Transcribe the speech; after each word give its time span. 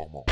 performant. 0.00 0.24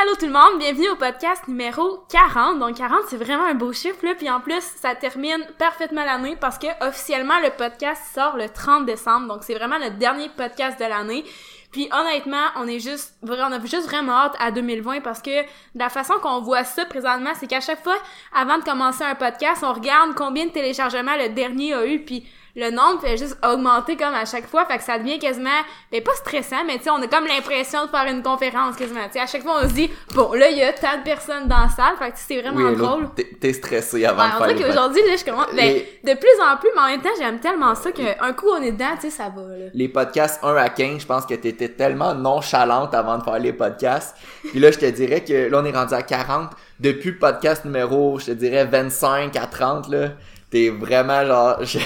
Allô 0.00 0.14
tout 0.14 0.26
le 0.26 0.32
monde, 0.32 0.60
bienvenue 0.60 0.88
au 0.90 0.96
podcast 0.96 1.48
numéro 1.48 2.04
40. 2.10 2.60
Donc 2.60 2.76
40, 2.76 3.00
c'est 3.08 3.16
vraiment 3.16 3.44
un 3.44 3.54
beau 3.54 3.72
chiffre 3.72 4.04
là, 4.04 4.14
puis 4.14 4.30
en 4.30 4.40
plus, 4.40 4.60
ça 4.60 4.94
termine 4.94 5.44
parfaitement 5.58 6.04
l'année 6.04 6.36
parce 6.40 6.56
que 6.56 6.68
officiellement 6.86 7.40
le 7.40 7.50
podcast 7.50 8.14
sort 8.14 8.36
le 8.36 8.48
30 8.48 8.86
décembre. 8.86 9.26
Donc 9.26 9.42
c'est 9.42 9.54
vraiment 9.54 9.78
le 9.78 9.90
dernier 9.90 10.28
podcast 10.36 10.78
de 10.78 10.84
l'année. 10.84 11.24
Puis 11.72 11.88
honnêtement, 11.92 12.46
on 12.56 12.68
est 12.68 12.78
juste 12.78 13.18
on 13.22 13.52
a 13.52 13.60
juste 13.60 13.86
vraiment 13.86 14.12
hâte 14.12 14.36
à 14.38 14.52
2020 14.52 15.00
parce 15.00 15.20
que 15.20 15.42
la 15.74 15.88
façon 15.88 16.14
qu'on 16.22 16.40
voit 16.42 16.64
ça 16.64 16.84
présentement, 16.84 17.32
c'est 17.34 17.48
qu'à 17.48 17.60
chaque 17.60 17.82
fois 17.82 17.98
avant 18.32 18.58
de 18.58 18.64
commencer 18.64 19.02
un 19.02 19.16
podcast, 19.16 19.64
on 19.64 19.72
regarde 19.72 20.14
combien 20.14 20.46
de 20.46 20.52
téléchargements 20.52 21.16
le 21.16 21.30
dernier 21.30 21.74
a 21.74 21.84
eu 21.84 22.04
puis 22.04 22.24
le 22.58 22.72
nombre 22.72 23.00
fait 23.00 23.16
juste 23.16 23.38
augmenter 23.46 23.96
comme 23.96 24.14
à 24.14 24.24
chaque 24.24 24.48
fois, 24.48 24.64
fait 24.66 24.78
que 24.78 24.84
ça 24.84 24.98
devient 24.98 25.20
quasiment, 25.20 25.48
ben 25.92 26.02
pas 26.02 26.14
stressant, 26.14 26.64
mais 26.66 26.78
tu 26.78 26.84
sais, 26.84 26.90
on 26.90 27.00
a 27.00 27.06
comme 27.06 27.26
l'impression 27.26 27.86
de 27.86 27.90
faire 27.90 28.06
une 28.06 28.20
conférence 28.20 28.74
quasiment. 28.74 29.04
Tu 29.06 29.12
sais, 29.12 29.20
à 29.20 29.26
chaque 29.26 29.42
fois 29.42 29.60
on 29.62 29.68
se 29.68 29.74
dit, 29.74 29.88
bon 30.12 30.32
là 30.32 30.50
il 30.50 30.58
y 30.58 30.62
a 30.62 30.72
tant 30.72 30.98
de 30.98 31.04
personnes 31.04 31.46
dans 31.46 31.60
la 31.60 31.68
salle, 31.68 31.96
fait 31.98 32.10
que 32.10 32.16
c'est 32.16 32.42
vraiment 32.42 32.72
drôle. 32.72 33.08
T'es 33.40 33.52
stressé 33.52 34.04
avant 34.04 34.26
de 34.26 34.56
faire. 34.56 34.66
Qu'aujourd'hui 34.66 35.02
là, 35.06 35.16
je 35.16 35.24
commence, 35.24 35.54
ben 35.54 35.82
de 36.04 36.14
plus 36.14 36.42
en 36.42 36.56
plus, 36.56 36.70
mais 36.74 36.82
en 36.82 36.86
même 36.86 37.00
temps 37.00 37.10
j'aime 37.16 37.38
tellement 37.38 37.76
ça 37.76 37.92
qu'un 37.92 38.32
coup 38.32 38.48
on 38.48 38.60
est 38.60 38.72
dedans, 38.72 38.96
tu 38.96 39.02
sais, 39.02 39.10
ça 39.10 39.28
va. 39.34 39.42
Là. 39.42 39.66
Les 39.72 39.88
podcasts 39.88 40.42
1 40.42 40.56
à 40.56 40.68
15, 40.68 41.02
je 41.02 41.06
pense 41.06 41.26
que 41.26 41.34
t'étais 41.34 41.68
tellement 41.68 42.14
nonchalante 42.14 42.92
avant 42.92 43.18
de 43.18 43.22
faire 43.22 43.38
les 43.38 43.52
podcasts. 43.52 44.16
Puis 44.50 44.58
là 44.58 44.72
je 44.72 44.78
te 44.78 44.86
dirais 44.86 45.22
que 45.22 45.48
là 45.48 45.60
on 45.62 45.64
est 45.64 45.76
rendu 45.76 45.94
à 45.94 46.02
40 46.02 46.50
depuis 46.80 47.10
le 47.10 47.18
podcast 47.18 47.64
numéro, 47.64 48.18
je 48.18 48.26
te 48.26 48.30
dirais 48.32 48.64
25 48.64 49.36
à 49.36 49.46
30 49.46 49.88
là 49.90 50.08
t'es 50.50 50.70
vraiment 50.70 51.24
genre 51.26 51.56
je, 51.64 51.78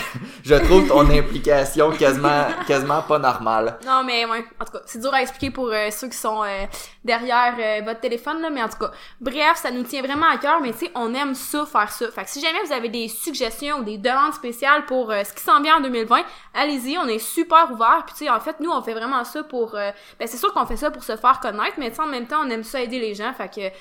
je, 0.45 0.55
trouve 0.55 0.87
ton 0.87 1.09
implication 1.11 1.91
quasiment 1.91 2.47
quasiment 2.67 3.03
pas 3.03 3.19
normale. 3.19 3.79
Non 3.85 4.05
mais 4.05 4.25
ouais, 4.25 4.45
en 4.61 4.65
tout 4.65 4.73
cas, 4.73 4.83
c'est 4.87 5.01
dur 5.01 5.13
à 5.13 5.23
expliquer 5.23 5.51
pour 5.51 5.69
euh, 5.69 5.91
ceux 5.91 6.09
qui 6.09 6.17
sont 6.17 6.43
euh, 6.45 6.65
derrière 7.05 7.55
euh, 7.59 7.85
votre 7.85 8.01
téléphone 8.01 8.41
là, 8.41 8.51
mais 8.51 8.63
en 8.63 8.69
tout 8.69 8.79
cas, 8.79 8.93
bref, 9.21 9.57
ça 9.57 9.71
nous 9.71 9.83
tient 9.83 10.03
vraiment 10.03 10.29
à 10.29 10.39
cœur, 10.39 10.61
mais 10.61 10.73
tu 10.73 10.87
sais, 10.87 10.93
on 10.95 11.13
aime 11.15 11.35
ça 11.35 11.67
faire 11.67 11.91
ça. 11.91 12.11
Fait 12.11 12.25
que 12.25 12.31
si 12.31 12.41
jamais 12.41 12.63
vous 12.65 12.73
avez 12.73 12.89
des 12.89 13.09
suggestions 13.09 13.79
ou 13.79 13.85
des 13.85 13.99
demandes 13.99 14.35
spéciales 14.35 14.87
pour 14.87 15.13
ce 15.13 15.33
qui 15.33 15.43
s'en 15.43 15.61
vient 15.61 15.77
en 15.77 15.81
2020, 15.81 16.23
allez-y, 16.55 16.99
on 16.99 17.09
est 17.09 17.19
super 17.19 17.71
ouvert. 17.73 18.05
Puis 18.07 18.15
tu 18.17 18.25
sais, 18.25 18.31
en 18.31 18.41
fait, 18.41 18.61
nous 18.61 18.71
on 18.71 18.83
fait 18.83 18.95
vraiment 18.95 19.25
ça 19.25 19.43
pour 19.43 19.73
ben 19.73 20.27
c'est 20.27 20.37
sûr 20.37 20.53
qu'on 20.53 20.67
fait 20.67 20.77
ça 20.77 20.91
pour 20.91 21.03
se 21.03 21.17
faire 21.17 21.41
connaître, 21.41 21.75
mais 21.79 21.91
tu 21.91 21.97
sais 21.97 22.03
en 22.03 22.07
même 22.07 22.27
temps, 22.27 22.43
on 22.45 22.51
aime 22.51 22.65
ça 22.65 22.81
aider 22.81 23.01
les 23.01 23.15
gens, 23.15 23.33
fait 23.33 23.49
que 23.49 23.77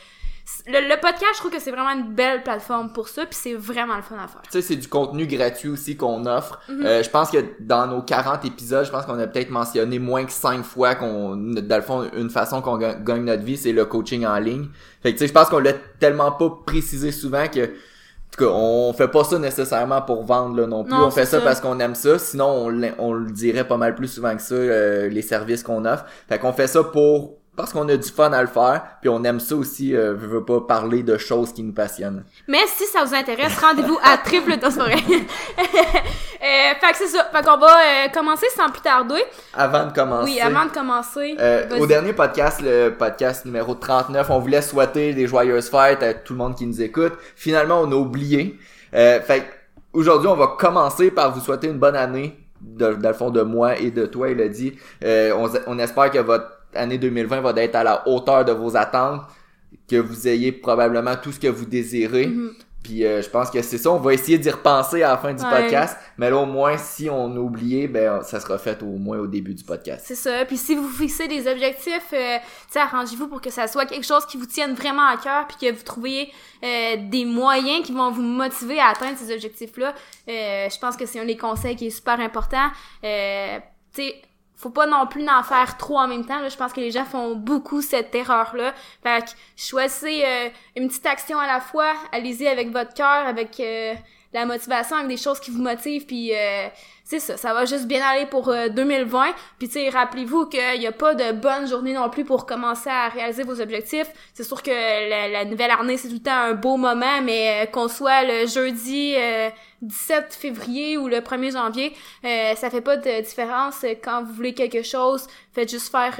le, 0.68 1.02
podcast, 1.02 1.32
je 1.34 1.40
trouve 1.40 1.52
que 1.52 1.60
c'est 1.60 1.72
vraiment 1.72 1.92
une 1.92 2.14
belle 2.14 2.44
plateforme 2.44 2.92
pour 2.94 3.08
ça, 3.08 3.26
puis 3.26 3.38
c'est 3.40 3.54
vraiment 3.54 3.96
le 3.96 4.02
fun 4.02 4.16
à 4.16 4.28
faire. 4.28 4.42
Tu 4.44 4.52
sais, 4.52 4.62
c'est 4.62 4.76
du 4.76 4.88
contenu 4.88 5.28
gratuit 5.28 5.70
aussi 5.70 5.98
qu'on 5.98 6.26
offre. 6.26 6.60
Mhm. 6.70 6.86
euh, 6.86 7.04
je 7.04 7.10
pense 7.10 7.32
que 7.32 7.38
dans 7.60 7.88
nos 7.88 8.02
40 8.02 8.46
épisodes, 8.46 8.86
je 8.86 8.92
pense 8.92 9.06
qu'on 9.06 9.20
a 9.20 9.28
peut-être 9.28 9.50
mentionné 9.50 10.00
moins 10.00 10.26
que 10.26 10.32
5 10.32 10.64
fois 10.64 10.96
qu'on, 10.96 11.36
dans 11.36 11.76
le 11.76 11.82
fond, 11.82 12.10
une 12.16 12.30
façon 12.30 12.62
qu'on 12.62 12.78
gagne 12.78 13.26
notre 13.26 13.44
vie, 13.44 13.58
c'est 13.58 13.74
le 13.74 13.86
coaching 13.86 14.26
en 14.26 14.38
ligne. 14.38 14.68
Fait 15.02 15.14
que 15.14 15.18
tu 15.18 15.24
sais, 15.24 15.28
je 15.28 15.34
pense 15.34 15.50
qu'on 15.50 15.60
l'a 15.60 15.74
tellement 16.00 16.32
pas 16.32 16.50
précisé 16.66 17.12
souvent 17.12 17.48
que 17.48 17.62
en 17.64 18.38
tout 18.38 18.46
cas, 18.46 18.52
on 18.54 18.94
fait 18.94 19.10
pas 19.10 19.26
ça 19.26 19.38
nécessairement 19.40 20.02
pour 20.02 20.24
vendre 20.24 20.56
là, 20.56 20.66
non 20.66 20.86
plus. 20.86 20.94
on 20.94 21.12
fait 21.12 21.26
ça, 21.26 21.42
parce 21.42 21.60
qu'on 21.60 21.78
aime 21.82 21.96
ça. 21.96 22.18
Sinon, 22.18 22.48
on, 22.48 22.82
on, 22.98 23.12
le 23.12 23.30
dirait 23.30 23.68
pas 23.68 23.76
mal 23.76 23.94
plus 23.94 24.08
souvent 24.08 24.34
que 24.38 24.42
ça, 24.42 24.56
euh, 24.56 25.10
les 25.10 25.22
services 25.22 25.64
qu'on 25.64 25.84
offre. 25.84 26.06
Fait 26.30 26.40
qu'on 26.40 26.54
fait 26.54 26.68
ça 26.68 26.82
pour 26.82 27.41
parce 27.62 27.74
qu'on 27.74 27.88
a 27.90 27.98
du 27.98 28.10
fun 28.10 28.32
à 28.34 28.42
le 28.42 28.48
faire, 28.48 28.84
puis 29.02 29.10
on 29.10 29.24
aime 29.24 29.40
ça 29.40 29.56
aussi, 29.56 29.96
euh, 29.96 30.16
je 30.20 30.26
veux 30.26 30.44
pas 30.44 30.62
parler 30.62 31.04
de 31.04 31.18
choses 31.18 31.54
qui 31.54 31.64
nous 31.64 31.74
passionnent. 31.74 32.24
Mais 32.48 32.66
si 32.68 32.86
ça 32.86 33.04
vous 33.04 33.14
intéresse, 33.14 33.58
rendez-vous 33.58 33.98
à 34.04 34.18
triple 34.24 34.60
soirée. 34.70 34.96
euh, 35.58 36.74
fait 36.80 36.92
que 36.92 36.98
c'est 36.98 37.08
ça. 37.08 37.30
Fait 37.32 37.44
qu'on 37.44 37.58
va 37.58 37.78
euh, 37.78 38.08
commencer 38.14 38.48
sans 38.56 38.70
plus 38.70 38.82
tarder. 38.82 39.24
Avant 39.54 39.86
de 39.86 39.94
commencer. 39.94 40.32
Oui, 40.32 40.40
avant 40.40 40.66
de 40.66 40.72
commencer. 40.72 41.36
Euh, 41.40 41.80
au 41.80 41.86
dernier 41.86 42.14
podcast, 42.14 42.62
le 42.62 42.90
podcast 42.90 43.46
numéro 43.46 43.76
39, 43.76 44.30
on 44.30 44.40
voulait 44.40 44.62
souhaiter 44.62 45.14
des 45.14 45.28
joyeuses 45.28 45.70
fêtes 45.70 46.04
à 46.04 46.14
tout 46.14 46.34
le 46.34 46.40
monde 46.40 46.56
qui 46.56 46.66
nous 46.66 46.82
écoute. 46.82 47.14
Finalement, 47.36 47.82
on 47.82 47.92
a 47.92 47.96
oublié. 47.96 48.60
Euh, 48.94 49.22
fait 49.22 49.46
aujourd'hui, 49.94 50.28
on 50.28 50.36
va 50.36 50.56
commencer 50.60 51.12
par 51.12 51.34
vous 51.34 51.42
souhaiter 51.42 51.68
une 51.68 51.80
bonne 51.80 51.96
année. 51.96 52.38
De, 52.62 52.94
dans 52.94 53.10
le 53.10 53.16
fond 53.16 53.32
de 53.32 53.42
moi 53.42 53.80
et 53.80 53.90
de 53.90 54.06
toi, 54.06 54.30
il 54.30 54.40
a 54.40 54.48
dit. 54.48 54.78
on, 55.04 55.50
on 55.66 55.80
espère 55.80 56.12
que 56.12 56.20
votre 56.20 56.61
année 56.76 56.98
2020 56.98 57.42
va 57.42 57.54
être 57.62 57.76
à 57.76 57.84
la 57.84 58.08
hauteur 58.08 58.46
de 58.46 58.52
vos 58.52 58.76
attentes, 58.76 59.22
que 59.88 59.96
vous 59.96 60.28
ayez 60.28 60.52
probablement 60.52 61.16
tout 61.16 61.32
ce 61.32 61.40
que 61.40 61.48
vous 61.48 61.66
désirez. 61.66 62.28
Mm-hmm. 62.28 62.52
Puis 62.84 63.06
euh, 63.06 63.22
je 63.22 63.30
pense 63.30 63.52
que 63.52 63.62
c'est 63.62 63.78
ça, 63.78 63.92
on 63.92 64.00
va 64.00 64.14
essayer 64.14 64.40
d'y 64.40 64.50
repenser 64.50 65.04
à 65.04 65.10
la 65.10 65.18
fin 65.18 65.34
du 65.34 65.44
podcast, 65.44 65.98
mais 66.18 66.30
là 66.32 66.38
au 66.38 66.48
moins 66.48 66.78
si 66.78 67.10
on 67.10 67.36
a 67.36 67.40
oublié, 67.40 67.88
ben 67.88 68.24
ça 68.24 68.40
sera 68.40 68.58
fait 68.58 68.82
au 68.82 68.98
moins 68.98 69.20
au 69.20 69.28
début 69.28 69.54
du 69.54 69.64
podcast. 69.64 70.04
C'est 70.08 70.16
ça. 70.16 70.46
Puis 70.46 70.58
si 70.58 70.76
vous 70.76 70.90
fixez 70.90 71.28
des 71.28 71.48
objectifs, 71.48 72.14
euh, 72.14 72.38
arrangez-vous 72.74 73.28
pour 73.28 73.40
que 73.40 73.52
ça 73.52 73.68
soit 73.68 73.86
quelque 73.86 74.06
chose 74.06 74.26
qui 74.26 74.38
vous 74.38 74.48
tienne 74.48 74.74
vraiment 74.74 75.06
à 75.06 75.18
cœur, 75.18 75.46
puis 75.48 75.58
que 75.62 75.76
vous 75.76 75.84
trouviez 75.84 76.32
euh, 76.64 76.96
des 77.10 77.26
moyens 77.26 77.86
qui 77.86 77.92
vont 77.92 78.10
vous 78.10 78.24
motiver 78.24 78.80
à 78.80 78.88
atteindre 78.88 79.18
ces 79.18 79.32
objectifs-là. 79.32 79.94
Euh, 80.28 80.68
je 80.70 80.80
pense 80.80 80.98
que 80.98 81.06
c'est 81.06 81.20
un 81.20 81.26
des 81.26 81.38
conseils 81.38 81.76
qui 81.76 81.88
est 81.88 81.92
super 81.92 82.20
important. 82.20 82.70
Tu 83.04 83.10
sais 83.94 84.16
faut 84.62 84.70
pas 84.70 84.86
non 84.86 85.08
plus 85.08 85.28
en 85.28 85.42
faire 85.42 85.76
trop 85.78 85.98
en 85.98 86.08
même 86.08 86.26
temps. 86.26 86.40
Là. 86.40 86.50
Je 86.50 86.56
pense 86.56 86.72
que 86.72 86.80
les 86.80 86.92
gens 86.92 87.04
font 87.04 87.36
beaucoup 87.36 87.82
cette 87.82 88.14
erreur-là. 88.14 88.74
Fait 89.02 89.26
que 89.26 89.32
choisissez 89.58 90.24
euh, 90.24 90.50
une 90.76 90.88
petite 90.88 91.06
action 91.08 91.40
à 91.40 91.48
la 91.48 91.60
fois. 91.60 91.94
Allez-y 92.12 92.48
avec 92.48 92.72
votre 92.72 92.94
cœur, 92.94 93.28
avec 93.28 93.60
euh, 93.60 93.96
la 94.34 94.46
motivation, 94.46 94.96
avec 94.96 95.10
des 95.10 95.18
choses 95.18 95.40
qui 95.40 95.52
vous 95.52 95.62
motivent. 95.62 96.06
Puis 96.06 96.34
euh, 96.34 96.68
c'est 97.04 97.20
ça, 97.20 97.36
ça 97.36 97.54
va 97.54 97.66
juste 97.66 97.88
bien 97.88 98.02
aller 98.02 98.26
pour 98.26 98.54
2020. 98.54 99.28
Euh, 99.28 99.32
Puis 99.60 99.68
tu 99.68 99.74
sais, 99.74 99.90
rappelez-vous 99.90 100.46
qu'il 100.46 100.80
n'y 100.80 100.88
a 100.88 100.94
pas 100.94 101.14
de 101.14 101.34
bonne 101.34 101.68
journée 101.68 101.94
non 101.94 102.10
plus 102.10 102.24
pour 102.24 102.46
commencer 102.46 102.90
à 102.90 103.10
réaliser 103.10 103.44
vos 103.44 103.60
objectifs. 103.60 104.08
C'est 104.34 104.46
sûr 104.46 104.64
que 104.64 104.72
la, 105.32 105.44
nouvelle 105.44 105.72
année, 105.72 105.98
c'est 105.98 106.08
tout 106.08 106.14
le 106.14 106.22
temps 106.22 106.32
un 106.32 106.54
beau 106.54 106.78
moment, 106.78 107.22
mais 107.22 107.64
euh, 107.64 107.66
qu'on 107.66 107.90
soit 107.90 108.24
le 108.24 108.48
jeudi 108.48 109.16
17 109.82 110.18
euh, 110.18 110.22
février 110.30 110.98
ou 110.98 111.10
le 111.10 111.18
1er 111.18 111.52
janvier, 111.52 111.94
ça 112.24 112.70
fait 112.70 112.82
pas 112.82 112.96
de 112.96 113.22
différence 113.22 113.86
quand 114.02 114.24
vous 114.24 114.34
voulez 114.34 114.54
quelque 114.54 114.84
chose. 114.84 115.28
Faites 115.52 115.70
juste 115.70 115.92
faire 115.92 116.16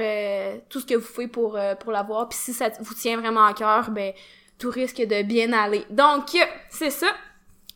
tout 0.68 0.80
ce 0.80 0.84
que 0.84 0.94
vous 0.94 1.08
pouvez 1.10 1.28
pour, 1.28 1.58
pour 1.80 1.92
l'avoir. 1.92 2.28
Puis 2.28 2.38
si 2.38 2.52
ça 2.52 2.68
vous 2.80 2.94
tient 2.94 3.16
vraiment 3.16 3.46
à 3.46 3.54
cœur, 3.54 3.90
ben 3.90 4.12
tout 4.58 4.70
risque 4.70 5.00
de 5.00 5.22
bien 5.22 5.54
aller. 5.54 5.86
Donc, 5.90 6.36
c'est 6.70 6.90
ça 6.90 7.08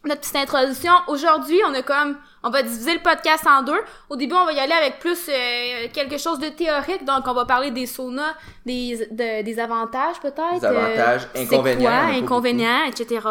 notre 0.06 0.21
petite 0.21 0.37
introduction. 0.37 0.93
Aujourd'hui, 1.09 1.61
on 1.69 1.75
a 1.75 1.83
comme 1.83 2.17
on 2.43 2.50
va 2.50 2.62
diviser 2.62 2.94
le 2.94 3.00
podcast 3.00 3.44
en 3.47 3.62
deux. 3.62 3.81
Au 4.09 4.15
début, 4.15 4.34
on 4.34 4.44
va 4.44 4.53
y 4.53 4.61
aller 4.61 4.72
avec 4.72 5.00
plus 5.00 5.28
euh, 5.28 5.89
quelque 5.93 6.17
chose 6.17 6.39
de 6.39 6.49
théorique. 6.49 7.05
Donc, 7.05 7.27
on 7.27 7.33
va 7.33 7.44
parler 7.44 7.72
des 7.72 7.87
saunas, 7.87 8.34
des, 8.65 9.09
des 9.11 9.59
avantages 9.59 10.21
peut-être. 10.21 10.61
Des 10.61 10.67
avantages, 10.67 11.28
euh, 11.34 11.43
inconvénients. 11.43 11.91
Quoi, 11.91 11.99
inconvénients, 12.17 12.84
etc. 12.84 13.27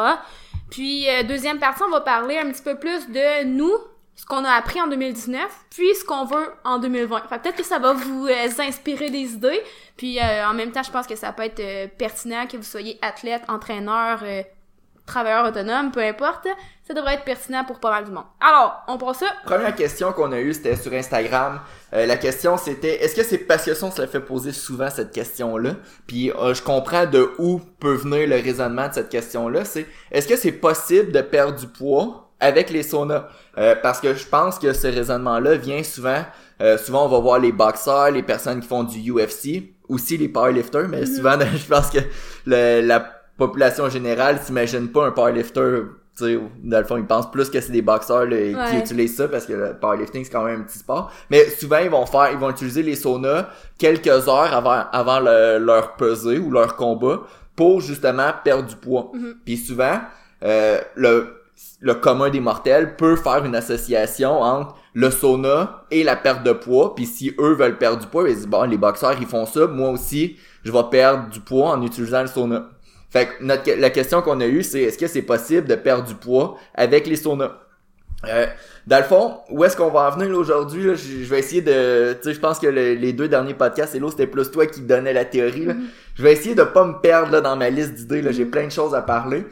Puis, 0.70 1.10
euh, 1.10 1.24
deuxième 1.24 1.60
partie, 1.60 1.84
on 1.84 1.92
va 1.92 2.02
parler 2.02 2.38
un 2.38 2.52
petit 2.52 2.62
peu 2.64 2.78
plus 2.78 3.08
de 3.10 3.46
nous, 3.46 3.74
ce 4.16 4.26
qu'on 4.26 4.44
a 4.44 4.52
appris 4.52 4.82
en 4.82 4.88
2019, 4.88 5.42
puis 5.70 5.96
ce 5.96 6.04
qu'on 6.04 6.26
veut 6.26 6.52
en 6.66 6.80
2020. 6.80 7.22
Fait 7.30 7.40
peut-être 7.40 7.58
que 7.58 7.64
ça 7.64 7.80
va 7.80 7.94
vous 7.94 8.28
inspirer 8.60 9.10
des 9.12 9.34
idées. 9.34 9.62
Puis, 9.96 10.20
en 10.22 10.54
même 10.54 10.72
temps, 10.72 10.84
je 10.84 10.92
pense 10.92 11.08
que 11.08 11.16
ça 11.16 11.32
peut 11.32 11.44
être 11.44 11.96
pertinent 11.98 12.48
que 12.48 12.58
vous 12.58 12.64
soyez 12.64 13.00
athlète, 13.02 13.44
entraîneur, 13.48 14.24
travailleur 15.06 15.46
autonome, 15.46 15.92
peu 15.92 16.02
importe, 16.02 16.48
ça 16.88 16.94
devrait 16.94 17.16
être 17.16 17.24
pertinent 17.24 17.64
pour 17.64 17.80
pas 17.80 17.92
mal 17.92 18.06
du 18.06 18.12
monde. 18.12 18.26
Alors, 18.40 18.84
on 18.88 18.98
prend 18.98 19.14
ça. 19.14 19.28
Première 19.46 19.76
question 19.76 20.12
qu'on 20.12 20.32
a 20.32 20.40
eue, 20.40 20.54
c'était 20.54 20.76
sur 20.76 20.94
Instagram. 20.94 21.60
Euh, 21.94 22.06
la 22.06 22.18
question 22.18 22.58
c'était, 22.58 23.04
est-ce 23.04 23.16
que 23.16 23.24
c'est 23.24 23.40
parce 23.40 23.66
que 23.66 23.74
ça, 23.74 23.86
on 23.86 23.92
se 23.92 24.02
l'a 24.02 24.08
fait 24.08 24.20
poser 24.20 24.52
souvent 24.52 24.90
cette 24.90 25.12
question-là? 25.12 25.76
Puis 26.08 26.32
euh, 26.32 26.54
je 26.54 26.62
comprends 26.62 27.06
de 27.06 27.32
où 27.38 27.60
peut 27.80 27.94
venir 27.94 28.28
le 28.28 28.36
raisonnement 28.36 28.88
de 28.88 28.94
cette 28.94 29.10
question-là. 29.10 29.66
C'est, 29.66 29.88
est-ce 30.12 30.28
que 30.28 30.36
c'est 30.36 30.52
possible 30.52 31.12
de 31.12 31.22
perdre 31.22 31.58
du 31.58 31.68
poids 31.68 32.32
avec 32.40 32.70
les 32.70 32.84
saunas? 32.84 33.28
Euh, 33.58 33.76
parce 33.82 34.00
que 34.00 34.14
je 34.14 34.26
pense 34.28 34.60
que 34.60 34.74
ce 34.74 34.88
raisonnement-là 34.88 35.56
vient 35.56 35.84
souvent, 35.84 36.24
souvent 36.84 37.06
on 37.06 37.10
va 37.10 37.20
voir 37.20 37.40
les 37.40 37.52
boxeurs, 37.52 38.12
les 38.12 38.24
personnes 38.24 38.60
qui 38.60 38.68
font 38.68 38.84
du 38.84 39.12
UFC, 39.12 39.76
aussi 39.88 40.18
les 40.18 40.30
powerlifters, 40.30 40.88
mais 40.88 41.04
mm-hmm. 41.04 41.16
souvent 41.16 41.40
je 41.56 41.68
pense 41.68 41.90
que 41.90 42.00
le, 42.46 42.82
la 42.82 43.15
population 43.38 43.90
générale 43.90 44.40
s'imagine 44.42 44.90
pas 44.90 45.08
un 45.08 45.12
powerlifter 45.12 45.82
tu 46.18 46.24
sais, 46.24 46.40
dans 46.64 46.80
le 46.80 46.86
fond, 46.86 46.96
ils 46.96 47.06
pensent 47.06 47.30
plus 47.30 47.50
que 47.50 47.60
c'est 47.60 47.74
des 47.74 47.82
boxeurs 47.82 48.28
qui 48.30 48.78
utilisent 48.78 49.18
ça 49.18 49.28
parce 49.28 49.46
que 49.46 49.54
le 49.54 49.74
powerlifting 49.80 50.24
c'est 50.24 50.32
quand 50.32 50.46
même 50.46 50.62
un 50.62 50.64
petit 50.64 50.80
sport. 50.80 51.12
Mais 51.30 51.50
souvent 51.50 51.80
ils 51.80 51.90
vont 51.90 52.06
faire, 52.06 52.30
ils 52.32 52.38
vont 52.38 52.50
utiliser 52.52 52.84
les 52.84 52.96
saunas 52.96 53.50
quelques 53.78 54.08
heures 54.08 54.54
avant 54.54 54.86
avant 54.94 55.20
leur 55.20 55.96
pesée 55.98 56.40
ou 56.40 56.52
leur 56.52 56.78
combat 56.78 57.24
pour 57.56 57.82
justement 57.82 58.32
perdre 58.44 58.68
du 58.68 58.78
poids. 58.78 59.12
Mm-hmm. 59.14 59.34
Puis 59.44 59.58
souvent 59.58 60.00
euh, 60.44 60.80
le 60.96 61.42
le 61.82 61.94
commun 61.94 62.30
des 62.30 62.40
mortels 62.40 62.96
peut 62.96 63.16
faire 63.16 63.46
une 63.46 63.56
association 63.56 64.42
entre 64.42 64.76
le 64.94 65.12
sauna 65.12 65.84
et 65.92 66.04
la 66.04 66.16
perte 66.16 66.44
de 66.44 66.54
poids. 66.54 66.96
Puis 66.96 67.06
si 67.06 67.34
eux 67.40 67.54
veulent 67.54 67.78
perdre 67.78 68.00
du 68.00 68.08
poids, 68.08 68.28
ils 68.30 68.36
disent 68.36 68.48
bon 68.48 68.64
les 68.64 68.78
boxeurs 68.78 69.16
ils 69.20 69.28
font 69.28 69.46
ça, 69.46 69.68
moi 69.68 69.90
aussi 69.90 70.38
je 70.64 70.72
vais 70.72 70.84
perdre 70.90 71.30
du 71.30 71.42
poids 71.42 71.72
en 71.72 71.82
utilisant 71.82 72.22
le 72.22 72.28
sauna. 72.28 72.70
Fait 73.16 73.28
que 73.28 73.32
notre, 73.44 73.72
la 73.80 73.90
question 73.92 74.22
qu'on 74.22 74.42
a 74.42 74.46
eue, 74.46 74.62
c'est 74.62 74.82
est-ce 74.82 74.98
que 74.98 75.08
c'est 75.08 75.22
possible 75.22 75.66
de 75.70 75.76
perdre 75.76 76.04
du 76.04 76.16
poids 76.16 76.58
avec 76.74 77.08
les 77.08 77.16
saunas? 77.16 77.54
Euh, 78.28 78.46
dans 78.86 78.98
le 78.98 79.04
fond, 79.04 79.38
où 79.50 79.64
est-ce 79.64 79.78
qu'on 79.78 79.90
va 79.90 80.10
en 80.10 80.18
venir 80.18 80.36
aujourd'hui? 80.38 80.84
Je 80.84 81.24
je 81.24 81.30
vais 81.30 81.40
essayer 81.40 81.62
de... 81.62 82.12
Tu 82.22 82.24
sais, 82.24 82.34
je 82.34 82.40
pense 82.42 82.60
que 82.60 82.68
le- 82.68 82.96
les 82.96 83.14
deux 83.14 83.30
derniers 83.30 83.54
podcasts, 83.54 83.96
et 83.96 84.00
l'autre, 84.00 84.16
c'était 84.18 84.28
plus 84.28 84.52
toi 84.52 84.66
qui 84.66 84.82
donnais 84.82 85.14
la 85.14 85.24
théorie. 85.24 85.64
Là. 85.64 85.76
Mhm. 85.76 85.86
Je 86.16 86.24
vais 86.24 86.34
essayer 86.34 86.56
de 86.56 86.64
pas 86.64 86.84
me 86.84 87.00
perdre 87.00 87.32
là, 87.32 87.40
dans 87.40 87.56
ma 87.56 87.70
liste 87.70 87.94
d'idées. 87.94 88.22
Là. 88.22 88.34
J'ai 88.34 88.46
plein 88.46 88.66
de 88.66 88.72
choses 88.72 88.94
à 88.94 89.02
parler. 89.02 89.46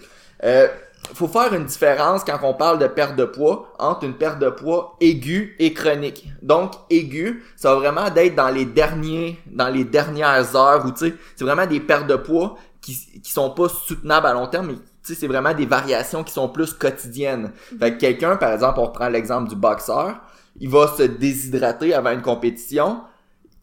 Euh, 0.44 0.68
faut 1.14 1.28
faire 1.30 1.54
une 1.54 1.64
différence 1.66 2.26
quand 2.26 2.40
on 2.44 2.54
parle 2.54 2.80
de 2.80 2.88
perte 2.88 3.16
de 3.16 3.26
poids 3.26 3.72
entre 3.80 4.04
une 4.04 4.16
perte 4.16 4.40
de 4.40 4.50
poids 4.50 4.98
aiguë 5.00 5.56
et 5.60 5.74
chronique. 5.74 6.28
Donc 6.42 6.74
aiguë, 6.90 7.44
ça 7.56 7.74
va 7.74 7.80
vraiment 7.80 8.10
d'être 8.10 8.36
dans 8.36 8.50
les 8.50 8.66
derniers 8.66 9.38
dans 9.46 9.70
les 9.70 9.86
dernières 9.86 10.56
heures 10.56 10.86
où 10.86 10.92
tu 10.92 11.08
sais, 11.08 11.14
c'est 11.36 11.46
vraiment 11.46 11.66
des 11.66 11.80
pertes 11.80 12.08
de 12.08 12.16
poids 12.16 12.56
qui 12.84 13.22
qui 13.22 13.32
sont 13.32 13.50
pas 13.50 13.70
soutenables 13.70 14.28
à 14.28 14.34
long 14.34 14.48
terme 14.48 14.68
mais 14.68 14.74
tu 14.76 14.82
sais 15.04 15.16
c'est 15.16 15.28
vraiment 15.28 15.54
des 15.54 15.66
variations 15.66 16.24
qui 16.24 16.32
sont 16.34 16.50
plus 16.50 16.74
quotidiennes. 16.74 17.52
Fait 17.80 17.94
que 17.94 18.00
quelqu'un 18.00 18.36
par 18.36 18.52
exemple, 18.54 18.80
on 18.80 18.86
reprend 18.86 19.10
l'exemple 19.10 19.50
du 19.50 19.56
boxeur, 19.56 20.18
il 20.60 20.70
va 20.70 20.88
se 20.88 21.04
déshydrater 21.04 21.94
avant 21.94 22.12
une 22.12 22.22
compétition, 22.22 23.02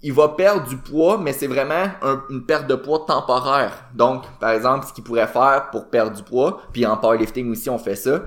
il 0.03 0.13
va 0.13 0.29
perdre 0.31 0.67
du 0.67 0.77
poids, 0.77 1.19
mais 1.19 1.33
c'est 1.33 1.47
vraiment 1.47 1.87
un- 2.03 2.23
une 2.31 2.45
perte 2.47 2.67
de 2.67 2.75
poids 2.75 3.05
temporaire. 3.07 3.85
Donc, 3.95 4.25
par 4.41 4.51
exemple, 4.51 4.87
ce 4.87 4.93
qu'il 4.93 5.05
pourrait 5.05 5.27
faire 5.29 5.69
pour 5.71 5.89
perdre 5.91 6.17
du 6.17 6.23
poids, 6.23 6.61
puis 6.73 6.85
en 6.87 6.97
powerlifting 6.97 7.51
aussi 7.51 7.69
on 7.71 7.79
fait 7.79 7.97
ça, 7.97 8.23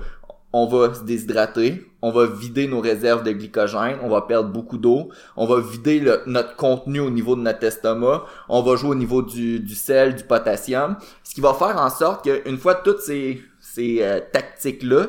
on 0.52 0.66
va 0.66 0.94
se 0.94 1.02
déshydrater, 1.02 1.84
on 2.04 2.10
va 2.10 2.26
vider 2.26 2.66
nos 2.66 2.82
réserves 2.82 3.22
de 3.22 3.32
glycogène, 3.32 3.96
on 4.02 4.10
va 4.10 4.20
perdre 4.20 4.50
beaucoup 4.50 4.76
d'eau, 4.76 5.08
on 5.36 5.46
va 5.46 5.58
vider 5.58 6.04
notre 6.26 6.54
contenu 6.54 7.00
au 7.00 7.08
niveau 7.08 7.34
de 7.34 7.40
notre 7.40 7.64
estomac, 7.64 8.24
on 8.50 8.60
va 8.60 8.76
jouer 8.76 8.90
au 8.90 8.94
niveau 8.94 9.22
du, 9.22 9.66
sel, 9.74 10.14
du 10.14 10.22
potassium, 10.22 10.96
ce 11.22 11.34
qui 11.34 11.40
va 11.40 11.54
faire 11.54 11.78
en 11.78 11.88
sorte 11.88 12.28
qu'une 12.28 12.58
fois 12.58 12.74
toutes 12.74 13.00
ces, 13.00 13.40
ces 13.58 14.02
euh, 14.02 14.20
tactiques-là, 14.32 15.06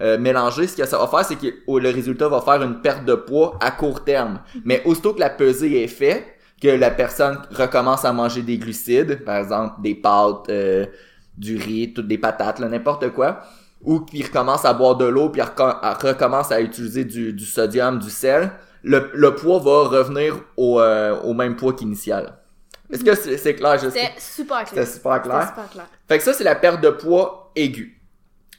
euh, 0.00 0.18
mélangées, 0.18 0.66
ce 0.66 0.76
que 0.76 0.84
ça 0.84 0.98
va 0.98 1.06
faire, 1.06 1.24
c'est 1.24 1.36
que 1.36 1.54
oh, 1.68 1.78
le 1.78 1.90
résultat 1.90 2.28
va 2.28 2.40
faire 2.40 2.60
une 2.60 2.80
perte 2.80 3.04
de 3.04 3.14
poids 3.14 3.56
à 3.60 3.70
court 3.70 4.02
terme. 4.02 4.40
Mais 4.64 4.82
aussitôt 4.84 5.14
que 5.14 5.20
la 5.20 5.30
pesée 5.30 5.84
est 5.84 5.86
faite, 5.86 6.24
que 6.60 6.68
la 6.68 6.90
personne 6.90 7.38
recommence 7.52 8.04
à 8.04 8.12
manger 8.12 8.42
des 8.42 8.58
glucides, 8.58 9.24
par 9.24 9.36
exemple 9.36 9.80
des 9.80 9.94
pâtes, 9.94 10.48
euh, 10.48 10.86
du 11.38 11.56
riz, 11.56 11.92
toutes 11.94 12.08
des 12.08 12.18
patates, 12.18 12.58
n'importe 12.58 13.10
quoi, 13.12 13.42
ou 13.86 14.00
qu'il 14.00 14.24
recommence 14.26 14.64
à 14.64 14.74
boire 14.74 14.96
de 14.96 15.06
l'eau, 15.06 15.30
puis 15.30 15.40
recommence 15.40 16.52
à 16.52 16.60
utiliser 16.60 17.04
du, 17.04 17.32
du 17.32 17.46
sodium, 17.46 17.98
du 17.98 18.10
sel, 18.10 18.50
le, 18.82 19.10
le 19.14 19.34
poids 19.34 19.58
va 19.60 19.88
revenir 19.88 20.36
au, 20.56 20.80
euh, 20.80 21.18
au 21.22 21.32
même 21.32 21.56
poids 21.56 21.72
qu'initial. 21.72 22.36
Est-ce 22.90 23.02
que 23.02 23.14
c'est 23.14 23.36
c'est 23.38 23.54
clair? 23.54 23.80
C'était 23.80 24.12
super 24.18 24.64
clair. 24.64 24.68
C'était 24.68 24.86
super 24.86 25.22
clair. 25.22 25.48
Super 25.48 25.70
clair. 25.70 25.86
Fait 26.08 26.18
que 26.18 26.24
ça, 26.24 26.32
c'est 26.32 26.44
la 26.44 26.54
perte 26.54 26.80
de 26.80 26.90
poids 26.90 27.52
aiguë. 27.56 28.00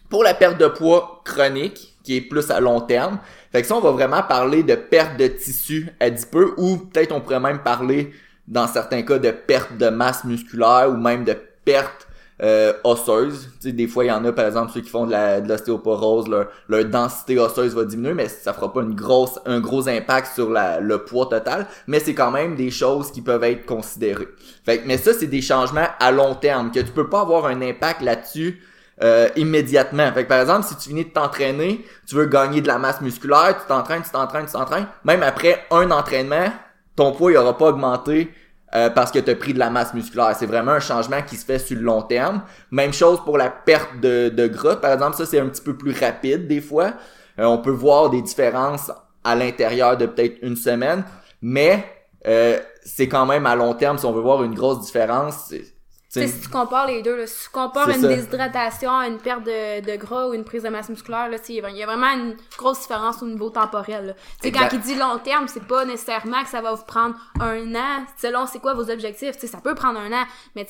Pour 0.10 0.24
la 0.24 0.34
perte 0.34 0.58
de 0.58 0.68
poids 0.68 1.22
chronique, 1.26 1.98
qui 2.04 2.18
est 2.18 2.22
plus 2.22 2.50
à 2.50 2.62
long 2.62 2.80
terme, 2.80 3.20
fait 3.52 3.62
que 3.62 3.68
ça, 3.68 3.76
on 3.76 3.82
va 3.82 3.92
vraiment 3.92 4.24
parler 4.24 4.64
de 4.64 4.76
perte 4.76 5.18
de 5.18 5.28
tissu 5.28 5.90
adipeux 6.00 6.54
ou 6.58 6.78
peut-être 6.78 7.12
on 7.12 7.20
pourrait 7.20 7.42
même 7.42 7.64
parler, 7.64 8.14
dans 8.48 8.68
certains 8.68 9.02
cas, 9.02 9.20
de 9.20 9.32
perte 9.32 9.78
de 9.78 9.90
masse 9.90 10.24
musculaire 10.24 10.90
ou 10.90 10.96
même 10.96 11.26
de 11.26 11.36
perte 11.66 12.07
euh, 12.42 12.74
osseuse. 12.84 13.50
Tu 13.60 13.70
sais, 13.70 13.72
des 13.72 13.88
fois, 13.88 14.06
il 14.06 14.08
y 14.08 14.12
en 14.12 14.24
a, 14.26 14.32
par 14.32 14.46
exemple, 14.46 14.72
ceux 14.74 14.82
qui 14.82 14.90
font 14.90 15.06
de 15.08 15.12
la- 15.12 15.42
de 15.42 15.50
l'ostéoporose, 15.50 16.28
leur, 16.28 16.48
leur 16.70 16.86
densité 16.86 17.40
osseuse 17.40 17.74
va 17.76 17.84
diminuer, 17.86 18.14
mais 18.14 18.28
ça 18.28 18.54
fera 18.54 18.72
pas 18.72 18.82
une 18.82 18.94
grosse, 18.94 19.40
un 19.46 19.60
gros 19.60 19.90
impact 19.90 20.34
sur 20.36 20.50
la, 20.50 20.80
le 20.80 21.00
poids 21.04 21.26
total, 21.28 21.66
mais 21.88 22.00
c'est 22.00 22.14
quand 22.14 22.32
même 22.32 22.56
des 22.56 22.70
choses 22.70 23.12
qui 23.12 23.22
peuvent 23.22 23.44
être 23.44 23.66
considérées. 23.66 24.28
Fait 24.66 24.84
mais 24.86 24.98
ça, 24.98 25.14
c'est 25.14 25.28
des 25.28 25.42
changements 25.42 25.88
à 26.00 26.12
long 26.12 26.36
terme, 26.36 26.72
que 26.72 26.80
tu 26.80 26.92
peux 26.92 27.10
pas 27.10 27.22
avoir 27.22 27.46
un 27.48 27.62
impact 27.62 28.02
là-dessus 28.02 28.62
euh, 29.04 29.30
immédiatement. 29.36 30.12
Fait 30.12 30.24
que, 30.24 30.30
par 30.30 30.42
exemple, 30.42 30.66
si 30.66 30.76
tu 30.76 30.90
finis 30.90 31.06
de 31.06 31.10
t'entraîner, 31.12 31.86
tu 32.08 32.16
veux 32.16 32.26
gagner 32.26 32.62
de 32.62 32.68
la 32.68 32.78
masse 32.80 33.02
musculaire, 33.02 33.56
tu 33.60 33.68
t'entraînes, 33.68 34.02
tu 34.04 34.10
t'entraînes, 34.10 34.46
tu 34.46 34.54
t'entraînes, 34.54 34.88
même 35.04 35.24
après 35.24 35.66
un 35.72 35.92
entraînement, 35.92 36.52
ton 36.96 37.12
poids 37.12 37.32
il 37.32 37.38
aura 37.38 37.56
pas 37.58 37.68
augmenté 37.68 38.32
euh, 38.76 38.90
parce 38.90 39.12
que 39.12 39.20
tu 39.20 39.32
as 39.32 39.36
pris 39.36 39.54
de 39.54 39.60
la 39.60 39.70
masse 39.70 39.94
musculaire. 39.94 40.36
C'est 40.38 40.46
vraiment 40.46 40.74
un 40.74 40.80
changement 40.80 41.22
qui 41.22 41.38
se 41.38 41.46
fait 41.46 41.60
sur 41.60 41.78
le 41.78 41.84
long 41.84 42.02
terme. 42.02 42.42
Même 42.72 42.94
chose 42.94 43.24
pour 43.24 43.38
la 43.38 43.50
perte 43.50 44.00
de, 44.02 44.30
de 44.30 44.48
gras. 44.48 44.76
Par 44.76 44.92
exemple, 44.92 45.16
ça 45.16 45.26
c'est 45.26 45.40
un 45.40 45.48
petit 45.48 45.62
peu 45.62 45.76
plus 45.76 45.98
rapide 45.98 46.48
des 46.48 46.62
fois. 46.62 46.94
Euh, 47.40 47.46
on 47.46 47.60
peut 47.60 47.72
voir 47.72 48.10
des 48.10 48.22
différences 48.22 48.92
à 49.24 49.36
l'intérieur 49.36 49.98
de 49.98 50.06
peut-être 50.06 50.38
une 50.42 50.56
semaine, 50.56 51.04
mais 51.42 51.86
euh, 52.28 52.60
c'est 52.84 53.08
quand 53.08 53.26
même 53.26 53.46
à 53.46 53.56
long 53.56 53.74
terme 53.74 53.98
si 53.98 54.06
on 54.06 54.12
veut 54.12 54.22
voir 54.22 54.44
une 54.44 54.54
grosse 54.54 54.82
différence. 54.82 55.54
C'est- 56.10 56.22
Tu 56.22 56.28
sais, 56.28 56.34
si 56.36 56.42
tu 56.42 56.48
compares 56.50 56.88
les 56.88 57.02
deux, 57.02 57.16
là, 57.18 57.28
si 57.28 57.44
tu 57.46 57.50
compares 57.50 57.90
une 57.90 58.02
ça. 58.02 58.08
déshydratation 58.08 58.92
à 58.98 59.08
une 59.08 59.18
perte 59.18 59.44
de, 59.44 59.82
de 59.82 59.96
gras 59.98 60.28
ou 60.30 60.34
une 60.34 60.44
prise 60.46 60.64
de 60.64 60.70
masse 60.70 60.90
musculaire, 60.90 61.30
là, 61.30 61.38
il 61.50 61.56
y 61.56 61.60
a- 61.84 61.86
vraiment 61.86 62.12
une 62.14 62.36
grosse 62.58 62.82
différence 62.82 63.22
au 63.22 63.26
niveau 63.28 63.50
temporel. 63.50 64.08
là. 64.08 64.14
Tu 64.42 64.48
sais, 64.48 64.52
quand 64.52 64.68
il 64.72 64.80
dit 64.80 64.96
long 64.96 65.18
terme, 65.24 65.48
c'est 65.48 65.66
pas 65.68 65.86
nécessairement 65.86 66.42
que 66.44 66.50
ça 66.50 66.62
va 66.62 66.74
vous 66.74 66.86
prendre 66.86 67.16
un 67.40 67.76
an. 67.76 68.06
Selon 68.22 68.46
c'est 68.48 68.60
quoi 68.60 68.74
vos 68.74 68.90
objectifs, 68.90 69.34
tu 69.36 69.42
sais, 69.42 69.48
ça 69.48 69.60
peut 69.60 69.76
prendre 69.76 70.00
un 70.00 70.12
an, 70.12 70.26
mais 70.56 70.66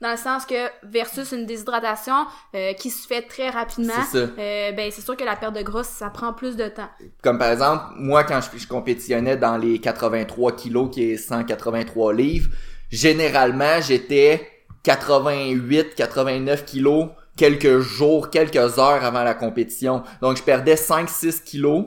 dans 0.00 0.10
le 0.10 0.16
sens 0.16 0.44
que 0.46 0.54
versus 0.82 1.32
une 1.32 1.46
déshydratation 1.46 2.26
euh, 2.54 2.72
qui 2.74 2.90
se 2.90 3.06
fait 3.06 3.22
très 3.22 3.50
rapidement, 3.50 3.92
euh, 4.38 4.72
ben 4.72 4.90
c'est 4.90 5.02
sûr 5.02 5.16
que 5.16 5.24
la 5.24 5.36
perte 5.36 5.54
de 5.54 5.62
gras, 5.62 5.84
ça 5.84 6.10
prend 6.10 6.32
plus 6.32 6.56
de 6.56 6.68
temps. 6.68 6.88
Comme 7.22 7.38
par 7.38 7.50
exemple, 7.50 7.84
moi 7.96 8.24
quand 8.24 8.40
je, 8.40 8.58
je 8.58 8.66
compétitionnais 8.68 9.36
dans 9.36 9.56
les 9.56 9.78
83 9.78 10.52
kilos 10.52 10.90
qui 10.92 11.12
est 11.12 11.16
183 11.16 12.12
livres, 12.12 12.50
généralement 12.90 13.80
j'étais 13.80 14.48
88, 14.82 15.94
89 15.94 16.64
kilos 16.64 17.08
quelques 17.36 17.78
jours, 17.80 18.30
quelques 18.30 18.78
heures 18.78 19.04
avant 19.04 19.24
la 19.24 19.34
compétition. 19.34 20.02
Donc 20.20 20.36
je 20.36 20.42
perdais 20.42 20.74
5-6 20.74 21.42
kilos 21.44 21.86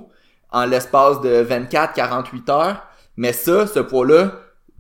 en 0.51 0.65
l'espace 0.65 1.21
de 1.21 1.43
24-48 1.43 2.51
heures. 2.51 2.87
Mais 3.17 3.33
ça, 3.33 3.67
ce 3.67 3.79
poids-là, 3.79 4.33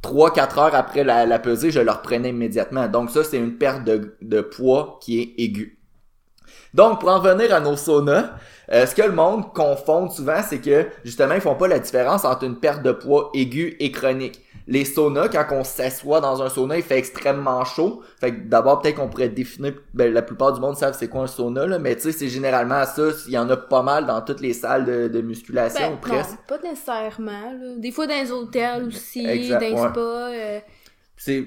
3-4 0.03 0.59
heures 0.59 0.75
après 0.75 1.03
la, 1.03 1.39
pesée, 1.39 1.71
je 1.71 1.79
le 1.79 1.91
reprenais 1.91 2.29
immédiatement. 2.29 2.87
Donc 2.87 3.11
ça, 3.11 3.23
c'est 3.23 3.37
une 3.37 3.57
perte 3.57 3.83
de, 3.83 4.17
de 4.21 4.41
poids 4.41 4.99
qui 5.01 5.21
est 5.21 5.43
aiguë. 5.43 5.79
Donc, 6.73 6.99
pour 6.99 7.09
en 7.09 7.19
venir 7.19 7.53
à 7.53 7.61
nos 7.61 7.77
saunas, 7.77 8.31
euh, 8.71 8.85
ce 8.85 8.93
que 8.93 9.01
le 9.01 9.13
monde 9.13 9.53
confond 9.53 10.09
souvent, 10.09 10.41
c'est 10.47 10.59
que 10.59 10.87
justement, 11.05 11.33
ils 11.33 11.41
font 11.41 11.55
pas 11.55 11.69
la 11.69 11.79
différence 11.79 12.25
entre 12.25 12.43
une 12.43 12.59
perte 12.59 12.83
de 12.83 12.91
poids 12.91 13.31
aiguë 13.33 13.77
et 13.79 13.91
chronique. 13.91 14.41
Les 14.67 14.83
saunas, 14.83 15.27
quand 15.29 15.45
on 15.51 15.63
s'assoit 15.63 16.21
dans 16.21 16.41
un 16.41 16.49
sauna, 16.49 16.75
il 16.77 16.83
fait 16.83 16.97
extrêmement 16.97 17.63
chaud. 17.65 18.01
Fait 18.19 18.31
que 18.33 18.41
d'abord, 18.47 18.81
peut-être 18.81 18.95
qu'on 18.95 19.09
pourrait 19.09 19.29
définir, 19.29 19.73
ben, 19.93 20.11
la 20.11 20.23
plupart 20.23 20.53
du 20.53 20.59
monde 20.59 20.75
savent 20.75 20.95
c'est 20.97 21.07
quoi 21.07 21.21
un 21.21 21.27
sauna, 21.27 21.67
là, 21.67 21.77
mais 21.77 21.95
tu 21.95 22.01
sais, 22.01 22.11
c'est 22.11 22.29
généralement 22.29 22.83
ça, 22.85 23.03
il 23.27 23.33
y 23.33 23.37
en 23.37 23.47
a 23.49 23.57
pas 23.57 23.83
mal 23.83 24.07
dans 24.07 24.21
toutes 24.21 24.41
les 24.41 24.53
salles 24.53 24.85
de, 24.85 25.07
de 25.07 25.21
musculation, 25.21 25.89
Ben, 25.89 25.93
ou 25.93 25.97
presque. 25.97 26.31
non, 26.31 26.37
pas 26.47 26.57
nécessairement. 26.67 27.51
là. 27.51 27.75
Des 27.77 27.91
fois 27.91 28.07
dans 28.07 28.15
les 28.21 28.31
hôtels 28.31 28.85
aussi, 28.87 29.25
Exact, 29.27 29.59
dans 29.61 29.67
les 29.67 29.73
ouais. 29.73 29.89
spas. 29.89 29.99
euh, 30.33 30.59
c'est 31.17 31.45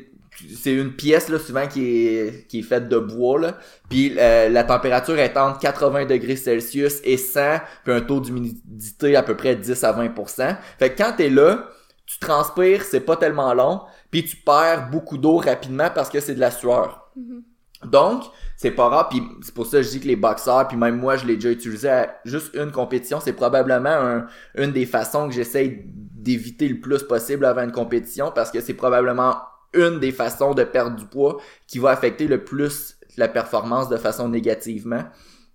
c'est 0.54 0.72
une 0.72 0.92
pièce 0.94 1.28
là 1.30 1.40
souvent 1.40 1.66
qui 1.66 2.06
est 2.06 2.46
qui 2.46 2.60
est 2.60 2.62
faite 2.62 2.88
de 2.88 2.98
bois 2.98 3.40
là 3.40 3.58
puis 3.90 4.14
euh, 4.18 4.48
la 4.48 4.62
température 4.62 5.18
est 5.18 5.37
entre 5.37 5.58
80 5.58 6.04
degrés 6.06 6.37
Celsius 6.37 7.00
et 7.02 7.16
100 7.16 7.58
puis 7.82 7.92
un 7.92 8.00
taux 8.00 8.20
d'humidité 8.20 9.16
à 9.16 9.25
peu 9.25 9.37
près 9.37 9.56
10 9.56 9.82
à 9.82 9.92
20% 9.92 10.56
fait 10.78 10.90
que 10.90 10.98
quand 11.02 11.14
t'es 11.16 11.28
là 11.28 11.68
tu 12.08 12.18
transpires 12.18 12.82
c'est 12.82 13.00
pas 13.00 13.16
tellement 13.16 13.52
long 13.54 13.82
puis 14.10 14.24
tu 14.24 14.36
perds 14.36 14.88
beaucoup 14.90 15.18
d'eau 15.18 15.36
rapidement 15.36 15.90
parce 15.94 16.08
que 16.08 16.20
c'est 16.20 16.34
de 16.34 16.40
la 16.40 16.50
sueur 16.50 17.04
Mhm. 17.16 17.42
donc 17.90 18.22
c'est 18.56 18.70
pas 18.70 18.88
rare 18.88 19.08
puis 19.08 19.22
c'est 19.42 19.54
pour 19.54 19.66
ça 19.66 19.78
que 19.78 19.82
je 19.84 19.90
dis 19.90 20.00
que 20.00 20.06
les 20.06 20.16
boxeurs 20.16 20.66
puis 20.68 20.76
même 20.76 20.96
moi 20.96 21.16
je 21.16 21.26
l'ai 21.26 21.34
déjà 21.36 21.50
utilisé 21.50 21.88
à 21.88 22.18
juste 22.24 22.54
une 22.54 22.72
compétition 22.72 23.20
c'est 23.20 23.32
probablement 23.32 23.90
un- 23.90 24.26
une 24.56 24.72
des 24.72 24.86
façons 24.86 25.28
que 25.28 25.34
j'essaye 25.34 25.82
d'éviter 25.84 26.68
le 26.68 26.80
plus 26.80 27.02
possible 27.02 27.44
avant 27.44 27.62
une 27.62 27.72
compétition 27.72 28.32
parce 28.34 28.50
que 28.50 28.60
c'est 28.60 28.74
probablement 28.74 29.36
une 29.74 30.00
des 30.00 30.12
façons 30.12 30.54
de 30.54 30.64
perdre 30.64 30.96
du 30.96 31.04
poids 31.06 31.38
qui 31.66 31.78
va 31.78 31.90
affecter 31.90 32.26
le 32.26 32.42
plus 32.42 32.96
la 33.16 33.28
performance 33.28 33.88
de 33.88 33.96
façon 33.96 34.28
négativement 34.28 35.04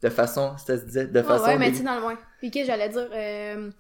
de 0.02 0.10
façon 0.10 0.56
ça 0.58 0.78
se 0.78 0.84
disait 0.86 1.08
de 1.08 1.20
Ah 1.20 1.24
façon 1.24 1.46
ouais, 1.46 1.58
mais 1.58 1.72
tu 1.72 1.82
dans 1.82 1.96
le 1.96 2.02
moins. 2.02 2.18
Puis 2.40 2.52
que 2.52 2.64
j'allais 2.66 2.90
dire, 2.90 3.08
euh, 3.14 3.72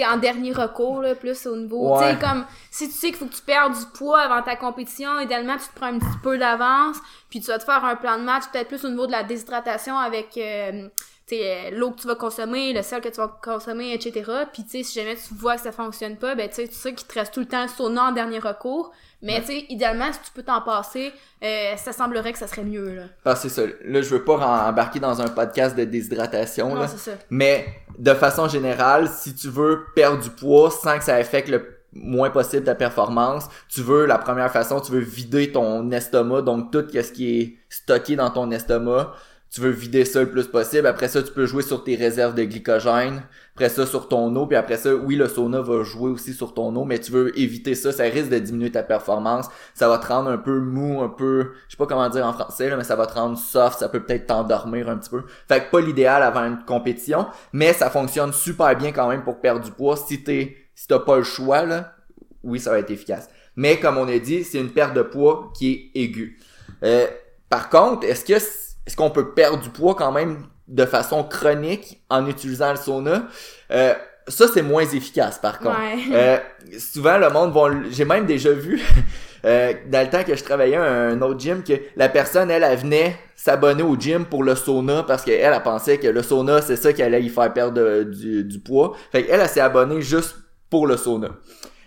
sais, 0.00 0.06
en 0.06 0.16
dernier 0.16 0.52
recours, 0.52 1.02
là, 1.02 1.14
plus 1.14 1.46
au 1.46 1.56
niveau. 1.56 1.96
Tu 1.96 2.02
Ouais. 2.04 2.12
sais, 2.12 2.18
comme, 2.18 2.44
si 2.70 2.88
tu 2.88 2.94
sais 2.94 3.08
qu'il 3.08 3.16
faut 3.16 3.26
que 3.26 3.34
tu 3.34 3.42
perdes 3.42 3.74
du 3.74 3.84
poids 3.94 4.20
avant 4.20 4.42
ta 4.42 4.56
compétition, 4.56 5.20
idéalement, 5.20 5.56
tu 5.58 5.68
te 5.68 5.74
prends 5.74 5.86
un 5.94 5.98
petit 5.98 6.18
peu 6.22 6.38
d'avance, 6.38 6.96
puis 7.28 7.40
tu 7.40 7.48
vas 7.48 7.58
te 7.58 7.64
faire 7.64 7.84
un 7.84 7.96
plan 7.96 8.18
de 8.18 8.22
match, 8.24 8.44
peut-être 8.52 8.68
plus 8.68 8.84
au 8.84 8.88
niveau 8.88 9.06
de 9.06 9.12
la 9.12 9.22
déshydratation 9.22 9.96
avec. 9.98 10.36
euh, 10.38 10.88
sais, 11.36 11.70
euh, 11.72 11.76
l'eau 11.76 11.90
que 11.90 12.00
tu 12.00 12.06
vas 12.06 12.14
consommer, 12.14 12.72
le 12.72 12.82
sel 12.82 13.00
que 13.00 13.08
tu 13.08 13.16
vas 13.16 13.28
consommer, 13.42 13.92
etc. 13.94 14.30
Puis, 14.52 14.64
tu 14.64 14.70
sais, 14.70 14.82
si 14.82 14.98
jamais 14.98 15.16
tu 15.16 15.34
vois 15.34 15.56
que 15.56 15.62
ça 15.62 15.72
fonctionne 15.72 16.16
pas, 16.16 16.34
ben, 16.34 16.48
tu 16.48 16.56
sais, 16.56 16.68
tu 16.68 16.74
sais 16.74 16.94
qu'il 16.94 17.06
te 17.06 17.14
reste 17.14 17.34
tout 17.34 17.40
le 17.40 17.46
temps 17.46 17.62
le 17.62 17.68
sauna 17.68 18.08
en 18.08 18.12
dernier 18.12 18.38
recours. 18.38 18.92
Mais, 19.22 19.40
tu 19.40 19.46
sais, 19.46 19.66
idéalement, 19.68 20.12
si 20.12 20.18
tu 20.20 20.30
peux 20.34 20.42
t'en 20.42 20.60
passer, 20.62 21.12
euh, 21.44 21.76
ça 21.76 21.92
semblerait 21.92 22.32
que 22.32 22.38
ça 22.38 22.48
serait 22.48 22.64
mieux, 22.64 22.94
là. 22.94 23.02
Ah, 23.24 23.36
c'est 23.36 23.48
ça 23.48 23.62
là 23.84 24.02
je 24.02 24.08
veux 24.08 24.24
pas 24.24 24.34
embarquer 24.68 24.98
dans 25.00 25.20
un 25.20 25.28
podcast 25.28 25.76
de 25.76 25.84
déshydratation 25.84 26.74
Non, 26.74 26.80
là. 26.82 26.88
c'est 26.88 27.10
ça. 27.10 27.16
Mais 27.30 27.66
de 27.98 28.14
façon 28.14 28.48
générale, 28.48 29.08
si 29.08 29.34
tu 29.34 29.48
veux 29.48 29.84
perdre 29.94 30.22
du 30.22 30.30
poids 30.30 30.70
sans 30.70 30.98
que 30.98 31.04
ça 31.04 31.14
affecte 31.14 31.48
le 31.48 31.78
moins 31.92 32.30
possible 32.30 32.64
ta 32.64 32.74
performance, 32.74 33.48
tu 33.68 33.82
veux 33.82 34.06
la 34.06 34.18
première 34.18 34.50
façon, 34.50 34.80
tu 34.80 34.92
veux 34.92 35.00
vider 35.00 35.52
ton 35.52 35.90
estomac, 35.90 36.42
donc 36.42 36.72
tout 36.72 36.84
ce 36.92 37.12
qui 37.12 37.38
est 37.40 37.56
stocké 37.68 38.16
dans 38.16 38.30
ton 38.30 38.50
estomac, 38.50 39.12
tu 39.52 39.60
veux 39.60 39.70
vider 39.70 40.06
ça 40.06 40.20
le 40.20 40.30
plus 40.30 40.46
possible. 40.46 40.86
Après 40.86 41.08
ça, 41.08 41.22
tu 41.22 41.30
peux 41.30 41.44
jouer 41.44 41.62
sur 41.62 41.84
tes 41.84 41.94
réserves 41.94 42.34
de 42.34 42.42
glycogène. 42.42 43.22
Après 43.54 43.68
ça, 43.68 43.84
sur 43.84 44.08
ton 44.08 44.34
eau. 44.34 44.46
Puis 44.46 44.56
après 44.56 44.78
ça, 44.78 44.94
oui, 44.94 45.14
le 45.14 45.28
sauna 45.28 45.60
va 45.60 45.82
jouer 45.82 46.10
aussi 46.10 46.32
sur 46.32 46.54
ton 46.54 46.74
eau, 46.74 46.86
mais 46.86 46.98
tu 46.98 47.12
veux 47.12 47.38
éviter 47.38 47.74
ça. 47.74 47.92
Ça 47.92 48.04
risque 48.04 48.30
de 48.30 48.38
diminuer 48.38 48.72
ta 48.72 48.82
performance. 48.82 49.48
Ça 49.74 49.90
va 49.90 49.98
te 49.98 50.06
rendre 50.06 50.30
un 50.30 50.38
peu 50.38 50.58
mou, 50.58 51.02
un 51.02 51.10
peu, 51.10 51.50
je 51.68 51.72
sais 51.72 51.76
pas 51.76 51.84
comment 51.84 52.08
dire 52.08 52.26
en 52.26 52.32
français, 52.32 52.70
là, 52.70 52.78
mais 52.78 52.84
ça 52.84 52.96
va 52.96 53.06
te 53.06 53.12
rendre 53.12 53.36
soft. 53.36 53.78
Ça 53.78 53.90
peut 53.90 54.02
peut-être 54.02 54.26
t'endormir 54.26 54.88
un 54.88 54.96
petit 54.96 55.10
peu. 55.10 55.22
Fait 55.46 55.60
que 55.60 55.70
pas 55.70 55.82
l'idéal 55.82 56.22
avant 56.22 56.44
une 56.44 56.64
compétition, 56.64 57.26
mais 57.52 57.74
ça 57.74 57.90
fonctionne 57.90 58.32
super 58.32 58.74
bien 58.74 58.90
quand 58.90 59.08
même 59.10 59.22
pour 59.22 59.38
perdre 59.38 59.62
du 59.62 59.70
poids. 59.70 59.98
Si 59.98 60.24
t'es, 60.24 60.56
si 60.74 60.86
t'as 60.86 61.00
pas 61.00 61.18
le 61.18 61.24
choix, 61.24 61.66
là, 61.66 61.94
oui, 62.42 62.58
ça 62.58 62.70
va 62.70 62.78
être 62.78 62.90
efficace. 62.90 63.28
Mais 63.56 63.78
comme 63.78 63.98
on 63.98 64.08
a 64.08 64.18
dit, 64.18 64.44
c'est 64.44 64.58
une 64.58 64.70
perte 64.70 64.94
de 64.94 65.02
poids 65.02 65.52
qui 65.54 65.92
est 65.94 66.00
aiguë. 66.00 66.38
Euh, 66.84 67.06
par 67.50 67.68
contre, 67.68 68.06
est-ce 68.06 68.24
que 68.24 68.38
est-ce 68.86 68.96
qu'on 68.96 69.10
peut 69.10 69.32
perdre 69.32 69.60
du 69.60 69.70
poids 69.70 69.94
quand 69.94 70.12
même 70.12 70.44
de 70.68 70.84
façon 70.84 71.24
chronique 71.24 72.02
en 72.10 72.26
utilisant 72.26 72.70
le 72.70 72.76
sauna? 72.76 73.24
Euh, 73.70 73.94
ça, 74.28 74.46
c'est 74.52 74.62
moins 74.62 74.84
efficace, 74.84 75.38
par 75.38 75.58
contre. 75.58 75.76
Euh, 76.12 76.38
souvent, 76.78 77.18
le 77.18 77.28
monde 77.30 77.52
va... 77.52 77.70
J'ai 77.90 78.04
même 78.04 78.24
déjà 78.24 78.52
vu, 78.52 78.80
euh, 79.44 79.72
dans 79.90 80.04
le 80.04 80.10
temps 80.10 80.22
que 80.22 80.36
je 80.36 80.44
travaillais 80.44 80.76
à 80.76 80.84
un 80.84 81.20
autre 81.22 81.40
gym, 81.40 81.62
que 81.64 81.74
la 81.96 82.08
personne, 82.08 82.50
elle, 82.50 82.62
elle 82.62 82.78
venait 82.78 83.16
s'abonner 83.34 83.82
au 83.82 83.96
gym 83.96 84.24
pour 84.24 84.44
le 84.44 84.54
sauna 84.54 85.02
parce 85.02 85.24
qu'elle, 85.24 85.40
elle, 85.40 85.52
elle 85.54 85.62
pensait 85.62 85.98
que 85.98 86.06
le 86.06 86.22
sauna, 86.22 86.62
c'est 86.62 86.76
ça 86.76 86.92
qui 86.92 87.02
allait 87.02 87.22
y 87.22 87.28
faire 87.28 87.52
perdre 87.52 88.04
du, 88.04 88.44
du 88.44 88.60
poids. 88.60 88.96
Fait 89.10 89.24
qu'elle, 89.24 89.40
elle 89.40 89.48
s'est 89.48 89.60
abonnée 89.60 90.00
juste 90.02 90.36
pour 90.70 90.86
le 90.86 90.96
sauna. 90.96 91.30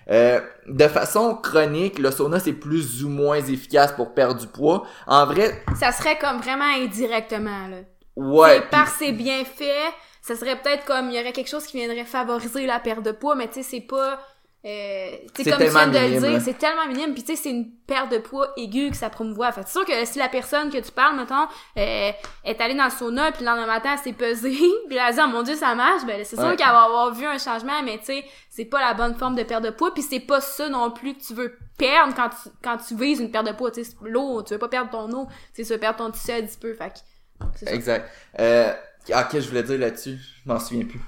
Euh, 0.10 0.40
de 0.68 0.88
façon 0.88 1.36
chronique, 1.36 1.98
le 1.98 2.12
sauna 2.12 2.40
c'est 2.40 2.54
plus 2.54 3.04
ou 3.04 3.10
moins 3.10 3.38
efficace 3.38 3.92
pour 3.94 4.14
perdre 4.14 4.40
du 4.40 4.48
poids. 4.48 4.86
En 5.08 5.26
vrai, 5.26 5.64
ça 5.80 5.92
serait 5.92 6.18
comme 6.20 6.38
vraiment 6.38 6.66
indirectement 6.66 7.68
là. 7.68 7.78
Ouais. 8.16 8.62
Par 8.70 8.88
ses 8.88 9.12
bienfaits, 9.12 9.94
ça 10.22 10.36
serait 10.36 10.56
peut-être 10.62 10.86
comme 10.86 11.10
il 11.10 11.18
y 11.18 11.20
aurait 11.20 11.34
quelque 11.34 11.50
chose 11.50 11.66
qui 11.66 11.78
viendrait 11.78 12.06
favoriser 12.06 12.66
la 12.66 12.80
perte 12.80 13.04
de 13.04 13.12
poids, 13.12 13.36
mais 13.36 13.48
tu 13.48 13.56
sais 13.56 13.64
c'est 13.64 13.82
pas 13.82 14.20
euh, 14.66 15.12
c'est 15.36 15.44
comme 15.44 15.60
tu 15.60 15.70
viens 15.70 15.88
de 15.88 16.16
le 16.16 16.20
dire, 16.20 16.42
c'est 16.42 16.58
tellement 16.58 16.88
minime, 16.88 17.14
puis 17.14 17.22
tu 17.22 17.36
sais, 17.36 17.44
c'est 17.44 17.52
une 17.52 17.70
perte 17.86 18.12
de 18.12 18.18
poids 18.18 18.52
aiguë 18.58 18.90
que 18.90 18.98
ça 18.98 19.12
promouvoit. 19.12 19.52
Fait 19.52 19.62
c'est 19.66 19.74
sûr 19.74 19.86
que 19.86 20.06
si 20.06 20.18
la 20.18 20.28
personne 20.28 20.72
que 20.72 20.80
tu 20.80 20.92
parles, 20.92 21.16
mettons, 21.18 21.48
euh, 21.78 22.12
est 22.44 22.62
allée 22.62 22.74
dans 22.74 22.86
le 22.86 22.90
sauna, 22.90 23.32
puis 23.32 23.42
le 23.42 23.52
lendemain 23.52 23.68
matin, 23.68 23.92
elle 23.94 24.00
s'est 24.00 24.14
pesée, 24.14 24.50
puis 24.88 24.96
elle 24.96 25.00
a 25.00 25.12
dit, 25.12 25.20
oh 25.24 25.28
mon 25.28 25.44
dieu, 25.44 25.54
ça 25.56 25.76
marche, 25.76 26.04
ben 26.08 26.26
c'est 26.26 26.36
sûr 26.36 26.56
qu'elle 26.56 26.66
va 26.66 26.84
avoir 26.84 27.14
vu 27.14 27.28
un 27.28 27.38
changement, 27.38 27.84
mais 27.84 28.00
tu 28.00 28.06
sais, 28.06 28.26
c'est 28.50 28.66
pas 28.66 28.80
la 28.80 28.96
bonne 28.96 29.14
forme 29.16 29.36
de 29.36 29.44
perte 29.44 29.64
de 29.64 29.70
poids, 29.70 29.94
puis 29.94 30.02
c'est 30.02 30.20
pas 30.20 30.42
ça 30.42 30.68
non 30.68 30.90
plus 30.90 31.14
que 31.14 31.22
tu 31.22 31.36
veux 31.36 31.56
perdre 31.78 32.16
quand 32.16 32.30
tu, 32.30 32.50
quand 32.64 32.78
tu 32.78 32.96
vises 32.96 33.20
une 33.20 33.30
perte 33.30 33.46
de 33.46 33.54
poids, 33.54 33.70
tu 33.70 33.84
sais, 33.84 33.92
l'eau, 34.02 34.42
tu 34.42 34.54
veux 34.54 34.60
pas 34.60 34.70
perdre 34.70 34.90
ton 34.90 35.12
eau, 35.12 35.28
tu 35.54 35.62
veux 35.62 35.78
perdre 35.78 35.98
ton 35.98 36.10
tissu 36.10 36.32
un 36.32 36.42
petit 36.42 36.58
peu, 36.58 36.74
fait 36.74 36.92
que, 36.92 37.70
Exact. 37.70 38.10
Euh, 38.40 38.74
ah, 39.14 39.24
qu'est-ce 39.26 39.34
que 39.34 39.40
je 39.42 39.50
voulais 39.50 39.64
dire 39.64 39.78
là-dessus? 39.78 40.18
Je 40.18 40.52
m'en 40.52 40.60
souviens 40.60 40.86
plus. 40.86 41.02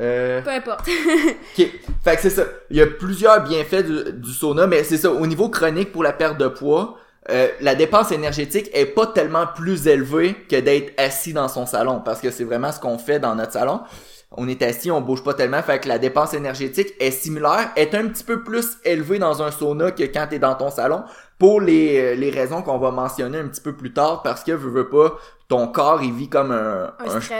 Euh... 0.00 0.40
Peu 0.42 0.50
importe. 0.50 0.88
ok, 1.58 1.66
fait 2.04 2.16
que 2.16 2.22
c'est 2.22 2.30
ça. 2.30 2.44
Il 2.70 2.76
y 2.76 2.82
a 2.82 2.86
plusieurs 2.86 3.42
bienfaits 3.44 3.84
du, 3.84 4.12
du 4.12 4.32
sauna, 4.32 4.66
mais 4.66 4.84
c'est 4.84 4.96
ça. 4.96 5.10
Au 5.10 5.26
niveau 5.26 5.48
chronique 5.48 5.92
pour 5.92 6.02
la 6.02 6.12
perte 6.12 6.38
de 6.38 6.48
poids, 6.48 6.96
euh, 7.30 7.48
la 7.60 7.74
dépense 7.74 8.10
énergétique 8.10 8.68
est 8.72 8.86
pas 8.86 9.06
tellement 9.06 9.46
plus 9.46 9.86
élevée 9.86 10.34
que 10.48 10.56
d'être 10.58 10.92
assis 10.98 11.32
dans 11.32 11.48
son 11.48 11.66
salon, 11.66 12.00
parce 12.04 12.20
que 12.20 12.30
c'est 12.30 12.44
vraiment 12.44 12.72
ce 12.72 12.80
qu'on 12.80 12.98
fait 12.98 13.20
dans 13.20 13.34
notre 13.34 13.52
salon. 13.52 13.80
On 14.34 14.48
est 14.48 14.62
assis, 14.62 14.90
on 14.90 15.02
bouge 15.02 15.22
pas 15.22 15.34
tellement, 15.34 15.62
fait 15.62 15.78
que 15.78 15.88
la 15.88 15.98
dépense 15.98 16.32
énergétique 16.34 16.94
est 16.98 17.10
similaire, 17.10 17.70
est 17.76 17.94
un 17.94 18.08
petit 18.08 18.24
peu 18.24 18.42
plus 18.42 18.78
élevée 18.84 19.18
dans 19.18 19.42
un 19.42 19.50
sauna 19.50 19.92
que 19.92 20.04
quand 20.04 20.26
t'es 20.30 20.38
dans 20.38 20.54
ton 20.54 20.70
salon, 20.70 21.04
pour 21.38 21.60
les, 21.60 21.98
euh, 22.00 22.14
les 22.14 22.30
raisons 22.30 22.62
qu'on 22.62 22.78
va 22.78 22.90
mentionner 22.90 23.38
un 23.38 23.46
petit 23.46 23.60
peu 23.60 23.74
plus 23.74 23.92
tard, 23.92 24.22
parce 24.22 24.42
que 24.42 24.52
veux, 24.52 24.70
veux 24.70 24.88
pas, 24.88 25.18
ton 25.52 25.66
corps 25.66 26.02
il 26.02 26.14
vit 26.14 26.30
comme 26.30 26.50
un, 26.50 26.94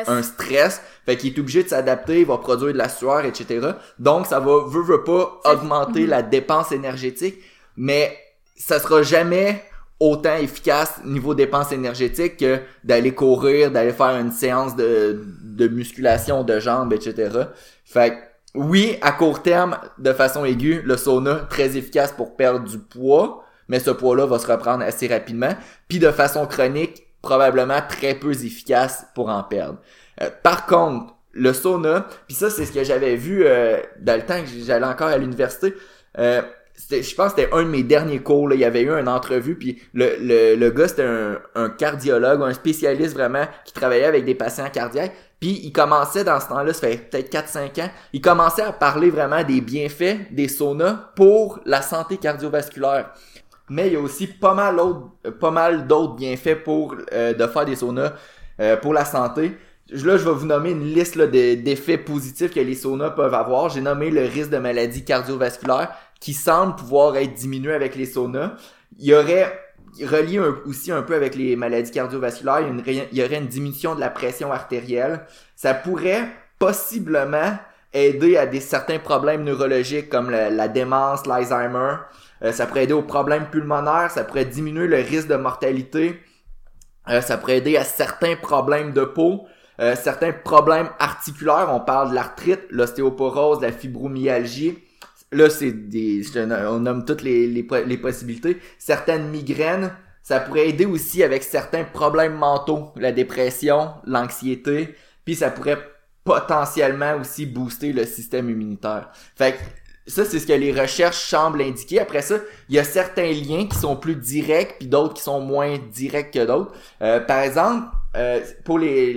un, 0.07 0.23
stress. 0.23 0.83
fait 1.07 1.17
qu'il 1.17 1.35
est 1.35 1.39
obligé 1.39 1.63
de 1.63 1.69
s'adapter, 1.71 2.21
il 2.21 2.27
va 2.27 2.37
produire 2.37 2.75
de 2.75 2.77
la 2.77 2.91
sueur, 2.91 3.25
etc. 3.25 3.71
Donc 3.99 4.27
ça 4.27 4.39
va, 4.39 4.65
veut, 4.67 4.83
veut 4.83 5.03
pas, 5.03 5.41
augmenter 5.47 6.05
la 6.07 6.21
dépense 6.21 6.73
énergétique, 6.73 7.37
mais 7.75 8.15
ça 8.55 8.79
sera 8.81 9.03
jamais 9.03 9.65
autant 9.99 10.37
efficace 10.37 11.01
niveau 11.07 11.35
dépense 11.35 11.73
énergétique 11.73 12.37
que 12.37 12.59
d'aller 12.85 13.15
courir, 13.15 13.71
d'aller 13.71 13.93
faire 13.93 14.19
une 14.21 14.31
séance 14.31 14.77
de, 14.77 15.25
de 15.43 15.69
musculation 15.69 16.45
de 16.45 16.61
jambes, 16.61 16.93
etc. 16.93 17.31
Fait 17.87 18.19
oui, 18.55 18.99
à 19.01 19.13
court 19.13 19.41
terme, 19.41 19.79
de 19.97 20.13
façon 20.13 20.45
aiguë, 20.45 20.83
le 20.85 20.99
sauna, 20.99 21.47
très 21.49 21.79
efficace 21.79 22.13
pour 22.13 22.37
perdre 22.37 22.69
du 22.69 22.79
poids, 22.79 23.43
mais 23.69 23.81
ce 23.81 23.91
poids-là 23.91 24.27
va 24.27 24.39
se 24.39 24.47
reprendre 24.47 24.85
assez 24.85 25.07
rapidement. 25.07 25.55
Puis 25.89 25.99
de 25.99 26.11
façon 26.11 26.45
chronique, 26.45 27.07
probablement 27.23 27.81
très 27.89 28.15
peu 28.15 28.33
efficace 28.33 29.07
pour 29.15 29.29
en 29.29 29.43
perdre. 29.43 29.79
Euh, 30.21 30.29
par 30.43 30.67
contre, 30.67 31.15
le 31.33 31.53
sauna, 31.53 32.07
puis 32.27 32.37
ça 32.37 32.51
c'est 32.51 32.67
ce 32.67 32.73
que 32.73 32.85
j'avais 32.85 33.17
vu 33.17 33.45
euh, 33.47 33.79
dans 34.01 34.17
le 34.17 34.27
temps 34.27 34.41
que 34.43 34.49
j'allais 34.65 34.87
encore 34.87 35.09
à 35.09 35.17
l'université. 35.17 35.75
Euh, 36.19 36.43
je 36.91 37.15
pense 37.15 37.33
que 37.33 37.41
c'était 37.41 37.55
un 37.55 37.63
de 37.63 37.69
mes 37.69 37.83
derniers 37.83 38.19
cours. 38.19 38.49
Là. 38.49 38.55
Il 38.55 38.61
y 38.61 38.65
avait 38.65 38.83
eu 38.83 38.91
une 38.91 39.09
entrevue, 39.09 39.57
puis 39.57 39.81
le, 39.95 40.17
le, 40.21 40.57
le 40.57 40.71
gars, 40.71 40.89
c'était 40.89 41.05
un, 41.05 41.39
un 41.55 41.71
cardiologue, 41.71 42.43
un 42.43 42.53
spécialiste 42.53 43.15
vraiment 43.15 43.47
qui 43.65 43.73
travaillait 43.73 44.05
avec 44.05 44.25
des 44.25 44.35
patients 44.35 44.69
cardiaques. 44.71 45.13
Puis 45.41 45.61
il 45.65 45.73
commençait 45.73 46.25
dans 46.25 46.39
ce 46.39 46.49
temps-là, 46.49 46.73
ça 46.73 46.89
fait 46.89 47.11
peut-être 47.11 47.33
4-5 47.33 47.83
ans, 47.83 47.91
il 48.13 48.21
commençait 48.21 48.63
à 48.63 48.73
parler 48.73 49.11
vraiment 49.11 49.43
des 49.43 49.61
bienfaits 49.61 50.33
des 50.33 50.47
saunas 50.47 51.11
pour 51.17 51.61
la 51.67 51.83
santé 51.83 52.17
cardiovasculaire 52.17 53.13
mais 53.73 53.87
il 53.87 53.95
y 53.95 53.97
a 53.97 54.01
aussi 54.01 54.27
pas 54.27 54.55
mal 54.55 54.79
mal 55.51 55.87
d'autres 55.87 56.15
bienfaits 56.15 56.63
pour 56.63 56.95
euh, 57.13 57.33
de 57.33 57.47
faire 57.47 57.65
des 57.65 57.77
saunas 57.77 58.13
euh, 58.61 58.77
pour 58.77 58.93
la 58.93 59.05
santé. 59.05 59.57
Là, 59.89 60.17
je 60.17 60.25
vais 60.25 60.33
vous 60.33 60.47
nommer 60.47 60.71
une 60.71 60.85
liste 60.85 61.19
d'effets 61.19 61.99
positifs 61.99 62.53
que 62.53 62.61
les 62.61 62.75
saunas 62.75 63.11
peuvent 63.11 63.35
avoir. 63.35 63.71
J'ai 63.71 63.81
nommé 63.81 64.11
le 64.11 64.23
risque 64.23 64.51
de 64.51 64.59
maladie 64.59 65.05
cardiovasculaire 65.05 65.91
qui 66.21 66.35
semble 66.35 66.77
pouvoir 66.77 67.17
être 67.17 67.35
diminué 67.35 67.73
avec 67.73 67.97
les 67.97 68.07
saunas. 68.07 68.53
Il 68.99 69.07
y 69.07 69.15
aurait 69.15 69.59
relié 70.01 70.39
aussi 70.67 70.93
un 70.93 71.03
peu 71.03 71.15
avec 71.15 71.35
les 71.35 71.57
maladies 71.57 71.91
cardiovasculaires, 71.91 72.61
il 72.61 73.07
y, 73.13 73.23
aurait 73.23 73.39
une 73.39 73.47
diminution 73.47 73.95
de 73.95 74.01
la 74.01 74.11
pression 74.11 74.53
artérielle. 74.53 75.27
Ça 75.57 75.75
pourrait 75.75 76.29
possiblement 76.59 77.59
aider 77.93 78.37
à 78.37 78.47
des 78.47 78.61
certains 78.61 78.99
problèmes 78.99 79.45
neurologiques 79.45 80.09
comme 80.09 80.31
la, 80.31 80.69
démence, 80.69 81.27
l'Alzheimer. 81.27 81.97
Euh, 82.43 82.53
ça 82.53 82.67
pourrait 82.67 82.85
aider 82.85 82.93
aux 82.93 83.03
problèmes 83.03 83.47
pulmonaires, 83.47 84.11
ça 84.11 84.25
pourrait 84.25 84.45
diminuer 84.45 84.87
le 84.87 84.97
risque 84.97 85.29
de 85.29 85.37
mortalité, 85.37 86.21
euh, 87.09 87.21
ça 87.21 87.37
pourrait 87.39 87.59
aider 87.59 87.77
à 87.77 87.85
certains 87.85 88.35
problèmes 88.37 88.93
de 88.93 89.05
peau, 89.05 89.47
euh, 89.81 89.95
certains 89.95 90.33
problèmes 90.33 90.89
articulaires, 90.99 91.69
on 91.73 91.81
parle 91.81 92.11
de 92.11 92.15
l'arthrite, 92.15 92.63
l'ostéoporose, 92.71 93.61
la 93.61 93.73
fibromyalgie. 93.73 94.79
Là, 95.31 95.49
c'est 95.49 95.73
des, 95.73 96.23
on 96.37 96.81
nomme 96.81 97.05
toutes 97.05 97.23
les, 97.23 97.47
les, 97.47 97.67
les 97.87 97.97
possibilités. 97.97 98.59
Certaines 98.79 99.29
migraines, 99.29 99.93
ça 100.23 100.41
pourrait 100.41 100.69
aider 100.69 100.85
aussi 100.85 101.23
avec 101.23 101.43
certains 101.43 101.85
problèmes 101.85 102.35
mentaux, 102.35 102.93
la 102.97 103.13
dépression, 103.13 103.91
l'anxiété, 104.05 104.95
puis 105.25 105.35
ça 105.35 105.51
pourrait 105.51 105.79
potentiellement 106.25 107.17
aussi 107.17 107.47
booster 107.47 107.93
le 107.93 108.05
système 108.05 108.49
immunitaire. 108.51 109.11
Fait 109.37 109.53
que 109.53 109.59
ça, 110.07 110.25
c'est 110.25 110.41
ce 110.41 110.47
que 110.47 110.53
les 110.53 110.73
recherches 110.73 111.29
semblent 111.29 111.63
indiquer. 111.63 112.01
Après 112.01 112.23
ça, 112.23 112.37
il 112.69 112.75
y 112.75 112.79
a 112.79 112.85
certains 112.85 113.33
liens 113.33 113.67
qui 113.67 113.79
sont 113.79 113.97
plus 113.97 114.17
directs, 114.17 114.77
puis 114.81 114.89
d'autres 114.89 115.15
qui 115.15 115.23
sont 115.23 115.41
moins 115.41 115.79
directs 115.93 116.33
que 116.33 116.45
d'autres. 116.45 116.73
Euh, 117.03 117.21
par 117.21 117.41
exemple, 117.41 117.87
euh, 118.17 118.41
pour 118.65 118.79
les, 118.79 119.15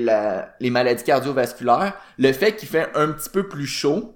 les 0.59 0.69
maladies 0.69 1.03
cardiovasculaires, 1.03 1.93
le 2.17 2.31
fait 2.31 2.55
qu'il 2.55 2.69
fait 2.69 2.87
un 2.93 3.09
petit 3.09 3.29
peu 3.29 3.47
plus 3.47 3.65
chaud, 3.65 4.15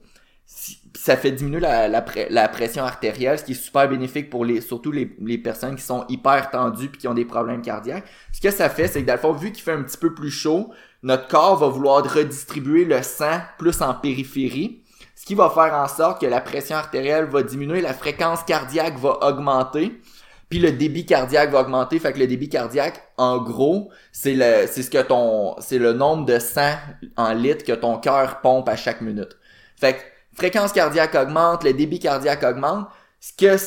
ça 0.95 1.15
fait 1.15 1.31
diminuer 1.31 1.59
la, 1.59 1.87
la, 1.87 2.47
pression 2.49 2.83
artérielle, 2.83 3.39
ce 3.39 3.43
qui 3.43 3.53
est 3.53 3.55
super 3.55 3.87
bénéfique 3.87 4.29
pour 4.29 4.43
les 4.43 4.61
surtout 4.61 4.91
les, 4.91 5.15
les 5.21 5.37
personnes 5.37 5.75
qui 5.75 5.83
sont 5.83 6.05
hyper 6.09 6.49
tendues 6.49 6.89
puis 6.89 6.99
qui 6.99 7.07
ont 7.07 7.13
des 7.13 7.25
problèmes 7.25 7.61
cardiaques. 7.61 8.05
Ce 8.33 8.41
que 8.41 8.51
ça 8.51 8.69
fait, 8.69 8.87
c'est 8.87 9.01
que 9.01 9.07
dans 9.07 9.13
le 9.13 9.19
fond, 9.19 9.31
vu 9.31 9.51
qu'il 9.51 9.63
fait 9.63 9.71
un 9.71 9.83
petit 9.83 9.97
peu 9.97 10.13
plus 10.13 10.31
chaud, 10.31 10.71
notre 11.03 11.27
corps 11.27 11.57
va 11.57 11.67
vouloir 11.67 12.03
redistribuer 12.03 12.85
le 12.85 13.01
sang 13.01 13.41
plus 13.57 13.81
en 13.81 13.93
périphérie 13.93 14.83
ce 15.19 15.25
qui 15.25 15.35
va 15.35 15.49
faire 15.49 15.73
en 15.73 15.89
sorte 15.89 16.21
que 16.21 16.25
la 16.25 16.39
pression 16.39 16.77
artérielle 16.77 17.25
va 17.25 17.43
diminuer, 17.43 17.81
la 17.81 17.93
fréquence 17.93 18.41
cardiaque 18.43 18.97
va 18.99 19.17
augmenter, 19.27 19.99
puis 20.47 20.59
le 20.59 20.71
débit 20.71 21.05
cardiaque 21.05 21.51
va 21.51 21.59
augmenter. 21.59 21.99
Fait 21.99 22.13
que 22.13 22.19
le 22.19 22.25
débit 22.25 22.47
cardiaque, 22.47 23.03
en 23.17 23.37
gros, 23.37 23.91
c'est 24.13 24.33
le, 24.33 24.65
c'est 24.65 24.81
ce 24.81 24.89
que 24.89 25.01
ton, 25.01 25.57
c'est 25.59 25.77
le 25.77 25.91
nombre 25.91 26.25
de 26.25 26.39
sang 26.39 26.71
en 27.17 27.33
litres 27.33 27.65
que 27.65 27.73
ton 27.73 27.97
cœur 27.97 28.39
pompe 28.39 28.69
à 28.69 28.77
chaque 28.77 29.01
minute. 29.01 29.35
Fait 29.75 29.95
que 29.95 29.99
fréquence 30.37 30.71
cardiaque 30.71 31.15
augmente, 31.15 31.65
le 31.65 31.73
débit 31.73 31.99
cardiaque 31.99 32.43
augmente. 32.43 32.87
Ce 33.19 33.33
que, 33.33 33.61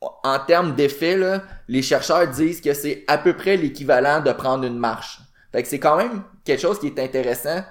en 0.00 0.38
termes 0.38 0.74
d'effet, 0.74 1.18
les 1.68 1.82
chercheurs 1.82 2.26
disent 2.28 2.62
que 2.62 2.72
c'est 2.72 3.04
à 3.06 3.18
peu 3.18 3.34
près 3.34 3.58
l'équivalent 3.58 4.22
de 4.22 4.32
prendre 4.32 4.64
une 4.64 4.78
marche. 4.78 5.20
Fait 5.52 5.62
que 5.62 5.68
c'est 5.68 5.78
quand 5.78 5.98
même 5.98 6.22
quelque 6.50 6.62
chose 6.62 6.78
qui 6.80 6.88
est 6.88 6.98
intéressant 6.98 7.62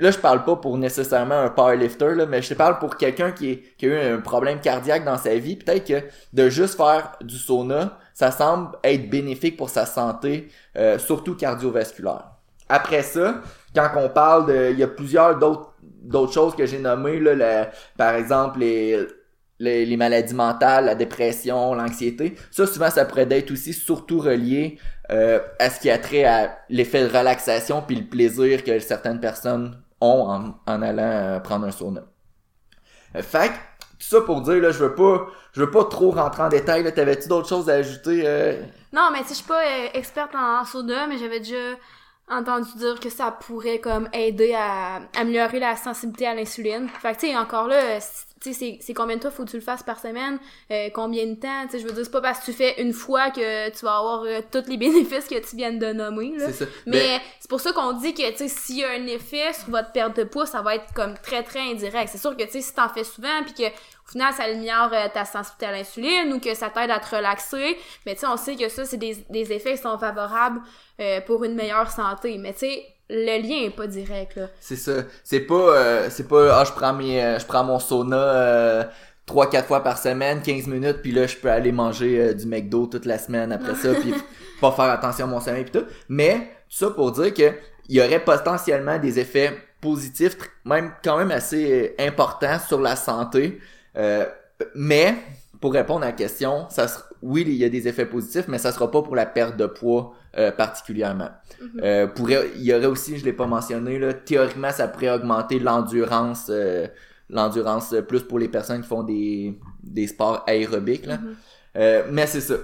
Là, 0.00 0.10
je 0.10 0.18
parle 0.18 0.44
pas 0.44 0.56
pour 0.56 0.78
nécessairement 0.78 1.38
un 1.38 1.50
powerlifter, 1.50 2.14
là, 2.14 2.24
mais 2.24 2.40
je 2.40 2.48
te 2.48 2.54
parle 2.54 2.78
pour 2.78 2.96
quelqu'un 2.96 3.32
qui, 3.32 3.60
a 3.82 3.84
eu 3.84 3.98
un 3.98 4.18
problème 4.18 4.58
cardiaque 4.58 5.04
dans 5.04 5.18
sa 5.18 5.34
vie. 5.36 5.56
Peut-être 5.56 5.86
que 5.86 6.02
de 6.32 6.48
juste 6.48 6.78
faire 6.78 7.16
du 7.20 7.36
sauna, 7.36 7.98
ça 8.14 8.30
semble 8.30 8.78
être 8.82 9.10
bénéfique 9.10 9.58
pour 9.58 9.68
sa 9.68 9.84
santé, 9.84 10.48
euh, 10.78 10.98
surtout 10.98 11.34
cardiovasculaire. 11.34 12.30
après 12.70 13.02
ça, 13.02 13.42
quand 13.74 13.90
on 13.96 14.08
parle 14.08 14.46
de, 14.46 14.70
il 14.70 14.78
y 14.78 14.82
a 14.82 14.88
plusieurs 14.88 15.38
d'autres 15.38 15.74
d'autres 15.82 16.32
choses 16.32 16.56
que 16.56 16.64
j'ai 16.64 16.78
nommées 16.78 17.20
là, 17.20 17.70
par 17.98 18.14
exemple 18.14 18.60
les, 18.60 19.06
les 19.60 19.96
maladies 19.96 20.34
mentales, 20.34 20.86
la 20.86 20.94
dépression, 20.94 21.74
l'anxiété. 21.74 22.34
Ça 22.50 22.66
souvent 22.66 22.90
ça 22.90 23.04
pourrait 23.04 23.28
être 23.30 23.50
aussi 23.50 23.72
surtout 23.72 24.18
relié 24.18 24.78
euh, 25.10 25.38
à 25.58 25.70
ce 25.70 25.80
qui 25.80 25.90
a 25.90 25.98
trait 25.98 26.24
à 26.24 26.58
l'effet 26.70 27.06
de 27.06 27.16
relaxation 27.16 27.82
puis 27.86 27.96
le 27.96 28.06
plaisir 28.06 28.64
que 28.64 28.78
certaines 28.78 29.20
personnes 29.20 29.80
ont 30.00 30.26
en, 30.28 30.54
en 30.66 30.82
allant 30.82 31.02
euh, 31.02 31.40
prendre 31.40 31.66
un 31.66 31.70
sauna. 31.70 32.02
Euh, 33.16 33.22
fait 33.22 33.50
tout 33.50 34.06
ça 34.06 34.22
pour 34.22 34.40
dire 34.40 34.54
là, 34.54 34.70
je 34.70 34.78
veux 34.78 34.94
pas 34.94 35.26
je 35.52 35.60
veux 35.60 35.70
pas 35.70 35.84
trop 35.84 36.10
rentrer 36.10 36.42
en 36.42 36.48
détail 36.48 36.92
t'avais-tu 36.94 37.28
d'autres 37.28 37.48
choses 37.48 37.68
à 37.68 37.74
ajouter 37.74 38.22
euh? 38.24 38.62
Non, 38.92 39.10
mais 39.12 39.20
tu 39.22 39.30
je 39.30 39.34
suis 39.34 39.44
pas 39.44 39.62
experte 39.92 40.34
en 40.34 40.64
soda, 40.64 41.06
mais 41.06 41.18
j'avais 41.18 41.40
déjà 41.40 41.76
entendu 42.30 42.70
dire 42.76 42.98
que 43.00 43.10
ça 43.10 43.30
pourrait 43.32 43.80
comme 43.80 44.08
aider 44.12 44.54
à 44.54 45.00
améliorer 45.18 45.58
la 45.58 45.76
sensibilité 45.76 46.26
à 46.26 46.34
l'insuline. 46.34 46.88
Fait 46.88 47.14
que 47.14 47.20
tu 47.20 47.26
sais, 47.28 47.36
encore 47.36 47.66
là, 47.66 47.96
euh, 47.96 47.98
tu 48.42 48.54
sais, 48.54 48.78
c'est- 48.80 48.94
combien 48.94 49.16
de 49.16 49.20
fois 49.20 49.30
faut 49.30 49.44
que 49.44 49.50
tu 49.50 49.56
le 49.56 49.62
fasses 49.62 49.82
par 49.82 49.98
semaine, 50.00 50.38
euh, 50.70 50.88
combien 50.94 51.26
de 51.26 51.34
temps, 51.34 51.64
tu 51.66 51.72
sais, 51.72 51.78
je 51.80 51.86
veux 51.86 51.92
dire, 51.92 52.04
c'est 52.04 52.10
pas 52.10 52.20
parce 52.22 52.40
que 52.40 52.46
tu 52.46 52.52
fais 52.52 52.80
une 52.80 52.92
fois 52.94 53.30
que 53.30 53.68
tu 53.70 53.84
vas 53.84 53.98
avoir 53.98 54.22
euh, 54.22 54.40
tous 54.50 54.64
les 54.68 54.76
bénéfices 54.78 55.26
que 55.28 55.38
tu 55.46 55.56
viens 55.56 55.72
de 55.72 55.92
nommer, 55.92 56.32
là. 56.38 56.50
Ça. 56.52 56.64
Mais 56.86 57.20
c'est 57.38 57.50
pour 57.50 57.60
ça 57.60 57.72
qu'on 57.72 57.92
dit 57.92 58.14
que, 58.14 58.30
tu 58.30 58.36
sais, 58.38 58.48
s'il 58.48 58.78
y 58.78 58.84
a 58.84 58.90
un 58.90 59.06
effet 59.06 59.52
sur 59.52 59.70
votre 59.70 59.92
perte 59.92 60.16
de 60.16 60.24
poids, 60.24 60.46
ça 60.46 60.62
va 60.62 60.76
être 60.76 60.92
comme 60.94 61.14
très, 61.22 61.42
très 61.42 61.60
indirect. 61.60 62.08
C'est 62.10 62.18
sûr 62.18 62.36
que, 62.36 62.44
tu 62.44 62.50
sais, 62.52 62.60
si 62.62 62.74
t'en 62.74 62.88
fais 62.88 63.04
souvent, 63.04 63.42
puis 63.44 63.52
que, 63.54 63.68
au 63.68 64.10
final, 64.12 64.32
ça 64.34 64.44
améliore 64.44 64.90
euh, 64.92 65.06
ta 65.12 65.24
sensibilité 65.24 65.66
à 65.66 65.72
l'insuline 65.72 66.32
ou 66.32 66.40
que 66.40 66.54
ça 66.54 66.70
t'aide 66.70 66.90
à 66.90 66.98
te 66.98 67.14
relaxer, 67.14 67.76
mais 68.06 68.14
tu 68.14 68.20
sais, 68.22 68.26
on 68.26 68.36
sait 68.36 68.56
que 68.56 68.68
ça, 68.68 68.84
c'est 68.84 68.96
des, 68.96 69.16
des 69.28 69.52
effets 69.52 69.72
qui 69.74 69.82
sont 69.82 69.98
favorables 69.98 70.62
euh, 71.00 71.20
pour 71.20 71.44
une 71.44 71.54
meilleure 71.54 71.90
santé. 71.90 72.38
Mais 72.38 72.52
tu 72.54 72.60
sais, 72.60 72.86
le 73.10 73.42
lien 73.42 73.66
est 73.66 73.74
pas 73.76 73.86
direct, 73.86 74.36
là. 74.36 74.48
C'est 74.60 74.76
ça. 74.76 74.92
C'est 75.24 75.40
pas 75.40 75.54
euh, 75.54 76.06
c'est 76.10 76.28
pas 76.28 76.60
ah 76.60 76.64
je 76.64 76.72
prends 76.72 76.92
mes 76.92 77.22
euh, 77.22 77.38
je 77.38 77.46
prends 77.46 77.64
mon 77.64 77.78
sauna 77.78 78.16
euh, 78.16 78.84
trois 79.26 79.50
quatre 79.50 79.66
fois 79.66 79.82
par 79.82 79.98
semaine, 79.98 80.40
15 80.42 80.66
minutes 80.66 80.98
puis 81.02 81.12
là 81.12 81.26
je 81.26 81.36
peux 81.36 81.50
aller 81.50 81.72
manger 81.72 82.20
euh, 82.20 82.34
du 82.34 82.46
McDo 82.46 82.86
toute 82.86 83.04
la 83.06 83.18
semaine 83.18 83.52
après 83.52 83.74
ça 83.74 83.92
puis 83.94 84.14
pas 84.60 84.72
faire 84.72 84.86
attention 84.86 85.24
à 85.26 85.28
mon 85.28 85.40
sommeil 85.40 85.64
puis 85.64 85.80
tout. 85.80 85.86
Mais 86.08 86.38
tout 86.68 86.76
ça 86.86 86.90
pour 86.90 87.12
dire 87.12 87.34
que 87.34 87.52
il 87.88 87.96
y 87.96 88.00
aurait 88.00 88.20
potentiellement 88.24 88.98
des 88.98 89.18
effets 89.18 89.52
positifs 89.80 90.36
même 90.64 90.92
quand 91.02 91.18
même 91.18 91.30
assez 91.32 91.94
euh, 91.98 92.06
importants 92.06 92.58
sur 92.66 92.80
la 92.80 92.94
santé. 92.96 93.58
Euh, 93.96 94.24
mais 94.74 95.14
pour 95.60 95.72
répondre 95.72 96.02
à 96.04 96.06
la 96.06 96.12
question, 96.12 96.66
ça 96.70 96.86
sera- 96.88 97.04
oui, 97.22 97.44
il 97.46 97.54
y 97.54 97.64
a 97.64 97.68
des 97.68 97.86
effets 97.88 98.06
positifs, 98.06 98.44
mais 98.48 98.58
ça 98.58 98.72
sera 98.72 98.90
pas 98.90 99.02
pour 99.02 99.14
la 99.16 99.26
perte 99.26 99.56
de 99.56 99.66
poids 99.66 100.14
euh, 100.38 100.52
particulièrement. 100.52 101.30
Mhm. 101.60 101.80
Euh, 101.82 102.06
pourrait, 102.06 102.50
il 102.56 102.62
y 102.62 102.72
aurait 102.72 102.86
aussi, 102.86 103.18
je 103.18 103.24
l'ai 103.24 103.32
pas 103.32 103.46
mentionné, 103.46 103.98
là, 103.98 104.12
théoriquement, 104.14 104.70
ça 104.70 104.86
pourrait 104.86 105.10
augmenter 105.10 105.58
l'endurance, 105.58 106.46
euh, 106.50 106.86
l'endurance 107.28 107.94
plus 108.06 108.22
pour 108.22 108.38
les 108.38 108.48
personnes 108.48 108.80
qui 108.82 108.88
font 108.88 109.02
des, 109.02 109.58
des 109.82 110.06
sports 110.06 110.44
aérobiques. 110.46 111.06
Là. 111.06 111.18
Mhm. 111.18 112.12
Mais 112.12 112.26
c'est 112.26 112.40
ça. 112.40 112.54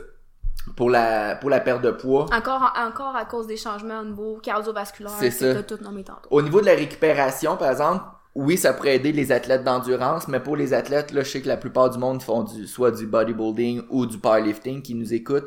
Pour 0.76 0.90
la, 0.90 1.36
pour 1.36 1.48
la 1.50 1.60
perte 1.60 1.82
de 1.82 1.92
poids, 1.92 2.26
Encore, 2.32 2.72
encore 2.76 3.14
à 3.14 3.24
cause 3.24 3.46
des 3.46 3.56
changements 3.56 4.00
au 4.00 4.04
niveau 4.04 4.40
cardiovasculaire 4.42 5.12
C'est 5.18 5.30
ça. 5.30 5.54
t'as 5.54 5.62
tout 5.62 5.82
nommé 5.82 6.02
tantôt. 6.02 6.28
Au 6.30 6.42
niveau 6.42 6.60
de 6.60 6.66
la 6.66 6.74
récupération, 6.74 7.56
par 7.56 7.70
exemple, 7.70 8.02
oui, 8.36 8.58
ça 8.58 8.74
pourrait 8.74 8.96
aider 8.96 9.12
les 9.12 9.32
athlètes 9.32 9.64
d'endurance, 9.64 10.28
mais 10.28 10.40
pour 10.40 10.56
les 10.56 10.74
athlètes, 10.74 11.10
là, 11.12 11.22
je 11.22 11.30
sais 11.30 11.40
que 11.40 11.48
la 11.48 11.56
plupart 11.56 11.88
du 11.90 11.98
monde 11.98 12.22
font 12.22 12.42
du, 12.42 12.66
soit 12.66 12.90
du 12.90 13.06
bodybuilding 13.06 13.82
ou 13.88 14.06
du 14.06 14.18
powerlifting 14.18 14.82
qui 14.82 14.94
nous 14.94 15.14
écoutent, 15.14 15.46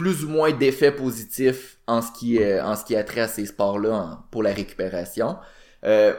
plus 0.00 0.24
ou 0.24 0.28
moins 0.30 0.50
d'effets 0.50 0.92
positifs 0.92 1.76
en 1.86 2.00
ce 2.00 2.10
qui 2.18 2.38
est, 2.38 2.58
en 2.58 2.74
ce 2.74 2.84
qui 2.86 2.96
a 2.96 3.04
trait 3.04 3.20
à 3.20 3.28
ces 3.28 3.44
sports-là 3.44 3.92
en- 3.92 4.18
pour 4.30 4.42
la 4.42 4.50
récupération. 4.52 5.36
Euh, 5.84 6.14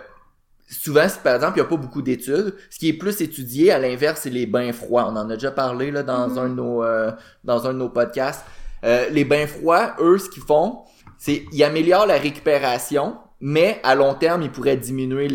souvent, 0.69 1.09
si, 1.09 1.17
par 1.23 1.33
exemple, 1.33 1.53
il 1.57 1.61
n'y 1.61 1.65
a 1.65 1.69
pas 1.69 1.77
beaucoup 1.77 2.03
d'études. 2.03 2.53
Ce 2.69 2.77
qui 2.77 2.89
est 2.89 2.93
plus 2.93 3.19
étudié, 3.21 3.71
à 3.71 3.79
l'inverse, 3.79 4.19
c'est 4.21 4.29
les 4.29 4.45
bains 4.45 4.71
froids. 4.71 5.07
On 5.11 5.15
en 5.15 5.27
a 5.31 5.33
déjà 5.33 5.49
parlé 5.49 5.89
là, 5.89 6.03
dans, 6.03 6.27
Mhm. 6.29 6.37
un, 6.37 6.49
de 6.49 6.53
nos, 6.53 6.83
euh, 6.83 7.11
dans 7.43 7.65
un 7.65 7.73
de 7.73 7.79
nos 7.79 7.89
podcasts. 7.89 8.45
Euh, 8.83 9.09
les 9.09 9.25
bains 9.25 9.47
froids, 9.47 9.95
eux, 9.99 10.19
ce 10.19 10.29
qu'ils 10.29 10.43
font, 10.43 10.81
c'est 11.17 11.45
ils 11.51 11.63
améliorent 11.63 12.05
la 12.05 12.17
récupération, 12.19 13.17
mais 13.39 13.79
à 13.83 13.95
long 13.95 14.13
terme, 14.13 14.43
ils 14.43 14.51
pourraient 14.51 14.77
diminuer 14.77 15.27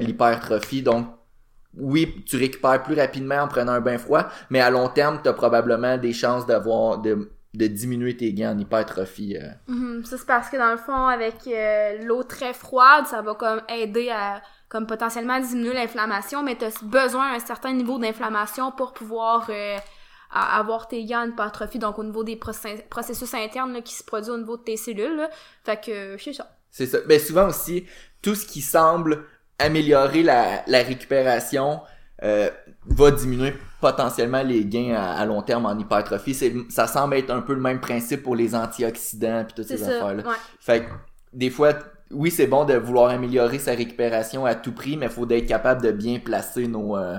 l'hypertrophie. 0.00 0.82
Donc, 0.82 1.06
oui, 1.78 2.22
tu 2.26 2.36
récupères 2.36 2.82
plus 2.82 2.94
rapidement 2.94 3.36
en 3.44 3.48
prenant 3.48 3.72
un 3.72 3.80
bain 3.80 3.96
froid, 3.98 4.24
mais 4.50 4.60
à 4.60 4.68
long 4.70 4.88
terme, 4.88 5.20
tu 5.22 5.28
as 5.30 5.32
probablement 5.34 5.96
des 5.98 6.12
chances 6.12 6.44
d'avoir 6.46 6.98
de, 6.98 7.30
de 7.56 7.66
diminuer 7.66 8.16
tes 8.16 8.32
gains 8.32 8.52
en 8.54 8.58
hypertrophie. 8.58 9.36
euh. 9.36 9.48
Mhm. 9.68 10.04
Ça, 10.04 10.18
c'est 10.18 10.26
parce 10.26 10.48
que 10.50 10.56
dans 10.56 10.70
le 10.72 10.76
fond, 10.76 11.06
avec 11.06 11.34
euh, 11.46 12.02
l'eau 12.04 12.22
très 12.22 12.52
froide, 12.52 13.06
ça 13.06 13.22
va 13.22 13.34
comme 13.34 13.62
aider 13.68 14.10
à 14.10 14.42
comme 14.68 14.86
potentiellement 14.86 15.38
diminuer 15.40 15.74
l'inflammation, 15.74 16.42
mais 16.42 16.56
tu 16.56 16.64
as 16.64 16.82
besoin 16.82 17.32
d'un 17.32 17.38
certain 17.44 17.72
niveau 17.72 17.98
d'inflammation 17.98 18.72
pour 18.72 18.92
pouvoir 18.92 19.46
euh, 19.48 19.78
avoir 20.30 20.88
tes 20.88 21.04
gains 21.04 21.22
en 21.22 21.28
hypertrophie, 21.28 21.78
donc 21.78 21.98
au 21.98 22.04
niveau 22.04 22.24
des 22.24 22.36
process- 22.36 22.82
processus 22.90 23.32
internes 23.32 23.72
là, 23.72 23.80
qui 23.80 23.94
se 23.94 24.02
produisent 24.04 24.30
au 24.30 24.38
niveau 24.38 24.56
de 24.56 24.62
tes 24.64 24.76
cellules. 24.76 25.16
là. 25.16 25.30
Fait 25.64 25.80
que 25.80 26.16
c'est 26.18 26.32
ça. 26.32 26.50
C'est 26.70 26.86
ça. 26.86 26.98
Ben 27.08 27.18
souvent 27.18 27.46
aussi, 27.48 27.86
tout 28.22 28.34
ce 28.34 28.44
qui 28.44 28.60
semble 28.60 29.24
améliorer 29.58 30.22
la, 30.22 30.62
la 30.66 30.82
récupération 30.82 31.80
euh, 32.22 32.50
va 32.86 33.10
diminuer 33.10 33.54
potentiellement 33.80 34.42
les 34.42 34.64
gains 34.64 34.94
à, 34.94 35.12
à 35.20 35.24
long 35.26 35.42
terme 35.42 35.66
en 35.66 35.78
hypertrophie. 35.78 36.34
C'est, 36.34 36.54
ça 36.70 36.86
semble 36.86 37.14
être 37.16 37.30
un 37.30 37.42
peu 37.42 37.54
le 37.54 37.60
même 37.60 37.80
principe 37.80 38.22
pour 38.22 38.34
les 38.36 38.54
antioxydants 38.54 39.44
puis 39.44 39.54
toutes 39.54 39.66
C'est 39.66 39.76
ces 39.76 39.84
ça. 39.84 39.90
affaires-là. 39.96 40.22
Ouais. 40.22 40.36
Fait 40.60 40.80
que 40.84 40.90
des 41.32 41.50
fois, 41.50 41.74
oui, 42.10 42.30
c'est 42.30 42.46
bon 42.46 42.64
de 42.64 42.74
vouloir 42.74 43.10
améliorer 43.10 43.58
sa 43.58 43.72
récupération 43.72 44.46
à 44.46 44.54
tout 44.54 44.72
prix, 44.72 44.96
mais 44.96 45.06
il 45.06 45.12
faut 45.12 45.28
être 45.28 45.46
capable 45.46 45.82
de 45.82 45.90
bien 45.90 46.18
placer 46.20 46.66
nos, 46.68 46.96
euh, 46.96 47.18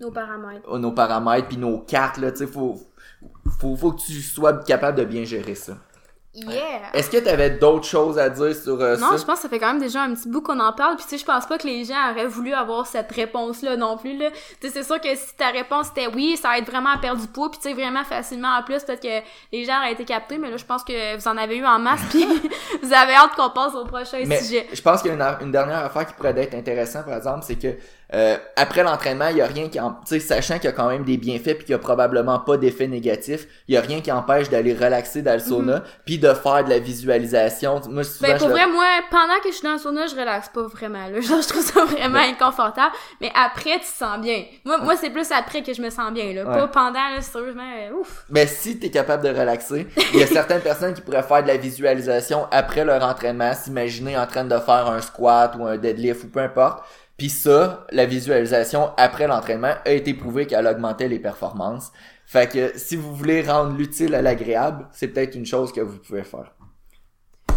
Nos 0.00 0.10
paramètres. 0.10 0.78
nos 0.78 0.92
paramètres 0.92 1.48
puis 1.48 1.56
nos 1.58 1.78
cartes. 1.78 2.16
Là, 2.18 2.32
tu 2.32 2.38
sais, 2.38 2.46
faut, 2.46 2.80
faut, 3.60 3.76
faut 3.76 3.92
que 3.92 4.00
tu 4.02 4.12
sois 4.22 4.54
capable 4.64 4.98
de 4.98 5.04
bien 5.04 5.24
gérer 5.24 5.54
ça. 5.54 5.76
Yeah! 6.34 6.80
Est-ce 6.94 7.10
que 7.10 7.18
tu 7.18 7.28
avais 7.28 7.50
d'autres 7.50 7.84
choses 7.86 8.18
à 8.18 8.30
dire 8.30 8.54
sur 8.56 8.80
euh, 8.80 8.96
Non, 8.96 9.10
ça? 9.10 9.16
je 9.18 9.24
pense 9.24 9.36
que 9.36 9.42
ça 9.42 9.48
fait 9.50 9.58
quand 9.58 9.66
même 9.74 9.82
déjà 9.82 10.00
un 10.02 10.14
petit 10.14 10.28
bout 10.30 10.40
qu'on 10.40 10.58
en 10.60 10.72
parle. 10.72 10.96
Puis 10.96 11.04
tu 11.04 11.10
sais, 11.10 11.18
je 11.18 11.26
pense 11.26 11.44
pas 11.44 11.58
que 11.58 11.66
les 11.66 11.84
gens 11.84 12.10
auraient 12.10 12.26
voulu 12.26 12.54
avoir 12.54 12.86
cette 12.86 13.12
réponse-là 13.12 13.76
non 13.76 13.98
plus. 13.98 14.16
Là. 14.16 14.30
Tu 14.60 14.68
sais, 14.68 14.72
c'est 14.72 14.82
sûr 14.82 14.98
que 14.98 15.14
si 15.14 15.36
ta 15.36 15.48
réponse 15.48 15.88
était 15.90 16.06
oui, 16.06 16.38
ça 16.38 16.56
aide 16.56 16.64
vraiment 16.64 16.88
à 16.90 16.96
perdre 16.98 17.20
du 17.20 17.26
poids. 17.28 17.50
Puis 17.50 17.60
tu 17.60 17.68
sais, 17.68 17.74
vraiment 17.74 18.02
facilement 18.04 18.56
en 18.58 18.62
plus, 18.62 18.82
peut-être 18.82 19.02
que 19.02 19.26
les 19.52 19.64
gens 19.66 19.78
auraient 19.80 19.92
été 19.92 20.06
captés. 20.06 20.38
Mais 20.38 20.50
là, 20.50 20.56
je 20.56 20.64
pense 20.64 20.82
que 20.84 21.16
vous 21.16 21.28
en 21.28 21.36
avez 21.36 21.56
eu 21.58 21.66
en 21.66 21.78
masse. 21.78 22.00
Puis 22.08 22.24
vous 22.82 22.92
avez 22.94 23.14
hâte 23.14 23.34
qu'on 23.36 23.50
passe 23.50 23.74
au 23.74 23.84
prochain 23.84 24.22
Mais 24.26 24.40
sujet. 24.40 24.66
je 24.72 24.80
pense 24.80 25.02
qu'il 25.02 25.10
y 25.10 25.12
a 25.12 25.16
une, 25.16 25.22
a- 25.22 25.38
une 25.42 25.52
dernière 25.52 25.84
affaire 25.84 26.06
qui 26.06 26.14
pourrait 26.14 26.34
être 26.38 26.54
intéressante, 26.54 27.04
par 27.04 27.16
exemple, 27.18 27.40
c'est 27.46 27.56
que 27.56 27.76
euh, 28.14 28.36
après 28.56 28.82
l'entraînement, 28.82 29.28
il 29.28 29.38
y 29.38 29.40
a 29.40 29.46
rien 29.46 29.68
qui, 29.68 29.80
en- 29.80 29.92
tu 29.92 29.98
sais, 30.06 30.20
sachant 30.20 30.54
qu'il 30.56 30.64
y 30.64 30.68
a 30.68 30.72
quand 30.72 30.88
même 30.88 31.04
des 31.04 31.16
bienfaits 31.16 31.54
puis 31.54 31.64
qu'il 31.64 31.70
y 31.70 31.74
a 31.74 31.78
probablement 31.78 32.38
pas 32.40 32.56
d'effet 32.56 32.86
négatif, 32.86 33.46
il 33.68 33.74
y 33.74 33.78
a 33.78 33.80
rien 33.80 34.00
qui 34.00 34.12
empêche 34.12 34.50
d'aller 34.50 34.74
relaxer 34.74 35.22
dans 35.22 35.32
le 35.34 35.38
sauna 35.38 35.82
puis 36.04 36.18
de 36.18 36.32
faire 36.34 36.64
de 36.64 36.70
la 36.70 36.78
visualisation. 36.78 37.80
Moi, 37.88 38.04
souvent, 38.04 38.28
Mhm. 38.28 38.32
Ben, 38.32 38.38
pour 38.38 38.48
je- 38.48 38.52
vrai, 38.52 38.66
moi, 38.68 38.84
pendant 39.10 39.38
que 39.42 39.48
je 39.50 39.54
suis 39.54 39.66
dans 39.66 39.72
le 39.74 39.78
sauna, 39.78 40.06
je 40.06 40.14
relaxe 40.14 40.48
pas 40.48 40.62
vraiment, 40.62 41.06
là. 41.08 41.20
Genre, 41.20 41.40
je 41.42 41.48
trouve 41.48 41.62
ça 41.62 41.84
vraiment 41.84 42.18
inconfortable. 42.20 42.94
Mais 43.20 43.30
après, 43.34 43.74
tu 43.74 43.80
te 43.80 43.96
sens 43.98 44.18
bien. 44.20 44.44
Moi, 44.64 44.78
moi 44.78 44.94
c'est 44.96 45.10
plus 45.10 45.30
après 45.32 45.62
que 45.62 45.72
je 45.72 45.80
me 45.82 45.90
sens 45.90 46.12
bien, 46.12 46.32
là. 46.32 46.44
Ouais. 46.44 46.58
Pas 46.58 46.68
pendant, 46.68 47.08
là, 47.14 47.20
sérieusement, 47.20 47.62
euh, 47.62 47.94
ouf. 48.00 48.24
Mais 48.30 48.46
si 48.46 48.78
tu 48.78 48.86
es 48.86 48.90
capable 48.90 49.22
de 49.24 49.28
relaxer, 49.30 49.86
il 50.12 50.20
y 50.20 50.22
a 50.22 50.26
certaines 50.26 50.60
personnes 50.60 50.94
qui 50.94 51.00
pourraient 51.00 51.22
faire 51.22 51.42
de 51.42 51.48
la 51.48 51.56
visualisation 51.56 52.46
après 52.50 52.84
leur 52.84 53.02
entraînement, 53.02 53.52
s'imaginer 53.54 54.16
en 54.18 54.26
train 54.26 54.44
de 54.44 54.58
faire 54.58 54.86
un 54.88 55.00
squat 55.00 55.54
ou 55.58 55.66
un 55.66 55.76
deadlift 55.76 56.24
ou 56.24 56.28
peu 56.28 56.40
importe. 56.40 56.84
Puis 57.16 57.28
ça, 57.30 57.86
la 57.90 58.06
visualisation 58.06 58.90
après 58.96 59.26
l'entraînement 59.26 59.74
a 59.84 59.90
été 59.90 60.14
prouvé 60.14 60.46
qu'elle 60.46 60.66
augmentait 60.66 61.08
les 61.08 61.18
performances. 61.18 61.92
Fait 62.26 62.50
que 62.50 62.72
si 62.78 62.96
vous 62.96 63.14
voulez 63.14 63.42
rendre 63.42 63.76
l'utile 63.76 64.14
à 64.14 64.22
l'agréable, 64.22 64.88
c'est 64.92 65.08
peut-être 65.08 65.34
une 65.34 65.46
chose 65.46 65.72
que 65.72 65.80
vous 65.80 65.98
pouvez 65.98 66.24
faire. 66.24 66.52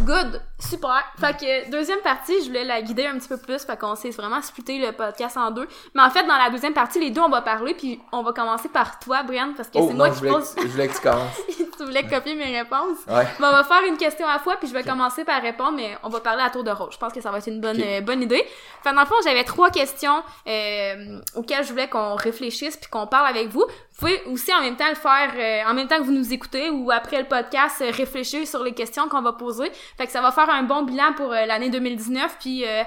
Good, 0.04 0.42
super. 0.70 1.04
Fait 1.20 1.38
que 1.38 1.70
deuxième 1.72 2.00
partie, 2.00 2.34
je 2.42 2.48
voulais 2.48 2.64
la 2.64 2.82
guider 2.82 3.06
un 3.06 3.18
petit 3.18 3.28
peu 3.28 3.38
plus, 3.38 3.64
fait 3.64 3.80
qu'on 3.80 3.96
s'est 3.96 4.10
vraiment 4.10 4.42
splitté 4.42 4.80
le 4.80 4.92
podcast 4.92 5.38
en 5.38 5.52
deux. 5.52 5.68
Mais 5.94 6.02
en 6.02 6.10
fait, 6.10 6.24
dans 6.24 6.38
la 6.38 6.50
deuxième 6.50 6.74
partie, 6.74 7.00
les 7.00 7.12
deux 7.12 7.22
on 7.22 7.30
va 7.30 7.42
parler, 7.42 7.74
puis 7.74 8.00
on 8.12 8.24
va 8.24 8.34
commencer 8.34 8.70
par 8.70 9.00
toi, 9.00 9.24
Brian, 9.24 9.54
parce 9.56 9.70
que 9.70 9.78
Oh 9.78 9.88
c'est 9.88 9.94
moi 9.94 10.10
qui 10.10 10.22
pose. 10.22 10.56
je 10.62 10.68
voulais 10.68 10.88
que 10.88 10.96
tu 10.96 11.02
commences. 11.02 11.42
tu 11.78 11.84
voulais 11.86 12.04
copier 12.04 12.36
mes 12.36 12.58
réponses. 12.58 13.00
Ouais. 13.08 13.28
On 13.40 13.42
va 13.52 13.64
faire 13.64 13.84
une 13.88 13.98
question 13.98 14.28
à 14.28 14.34
la 14.34 14.40
fois, 14.40 14.56
puis 14.58 14.68
je 14.68 14.74
vais 14.74 14.84
commencer 14.84 15.24
par 15.24 15.42
répondre, 15.42 15.74
mais 15.76 15.98
on 16.04 16.10
va 16.10 16.20
parler 16.20 16.44
à 16.44 16.50
tour 16.50 16.64
de 16.64 16.72
rôle. 16.72 16.92
Je 16.92 16.98
pense 16.98 17.14
que 17.14 17.22
ça 17.22 17.32
va 17.32 17.38
être 17.40 17.48
une 17.48 17.62
bonne, 17.62 17.82
euh, 17.82 18.02
bonne 18.02 18.22
idée. 18.22 18.44
Fait 18.84 18.94
dans 18.94 19.02
le 19.02 19.08
fond, 19.08 19.16
j'avais 19.24 19.44
trois 19.44 19.70
questions 19.70 20.24
euh, 20.48 21.20
auxquelles 21.36 21.64
je 21.64 21.72
voulais 21.72 21.88
qu'on 21.90 22.16
réfléchisse 22.16 22.78
puis 22.78 22.90
qu'on 22.90 23.08
parle 23.08 23.28
avec 23.28 23.50
vous. 23.50 23.66
Vous 23.68 24.00
pouvez 24.00 24.22
aussi 24.26 24.54
en 24.54 24.62
même 24.62 24.76
temps 24.76 24.90
le 24.90 24.96
faire, 24.96 25.32
euh, 25.38 25.70
en 25.70 25.74
même 25.74 25.88
temps 25.88 25.98
que 25.98 26.04
vous 26.04 26.12
nous 26.12 26.34
écoutez 26.34 26.70
ou 26.70 26.92
après 26.92 27.20
le 27.20 27.28
podcast, 27.28 27.84
réfléchir 27.92 28.46
sur 28.48 28.64
les 28.64 28.74
questions 28.74 29.08
qu'on 29.08 29.22
va 29.22 29.34
poser. 29.34 29.72
Fait 29.98 30.06
que 30.06 30.12
ça 30.12 30.22
va 30.22 30.32
faire 30.32 30.50
un 30.50 30.55
bon 30.64 30.84
bilan 30.84 31.14
pour 31.16 31.32
euh, 31.32 31.46
l'année 31.46 31.70
2019, 31.70 32.38
puis 32.40 32.66
euh, 32.66 32.84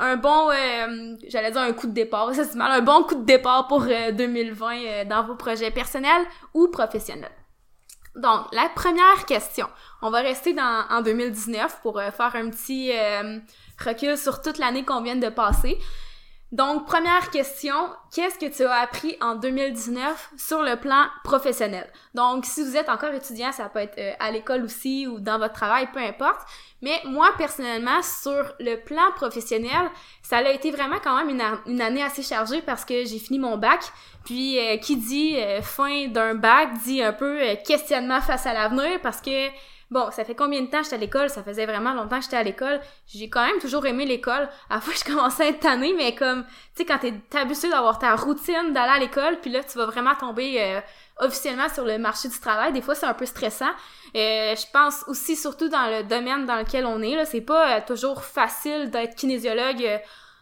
un 0.00 0.16
bon, 0.16 0.50
euh, 0.50 1.16
j'allais 1.28 1.50
dire 1.50 1.60
un 1.60 1.72
coup 1.72 1.86
de 1.86 1.92
départ, 1.92 2.30
c'est 2.34 2.54
mal, 2.54 2.72
un 2.72 2.82
bon 2.82 3.02
coup 3.04 3.16
de 3.16 3.24
départ 3.24 3.68
pour 3.68 3.82
euh, 3.82 4.12
2020 4.12 4.76
euh, 4.76 5.04
dans 5.04 5.24
vos 5.24 5.34
projets 5.34 5.70
personnels 5.70 6.26
ou 6.54 6.68
professionnels. 6.68 7.30
Donc, 8.16 8.46
la 8.52 8.68
première 8.74 9.24
question. 9.26 9.68
On 10.02 10.10
va 10.10 10.20
rester 10.20 10.56
en 10.58 11.00
2019 11.00 11.80
pour 11.80 12.00
faire 12.00 12.34
un 12.34 12.50
petit 12.50 12.90
recul 13.78 14.18
sur 14.18 14.42
toute 14.42 14.58
l'année 14.58 14.84
qu'on 14.84 15.00
vient 15.00 15.14
de 15.14 15.28
passer. 15.28 15.78
Donc, 16.50 16.86
première 16.86 17.30
question, 17.30 17.76
qu'est-ce 18.12 18.36
que 18.36 18.52
tu 18.52 18.64
as 18.64 18.80
appris 18.80 19.16
en 19.20 19.36
2019 19.36 20.32
sur 20.36 20.62
le 20.64 20.74
plan 20.74 21.04
professionnel? 21.22 21.88
Donc, 22.12 22.46
si 22.46 22.64
vous 22.64 22.76
êtes 22.76 22.88
encore 22.88 23.14
étudiant, 23.14 23.52
ça 23.52 23.68
peut 23.68 23.78
être 23.78 24.00
à 24.18 24.32
l'école 24.32 24.64
aussi 24.64 25.06
ou 25.06 25.20
dans 25.20 25.38
votre 25.38 25.54
travail, 25.54 25.88
peu 25.92 26.00
importe. 26.00 26.40
Mais 26.82 27.00
moi, 27.04 27.30
personnellement, 27.36 28.02
sur 28.02 28.54
le 28.58 28.76
plan 28.76 29.12
professionnel, 29.14 29.90
ça 30.22 30.38
a 30.38 30.50
été 30.50 30.70
vraiment 30.70 30.96
quand 31.02 31.16
même 31.16 31.40
une, 31.66 31.80
année 31.80 32.02
assez 32.02 32.22
chargée 32.22 32.62
parce 32.62 32.84
que 32.84 33.04
j'ai 33.04 33.18
fini 33.18 33.38
mon 33.38 33.58
bac. 33.58 33.80
Puis, 34.24 34.58
euh, 34.58 34.76
qui 34.76 34.96
dit 34.96 35.36
euh, 35.36 35.62
fin 35.62 36.08
d'un 36.08 36.34
bac 36.34 36.72
dit 36.84 37.02
un 37.02 37.12
peu 37.12 37.40
questionnement 37.66 38.20
face 38.20 38.46
à 38.46 38.52
l'avenir 38.52 39.00
parce 39.02 39.20
que 39.20 39.50
Bon, 39.90 40.08
ça 40.12 40.24
fait 40.24 40.36
combien 40.36 40.62
de 40.62 40.66
temps 40.68 40.84
j'étais 40.84 40.94
à 40.94 40.98
l'école? 40.98 41.30
Ça 41.30 41.42
faisait 41.42 41.66
vraiment 41.66 41.92
longtemps 41.92 42.18
que 42.18 42.22
j'étais 42.22 42.36
à 42.36 42.44
l'école. 42.44 42.80
J'ai 43.08 43.28
quand 43.28 43.44
même 43.44 43.58
toujours 43.58 43.84
aimé 43.86 44.06
l'école. 44.06 44.48
À 44.68 44.76
la 44.76 44.80
fois, 44.80 44.94
je 44.96 45.02
commençais 45.04 45.42
à 45.42 45.48
être 45.48 45.58
tannée, 45.58 45.92
mais 45.96 46.14
comme, 46.14 46.44
tu 46.44 46.50
sais, 46.76 46.84
quand 46.84 46.98
t'es 46.98 47.12
habitué 47.36 47.68
d'avoir 47.68 47.98
ta 47.98 48.14
routine 48.14 48.72
d'aller 48.72 48.92
à 48.92 48.98
l'école, 49.00 49.40
puis 49.40 49.50
là, 49.50 49.64
tu 49.64 49.76
vas 49.78 49.86
vraiment 49.86 50.14
tomber 50.14 50.62
euh, 50.62 50.80
officiellement 51.20 51.68
sur 51.68 51.84
le 51.84 51.98
marché 51.98 52.28
du 52.28 52.38
travail, 52.38 52.72
des 52.72 52.82
fois, 52.82 52.94
c'est 52.94 53.06
un 53.06 53.14
peu 53.14 53.26
stressant. 53.26 53.70
Euh, 54.16 54.54
je 54.56 54.70
pense 54.72 55.04
aussi, 55.06 55.36
surtout 55.36 55.68
dans 55.68 55.86
le 55.86 56.04
domaine 56.04 56.46
dans 56.46 56.56
lequel 56.56 56.86
on 56.86 57.00
est, 57.02 57.16
là, 57.16 57.24
c'est 57.24 57.40
pas 57.40 57.76
euh, 57.76 57.80
toujours 57.86 58.24
facile 58.24 58.90
d'être 58.90 59.14
kinésiologue 59.14 60.00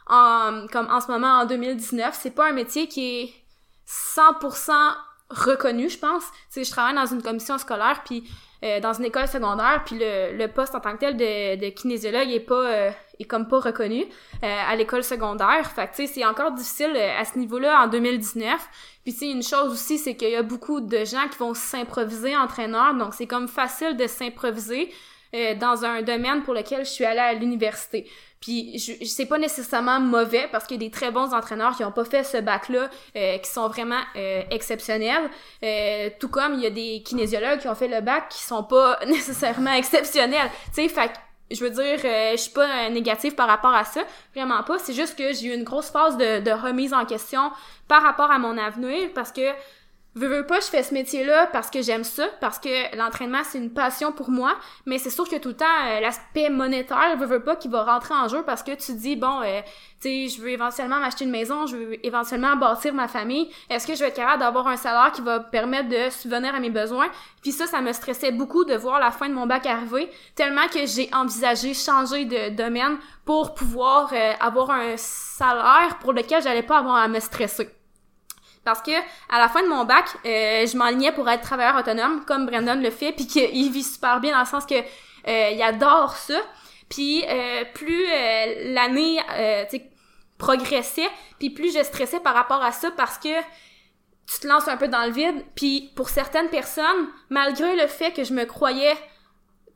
en, 0.09 0.67
comme 0.73 0.89
en 0.91 1.01
ce 1.01 1.11
moment, 1.11 1.41
en 1.41 1.45
2019. 1.45 2.19
C'est 2.19 2.31
pas 2.31 2.49
un 2.49 2.53
métier 2.53 2.89
qui 2.89 3.21
est 3.21 3.35
100% 3.87 4.73
reconnu, 5.31 5.89
je 5.89 5.99
pense. 5.99 6.25
Je 6.55 6.69
travaille 6.71 6.95
dans 6.95 7.07
une 7.07 7.23
commission 7.23 7.59
scolaire, 7.59 8.03
puis 8.05 8.25
euh, 8.65 8.81
dans 8.81 8.93
une 8.93 9.05
école 9.05 9.29
secondaire, 9.29 9.83
puis 9.87 9.99
le, 10.01 10.47
poste 10.49 10.75
en 10.75 10.81
tant 10.81 10.93
que 10.95 10.99
tel 10.99 11.17
de, 11.17 11.69
kinésiologue 11.71 12.29
est 12.29 12.41
pas 12.41 12.67
euh, 12.67 12.91
est 13.21 13.25
comme 13.25 13.47
pas 13.47 13.61
reconnu 13.61 14.03
euh, 14.03 14.57
à 14.69 14.75
l'école 14.75 15.05
secondaire. 15.05 15.71
Fait 15.71 15.87
que 15.87 15.95
tu 15.95 16.07
sais, 16.07 16.15
c'est 16.15 16.27
encore 16.27 16.51
difficile 16.51 16.97
à 16.97 17.25
ce 17.25 17.39
niveau-là 17.39 17.85
en 17.85 17.87
2019. 17.87 18.61
Puis 19.09 19.17
sais, 19.17 19.31
une 19.31 19.43
chose 19.43 19.73
aussi, 19.73 19.97
c'est 19.97 20.17
qu'il 20.17 20.29
y 20.29 20.37
a 20.37 20.43
beaucoup 20.43 20.83
de 20.83 21.03
gens 21.07 21.29
qui 21.31 21.39
vont 21.39 21.55
s'improviser 21.55 22.37
entraîneurs, 22.37 22.93
donc 22.93 23.15
c'est 23.15 23.27
comme 23.27 23.49
facile 23.49 23.97
de 23.97 24.07
s'improviser 24.07 24.93
dans 25.33 25.85
un 25.85 26.03
domaine 26.03 26.43
pour 26.43 26.53
lequel 26.53 26.85
je 26.87 26.91
suis 26.91 27.05
allée 27.05 27.19
à 27.21 27.33
l'université. 27.33 28.07
Puis 28.41 28.79
je, 28.79 29.05
c'est 29.07 29.27
pas 29.27 29.39
nécessairement 29.39 29.99
mauvais 29.99 30.47
parce 30.53 30.67
qu'il 30.67 30.81
y 30.81 30.85
a 30.85 30.89
des 30.89 30.93
très 30.93 31.11
bons 31.11 31.33
entraîneurs 31.33 31.77
qui 31.77 31.85
ont 31.85 31.93
pas 31.93 32.05
fait 32.05 32.23
ce 32.23 32.37
bac-là, 32.37 32.91
euh, 33.17 33.39
qui 33.39 33.51
sont 33.51 33.69
vraiment 33.69 34.01
euh, 34.17 34.43
exceptionnels. 34.51 35.31
Euh, 35.63 36.11
tout 36.21 36.29
comme 36.29 36.55
il 36.55 36.61
y 36.61 36.67
a 36.67 36.71
des 36.71 37.03
kinésiologues 37.03 37.61
qui 37.61 37.69
ont 37.69 37.75
fait 37.75 37.89
le 37.89 38.03
bac 38.03 38.29
qui 38.29 38.43
sont 38.43 38.63
pas 38.63 38.99
nécessairement 39.07 39.73
exceptionnels. 39.73 40.51
Tu 40.75 40.83
sais, 40.83 40.89
fait 40.89 41.13
je 41.51 41.65
veux 41.65 41.71
dire, 41.71 41.99
je 41.99 42.37
suis 42.37 42.53
pas 42.53 42.89
négative 42.91 43.35
par 43.35 43.49
rapport 43.49 43.75
à 43.75 43.85
ça, 43.85 44.01
vraiment 44.35 44.63
pas. 44.63 44.79
C'est 44.79 44.93
juste 44.93 45.17
que 45.17 45.33
j'ai 45.33 45.49
eu 45.49 45.55
une 45.55 45.65
grosse 45.65 45.91
phase 45.91 46.17
de, 46.17 46.41
de 46.41 46.51
remise 46.51 46.93
en 46.93 47.05
question 47.05 47.51
par 47.87 48.03
rapport 48.03 48.31
à 48.31 48.39
mon 48.39 48.59
avenir 48.59 49.09
parce 49.15 49.33
que 49.33 49.53
veux, 50.15 50.29
veux 50.29 50.47
pas, 50.47 50.61
je 50.61 50.67
fais 50.67 50.83
ce 50.83 50.93
métier-là 50.95 51.47
parce 51.53 51.71
que 51.71 51.83
j'aime 51.83 52.05
ça, 52.05 52.27
parce 52.41 52.59
que 52.59 52.97
l'entraînement, 52.97 53.43
c'est 53.45 53.59
une 53.59 53.73
passion 53.73 54.13
pour 54.13 54.31
moi, 54.31 54.57
mais 54.87 54.99
c'est 54.99 55.11
sûr 55.11 55.29
que 55.29 55.37
tout 55.37 55.51
le 55.51 55.57
temps, 55.57 55.67
euh, 55.87 56.01
l'aspect 56.01 56.51
monétaire, 56.51 57.17
veux, 57.17 57.27
veux 57.27 57.43
pas, 57.43 57.57
qui 57.57 57.69
va 57.69 57.85
rentrer 57.85 58.15
en 58.15 58.29
jeu 58.29 58.43
parce 58.43 58.63
que 58.63 58.73
tu 58.73 58.95
dis, 58.95 59.17
bon, 59.17 59.41
euh, 59.43 59.61
tu 60.01 60.09
sais, 60.09 60.29
je 60.29 60.41
veux 60.43 60.51
éventuellement 60.51 60.99
m'acheter 60.99 61.25
une 61.25 61.31
maison, 61.31 61.67
je 61.67 61.77
veux 61.77 62.07
éventuellement 62.07 62.57
bâtir 62.57 62.95
ma 62.95 63.09
famille, 63.09 63.49
est-ce 63.71 63.87
que 63.87 63.95
je 63.95 64.01
vais 64.01 64.09
être 64.09 64.17
capable 64.17 64.41
d'avoir 64.41 64.67
un 64.67 64.77
salaire 64.77 65.13
qui 65.13 65.23
va 65.23 65.41
permettre 65.41 65.89
de 65.89 66.11
subvenir 66.11 66.55
à 66.55 66.61
mes 66.61 66.71
besoins? 66.71 67.09
Puis 67.43 67.53
ça, 67.53 67.67
ça 67.67 67.81
me 67.81 67.93
stressait 67.93 68.33
beaucoup 68.33 68.65
de 68.65 68.75
voir 68.75 68.99
la 69.01 69.11
fin 69.11 69.29
de 69.29 69.35
mon 69.35 69.47
bac 69.47 69.67
arriver, 69.67 70.11
tellement 70.35 70.67
que 70.69 70.87
j'ai 70.87 71.09
envisagé 71.13 71.75
changer 71.75 72.25
de 72.25 72.57
domaine 72.57 72.99
pour 73.25 73.55
pouvoir 73.55 74.11
euh, 74.13 74.33
avoir 74.41 74.71
un 74.71 74.97
salaire 74.97 75.99
pour 76.01 76.13
lequel 76.13 76.43
j'allais 76.43 76.63
pas 76.63 76.79
avoir 76.79 76.97
à 76.97 77.09
me 77.09 77.21
stresser. 77.21 77.69
Parce 78.69 78.83
que 78.83 78.93
à 79.31 79.39
la 79.39 79.49
fin 79.49 79.63
de 79.63 79.69
mon 79.69 79.87
bac, 79.87 80.05
euh, 80.27 80.67
je 80.67 80.77
m'enlignais 80.77 81.11
pour 81.13 81.27
être 81.31 81.41
travailleur 81.41 81.75
autonome, 81.75 82.23
comme 82.27 82.45
Brandon 82.45 82.75
le 82.75 82.91
fait, 82.91 83.13
puis 83.13 83.27
qu'il 83.27 83.73
vit 83.73 83.83
super 83.83 84.21
bien 84.21 84.33
dans 84.33 84.41
le 84.41 84.45
sens 84.45 84.67
que 84.67 84.75
euh, 84.75 85.51
il 85.51 85.63
adore 85.63 86.15
ça. 86.15 86.39
Puis 86.91 87.25
euh, 87.27 87.65
plus 87.73 88.05
l'année 88.75 89.21
progressait, 90.37 91.09
puis 91.39 91.49
plus 91.49 91.75
je 91.75 91.83
stressais 91.83 92.21
par 92.21 92.35
rapport 92.35 92.63
à 92.63 92.73
ça 92.73 92.91
parce 92.91 93.17
que 93.17 93.41
tu 94.31 94.41
te 94.41 94.47
lances 94.47 94.69
un 94.69 94.77
peu 94.77 94.89
dans 94.89 95.07
le 95.07 95.13
vide. 95.13 95.43
Puis 95.55 95.91
pour 95.97 96.11
certaines 96.11 96.49
personnes, 96.49 97.09
malgré 97.31 97.75
le 97.75 97.87
fait 97.87 98.13
que 98.13 98.23
je 98.23 98.35
me 98.35 98.45
croyais 98.45 98.97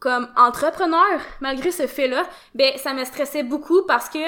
comme 0.01 0.29
entrepreneur, 0.37 1.19
malgré 1.41 1.71
ce 1.71 1.87
fait-là, 1.87 2.25
ben 2.55 2.77
ça 2.77 2.93
me 2.93 3.07
stressait 3.07 3.43
beaucoup 3.43 3.87
parce 3.87 4.11
que 4.11 4.19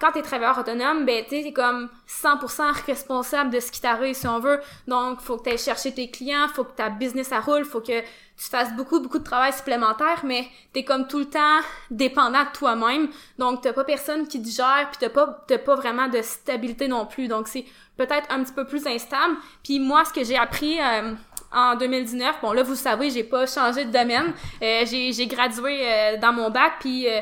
quand 0.00 0.12
t'es 0.12 0.22
travailleur 0.22 0.58
autonome, 0.58 1.04
ben 1.04 1.22
tu 1.24 1.42
t'es 1.42 1.52
comme 1.52 1.88
100% 2.08 2.86
responsable 2.86 3.50
de 3.50 3.60
ce 3.60 3.70
qui 3.70 3.80
t'arrive 3.80 4.14
si 4.14 4.26
on 4.26 4.38
veut. 4.38 4.60
Donc 4.88 5.20
faut 5.20 5.36
que 5.36 5.44
t'ailles 5.44 5.58
chercher 5.58 5.92
tes 5.92 6.10
clients, 6.10 6.48
faut 6.48 6.64
que 6.64 6.72
ta 6.72 6.88
business 6.88 7.32
à 7.32 7.40
roule, 7.40 7.64
faut 7.64 7.80
que 7.80 8.00
tu 8.00 8.48
fasses 8.50 8.74
beaucoup 8.74 9.00
beaucoup 9.00 9.18
de 9.18 9.24
travail 9.24 9.52
supplémentaire, 9.52 10.22
mais 10.24 10.48
t'es 10.72 10.84
comme 10.84 11.06
tout 11.06 11.18
le 11.18 11.26
temps 11.26 11.60
dépendant 11.90 12.44
de 12.44 12.52
toi-même. 12.52 13.08
Donc 13.38 13.60
t'as 13.60 13.72
pas 13.72 13.84
personne 13.84 14.26
qui 14.26 14.42
te 14.42 14.48
gère, 14.48 14.88
puis 14.90 14.98
t'as 15.00 15.10
pas 15.10 15.44
t'as 15.46 15.58
pas 15.58 15.76
vraiment 15.76 16.08
de 16.08 16.22
stabilité 16.22 16.88
non 16.88 17.04
plus. 17.06 17.28
Donc 17.28 17.48
c'est 17.48 17.66
peut-être 17.96 18.26
un 18.30 18.42
petit 18.42 18.54
peu 18.54 18.64
plus 18.64 18.86
instable. 18.86 19.36
Puis 19.62 19.78
moi 19.78 20.04
ce 20.04 20.12
que 20.12 20.24
j'ai 20.24 20.36
appris 20.36 20.80
euh, 20.80 21.12
en 21.52 21.76
2019. 21.76 22.36
Bon, 22.42 22.52
là, 22.52 22.62
vous 22.62 22.74
savez, 22.74 23.10
j'ai 23.10 23.24
pas 23.24 23.46
changé 23.46 23.84
de 23.84 23.90
domaine. 23.90 24.32
Euh, 24.62 24.84
j'ai 24.86 25.26
gradué 25.26 25.80
euh, 25.82 26.16
dans 26.18 26.32
mon 26.32 26.50
bac, 26.50 26.74
puis 26.80 27.08
euh, 27.08 27.20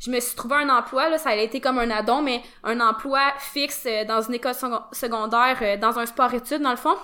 je 0.00 0.10
me 0.10 0.18
suis 0.18 0.34
trouvé 0.34 0.56
un 0.56 0.68
emploi, 0.70 1.08
là, 1.08 1.18
ça 1.18 1.30
a 1.30 1.36
été 1.36 1.60
comme 1.60 1.78
un 1.78 1.90
addon, 1.90 2.22
mais 2.22 2.42
un 2.64 2.80
emploi 2.80 3.20
fixe 3.38 3.84
euh, 3.86 4.04
dans 4.04 4.22
une 4.22 4.34
école 4.34 4.54
secondaire, 4.92 5.58
euh, 5.62 5.76
dans 5.76 5.98
un 5.98 6.06
sport-études, 6.06 6.62
dans 6.62 6.70
le 6.70 6.76
fond. 6.76 6.96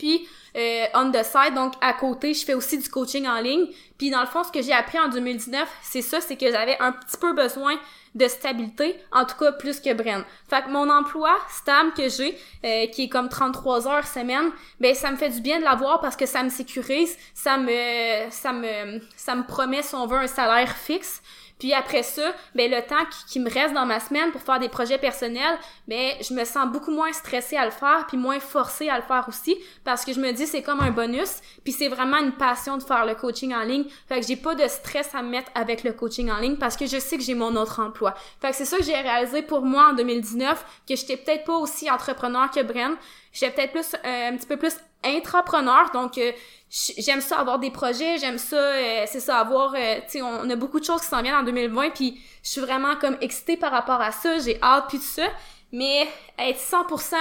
Puis, 0.00 0.26
euh, 0.56 0.86
on 0.94 1.10
the 1.10 1.22
side, 1.22 1.54
donc 1.54 1.74
à 1.80 1.92
côté, 1.92 2.32
je 2.32 2.44
fais 2.44 2.54
aussi 2.54 2.78
du 2.78 2.88
coaching 2.88 3.26
en 3.26 3.40
ligne. 3.40 3.66
Puis, 3.98 4.10
dans 4.10 4.20
le 4.20 4.26
fond, 4.26 4.42
ce 4.42 4.50
que 4.50 4.62
j'ai 4.62 4.72
appris 4.72 4.98
en 4.98 5.08
2019, 5.08 5.68
c'est 5.82 6.02
ça, 6.02 6.20
c'est 6.20 6.36
que 6.36 6.50
j'avais 6.50 6.76
un 6.80 6.92
petit 6.92 7.18
peu 7.18 7.34
besoin 7.34 7.74
de 8.14 8.26
stabilité, 8.26 8.98
en 9.12 9.24
tout 9.24 9.36
cas 9.36 9.52
plus 9.52 9.78
que 9.78 9.92
Bren. 9.92 10.24
Fait 10.48 10.62
que 10.62 10.70
mon 10.70 10.90
emploi 10.90 11.36
stable 11.48 11.92
que 11.92 12.08
j'ai, 12.08 12.36
euh, 12.64 12.86
qui 12.88 13.04
est 13.04 13.08
comme 13.08 13.28
33 13.28 13.86
heures 13.86 14.06
semaine, 14.06 14.50
ben 14.80 14.94
ça 14.94 15.12
me 15.12 15.16
fait 15.16 15.30
du 15.30 15.40
bien 15.40 15.60
de 15.60 15.64
l'avoir 15.64 16.00
parce 16.00 16.16
que 16.16 16.26
ça 16.26 16.42
me 16.42 16.48
sécurise, 16.48 17.16
ça 17.34 17.56
me 17.56 18.28
ça 18.30 18.52
me 18.52 19.00
ça 19.16 19.36
me 19.36 19.46
promet 19.46 19.82
si 19.82 19.94
on 19.94 20.06
veut 20.06 20.18
un 20.18 20.26
salaire 20.26 20.76
fixe. 20.76 21.22
Puis 21.60 21.74
après 21.74 22.02
ça, 22.02 22.34
ben 22.54 22.70
le 22.70 22.80
temps 22.84 23.04
qui, 23.28 23.38
me 23.38 23.48
reste 23.48 23.74
dans 23.74 23.86
ma 23.86 24.00
semaine 24.00 24.32
pour 24.32 24.40
faire 24.40 24.58
des 24.58 24.68
projets 24.68 24.98
personnels, 24.98 25.58
ben 25.86 26.14
je 26.20 26.34
me 26.34 26.44
sens 26.44 26.66
beaucoup 26.72 26.90
moins 26.90 27.12
stressée 27.12 27.56
à 27.56 27.66
le 27.66 27.70
faire, 27.70 28.06
puis 28.08 28.16
moins 28.16 28.40
forcée 28.40 28.88
à 28.88 28.96
le 28.96 29.02
faire 29.02 29.26
aussi, 29.28 29.56
parce 29.84 30.04
que 30.04 30.12
je 30.12 30.20
me 30.20 30.32
dis 30.32 30.46
c'est 30.46 30.62
comme 30.62 30.80
un 30.80 30.90
bonus, 30.90 31.40
puis 31.62 31.72
c'est 31.72 31.88
vraiment 31.88 32.16
une 32.16 32.32
passion 32.32 32.78
de 32.78 32.82
faire 32.82 33.06
le 33.06 33.14
coaching 33.14 33.54
en 33.54 33.62
ligne. 33.62 33.84
Fait 34.08 34.20
que 34.20 34.26
j'ai 34.26 34.36
pas 34.36 34.54
de 34.54 34.66
stress 34.66 35.14
à 35.14 35.22
me 35.22 35.28
mettre 35.28 35.52
avec 35.54 35.84
le 35.84 35.92
coaching 35.92 36.30
en 36.30 36.38
ligne 36.38 36.56
parce 36.56 36.76
que 36.76 36.86
je 36.86 36.98
sais 36.98 37.18
que 37.18 37.22
j'ai 37.22 37.34
mon 37.34 37.54
autre 37.56 37.80
emploi. 37.80 38.14
Fait 38.40 38.50
que 38.50 38.56
c'est 38.56 38.64
ça 38.64 38.78
que 38.78 38.82
j'ai 38.82 38.94
réalisé 38.94 39.42
pour 39.42 39.60
moi 39.62 39.90
en 39.90 39.92
2019, 39.92 40.64
que 40.88 40.96
j'étais 40.96 41.18
peut-être 41.18 41.44
pas 41.44 41.56
aussi 41.56 41.90
entrepreneur 41.90 42.50
que 42.50 42.62
Bren. 42.62 42.96
J'étais 43.32 43.68
peut-être 43.68 43.72
plus 43.72 43.94
euh, 44.04 44.30
un 44.30 44.36
petit 44.36 44.46
peu 44.46 44.56
plus 44.56 44.74
intrapreneur, 45.04 45.90
donc 45.92 46.18
euh, 46.18 46.32
j'aime 46.70 47.20
ça 47.20 47.38
avoir 47.38 47.58
des 47.58 47.70
projets, 47.70 48.18
j'aime 48.18 48.38
ça, 48.38 48.56
euh, 48.56 49.04
c'est 49.06 49.20
ça, 49.20 49.38
avoir, 49.38 49.74
euh, 49.74 49.96
tu 50.02 50.18
sais, 50.18 50.22
on, 50.22 50.48
a 50.48 50.56
beaucoup 50.56 50.78
de 50.78 50.84
choses 50.84 51.00
qui 51.00 51.08
s'en 51.08 51.20
viennent 51.20 51.34
en 51.34 51.42
2020, 51.42 51.90
puis 51.90 52.20
je 52.44 52.48
suis 52.48 52.60
vraiment 52.60 52.94
comme 52.96 53.16
excitée 53.20 53.56
par 53.56 53.72
rapport 53.72 54.00
à 54.00 54.12
ça, 54.12 54.38
j'ai 54.38 54.60
hâte 54.62 54.84
puis 54.88 54.98
tout 54.98 55.04
ça, 55.04 55.26
mais 55.72 56.06
être 56.38 56.60
100% 56.60 57.16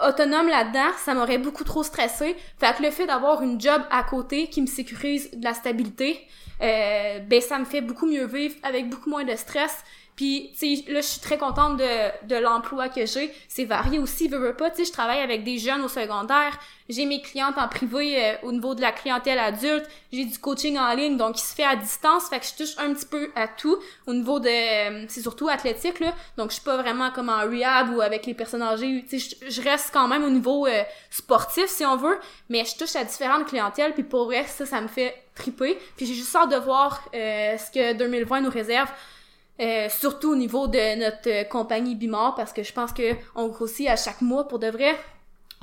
autonome 0.00 0.48
là-dedans, 0.48 0.92
ça 0.96 1.12
m'aurait 1.14 1.38
beaucoup 1.38 1.64
trop 1.64 1.82
stressé. 1.82 2.36
Fait 2.58 2.74
que 2.76 2.82
le 2.82 2.90
fait 2.90 3.06
d'avoir 3.06 3.42
une 3.42 3.60
job 3.60 3.82
à 3.90 4.02
côté 4.04 4.48
qui 4.48 4.62
me 4.62 4.66
sécurise 4.66 5.30
de 5.32 5.44
la 5.44 5.54
stabilité, 5.54 6.26
euh, 6.62 7.18
ben 7.20 7.40
ça 7.40 7.58
me 7.58 7.64
fait 7.64 7.80
beaucoup 7.80 8.06
mieux 8.06 8.26
vivre 8.26 8.54
avec 8.62 8.88
beaucoup 8.88 9.10
moins 9.10 9.24
de 9.24 9.34
stress. 9.36 9.84
Puis, 10.18 10.50
tu 10.58 10.74
sais, 10.74 10.92
là, 10.92 11.00
je 11.00 11.06
suis 11.06 11.20
très 11.20 11.38
contente 11.38 11.76
de, 11.76 12.26
de 12.26 12.34
l'emploi 12.34 12.88
que 12.88 13.06
j'ai. 13.06 13.32
C'est 13.46 13.66
varié 13.66 14.00
aussi, 14.00 14.26
veux, 14.26 14.38
veux 14.38 14.52
pas. 14.52 14.68
Tu 14.68 14.78
sais, 14.78 14.86
je 14.86 14.90
travaille 14.90 15.20
avec 15.20 15.44
des 15.44 15.58
jeunes 15.58 15.80
au 15.80 15.86
secondaire. 15.86 16.58
J'ai 16.88 17.06
mes 17.06 17.22
clientes 17.22 17.56
en 17.56 17.68
privé 17.68 18.20
euh, 18.20 18.34
au 18.42 18.50
niveau 18.50 18.74
de 18.74 18.80
la 18.80 18.90
clientèle 18.90 19.38
adulte. 19.38 19.86
J'ai 20.12 20.24
du 20.24 20.36
coaching 20.40 20.76
en 20.76 20.92
ligne, 20.94 21.16
donc 21.16 21.36
qui 21.36 21.42
se 21.42 21.54
fait 21.54 21.62
à 21.62 21.76
distance. 21.76 22.28
Fait 22.28 22.40
que 22.40 22.46
je 22.46 22.64
touche 22.64 22.74
un 22.78 22.94
petit 22.94 23.06
peu 23.06 23.30
à 23.36 23.46
tout. 23.46 23.78
Au 24.08 24.12
niveau 24.12 24.40
de... 24.40 24.48
Euh, 24.48 25.04
c'est 25.06 25.22
surtout 25.22 25.48
athlétique, 25.48 26.00
là. 26.00 26.12
Donc, 26.36 26.48
je 26.50 26.54
suis 26.54 26.64
pas 26.64 26.76
vraiment 26.76 27.12
comme 27.12 27.28
en 27.28 27.42
rehab 27.42 27.94
ou 27.94 28.00
avec 28.00 28.26
les 28.26 28.34
personnes 28.34 28.62
âgées. 28.62 29.04
Tu 29.08 29.20
sais, 29.20 29.36
je, 29.48 29.62
reste 29.62 29.90
quand 29.92 30.08
même 30.08 30.24
au 30.24 30.30
niveau 30.30 30.66
euh, 30.66 30.82
sportif, 31.10 31.68
si 31.68 31.86
on 31.86 31.96
veut. 31.96 32.18
Mais 32.48 32.64
je 32.64 32.76
touche 32.76 32.96
à 32.96 33.04
différentes 33.04 33.46
clientèles. 33.46 33.94
Puis 33.94 34.02
pour 34.02 34.24
vrai, 34.24 34.44
ça, 34.48 34.66
ça 34.66 34.80
me 34.80 34.88
fait 34.88 35.14
triper. 35.36 35.78
Puis 35.96 36.06
j'ai 36.06 36.14
juste 36.14 36.34
hâte 36.34 36.50
de 36.50 36.56
voir 36.56 37.04
ce 37.12 37.70
que 37.70 37.92
2020 37.92 38.40
nous 38.40 38.50
réserve. 38.50 38.88
Euh, 39.60 39.88
surtout 39.88 40.32
au 40.32 40.36
niveau 40.36 40.68
de 40.68 40.98
notre 41.00 41.28
euh, 41.28 41.42
compagnie 41.42 41.96
Bimor 41.96 42.36
parce 42.36 42.52
que 42.52 42.62
je 42.62 42.72
pense 42.72 42.92
que 42.92 43.16
on 43.34 43.48
grossit 43.48 43.88
à 43.88 43.96
chaque 43.96 44.20
mois 44.20 44.46
pour 44.46 44.60
de 44.60 44.68
vrai. 44.68 44.94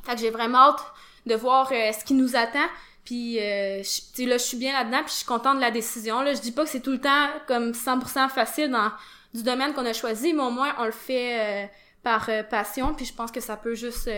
Fait 0.03 0.15
que 0.15 0.19
j'ai 0.19 0.31
vraiment 0.31 0.57
hâte 0.57 0.83
de 1.25 1.35
voir 1.35 1.71
euh, 1.71 1.91
ce 1.93 2.03
qui 2.03 2.13
nous 2.13 2.35
attend. 2.35 2.67
Puis 3.05 3.39
euh, 3.39 3.81
tu 4.13 4.25
là, 4.25 4.37
je 4.37 4.43
suis 4.43 4.57
bien 4.57 4.73
là-dedans, 4.73 4.99
puis 5.03 5.11
je 5.11 5.17
suis 5.17 5.25
contente 5.25 5.55
de 5.55 5.61
la 5.61 5.71
décision. 5.71 6.21
Là, 6.21 6.33
je 6.33 6.41
dis 6.41 6.51
pas 6.51 6.65
que 6.65 6.69
c'est 6.69 6.81
tout 6.81 6.91
le 6.91 6.99
temps 6.99 7.27
comme 7.47 7.71
100% 7.71 8.29
facile 8.29 8.69
dans 8.69 8.91
du 9.33 9.43
domaine 9.43 9.73
qu'on 9.73 9.85
a 9.85 9.93
choisi, 9.93 10.33
mais 10.33 10.43
au 10.43 10.51
moins 10.51 10.75
on 10.79 10.85
le 10.85 10.91
fait 10.91 11.69
par 12.03 12.29
passion, 12.49 12.93
puis 12.93 13.05
je 13.05 13.13
pense 13.13 13.31
que 13.31 13.41
ça 13.41 13.57
peut 13.57 13.75
juste 13.75 14.09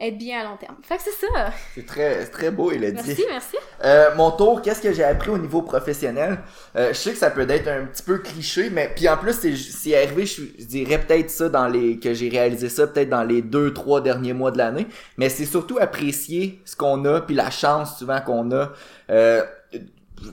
être 0.00 0.16
bien 0.16 0.40
à 0.40 0.44
long 0.44 0.56
terme. 0.56 0.76
Fait 0.82 0.96
que 0.96 1.02
c'est 1.02 1.26
ça. 1.26 1.52
C'est 1.74 1.84
très, 1.84 2.24
très 2.26 2.50
beau, 2.50 2.72
il 2.72 2.84
a 2.84 2.90
dit. 2.90 3.02
Merci, 3.06 3.24
merci. 3.28 3.56
Euh, 3.84 4.14
mon 4.16 4.30
tour, 4.30 4.62
qu'est-ce 4.62 4.80
que 4.80 4.92
j'ai 4.92 5.04
appris 5.04 5.30
au 5.30 5.38
niveau 5.38 5.62
professionnel? 5.62 6.38
Euh, 6.76 6.88
je 6.88 6.98
sais 6.98 7.12
que 7.12 7.18
ça 7.18 7.30
peut 7.30 7.48
être 7.48 7.68
un 7.68 7.84
petit 7.84 8.02
peu 8.02 8.18
cliché, 8.18 8.70
mais 8.70 8.90
puis 8.94 9.08
en 9.08 9.16
plus, 9.16 9.34
c'est, 9.34 9.54
c'est 9.56 9.96
arrivé, 9.96 10.24
je, 10.24 10.42
je 10.58 10.64
dirais 10.64 10.98
peut-être 10.98 11.30
ça 11.30 11.48
dans 11.48 11.68
les, 11.68 11.98
que 11.98 12.14
j'ai 12.14 12.28
réalisé 12.28 12.68
ça 12.68 12.86
peut-être 12.86 13.10
dans 13.10 13.24
les 13.24 13.42
deux, 13.42 13.74
trois 13.74 14.00
derniers 14.00 14.32
mois 14.32 14.50
de 14.50 14.58
l'année, 14.58 14.86
mais 15.18 15.28
c'est 15.28 15.44
surtout 15.44 15.78
apprécier 15.78 16.60
ce 16.64 16.76
qu'on 16.76 17.04
a, 17.04 17.20
puis 17.20 17.34
la 17.34 17.50
chance 17.50 17.98
souvent 17.98 18.20
qu'on 18.20 18.50
a. 18.52 18.72
Euh, 19.10 19.42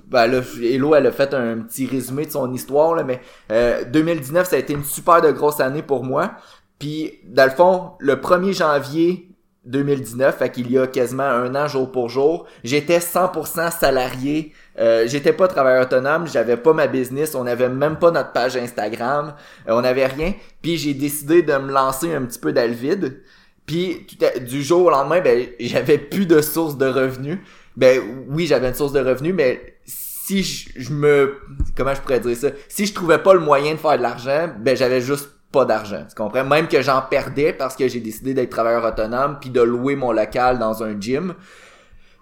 ben 0.08 0.28
là, 0.28 0.42
Hello, 0.62 0.96
elle 0.96 1.08
a 1.08 1.12
fait 1.12 1.34
un 1.34 1.60
petit 1.60 1.86
résumé 1.88 2.26
de 2.26 2.32
son 2.32 2.54
histoire, 2.54 2.96
là, 2.96 3.04
mais 3.04 3.22
euh, 3.52 3.84
2019, 3.86 4.50
ça 4.50 4.56
a 4.56 4.60
été 4.60 4.74
une 4.74 4.84
super 4.84 5.22
de 5.22 5.32
grosse 5.32 5.60
année 5.60 5.84
pour 5.84 6.04
moi. 6.04 6.36
Puis, 6.80 7.20
dans 7.26 7.46
le 7.46 7.52
fond, 7.52 7.92
le 8.00 8.16
1er 8.16 8.54
janvier 8.54 9.27
2019, 9.68 10.38
fait 10.38 10.50
qu'il 10.50 10.72
y 10.72 10.78
a 10.78 10.88
quasiment 10.88 11.24
un 11.24 11.54
an 11.56 11.68
jour 11.68 11.92
pour 11.92 12.10
jour, 12.10 12.48
j'étais 12.64 13.00
100% 13.00 13.72
salarié. 13.78 14.54
Euh, 14.80 15.06
j'étais 15.08 15.34
pas 15.34 15.48
travailleur 15.48 15.86
autonome, 15.86 16.28
j'avais 16.28 16.58
pas 16.58 16.74
ma 16.74 16.88
business, 16.88 17.36
on 17.36 17.46
avait 17.46 17.70
même 17.70 17.98
pas 17.98 18.12
notre 18.12 18.32
page 18.32 18.56
Instagram, 18.56 19.34
euh, 19.68 19.74
on 19.74 19.84
avait 19.84 20.06
rien. 20.06 20.34
Puis 20.62 20.78
j'ai 20.78 20.94
décidé 20.94 21.42
de 21.42 21.54
me 21.54 21.72
lancer 21.72 22.14
un 22.14 22.24
petit 22.24 22.40
peu 22.40 22.54
dans 22.54 22.68
le 22.68 22.76
vide. 22.76 23.22
Puis 23.66 24.08
du 24.48 24.64
jour 24.64 24.86
au 24.86 24.90
lendemain, 24.90 25.20
ben 25.20 25.48
j'avais 25.60 25.98
plus 25.98 26.26
de 26.26 26.42
source 26.42 26.78
de 26.78 26.86
revenus. 26.86 27.40
Ben 27.76 28.02
oui, 28.30 28.48
j'avais 28.48 28.70
une 28.70 28.76
source 28.76 28.94
de 28.94 29.02
revenus, 29.02 29.34
mais 29.36 29.78
si 29.86 30.44
je, 30.44 30.70
je 30.76 30.94
me 30.94 31.36
comment 31.76 31.94
je 31.94 32.02
pourrais 32.02 32.20
dire 32.20 32.38
ça, 32.38 32.50
si 32.70 32.86
je 32.86 32.94
trouvais 32.94 33.18
pas 33.18 33.34
le 33.34 33.42
moyen 33.42 33.74
de 33.74 33.78
faire 33.78 33.98
de 33.98 34.04
l'argent, 34.04 34.50
ben 34.60 34.76
j'avais 34.78 35.02
juste 35.02 35.30
d'argent. 35.66 36.06
Tu 36.08 36.16
comprends? 36.16 36.44
Même 36.44 36.68
que 36.68 36.82
j'en 36.82 37.02
perdais 37.02 37.54
parce 37.54 37.76
que 37.76 37.88
j'ai 37.88 38.00
décidé 38.00 38.34
d'être 38.34 38.50
travailleur 38.50 38.84
autonome 38.84 39.38
puis 39.40 39.50
de 39.50 39.62
louer 39.62 39.96
mon 39.96 40.12
local 40.12 40.60
dans 40.60 40.84
un 40.84 41.00
gym. 41.00 41.34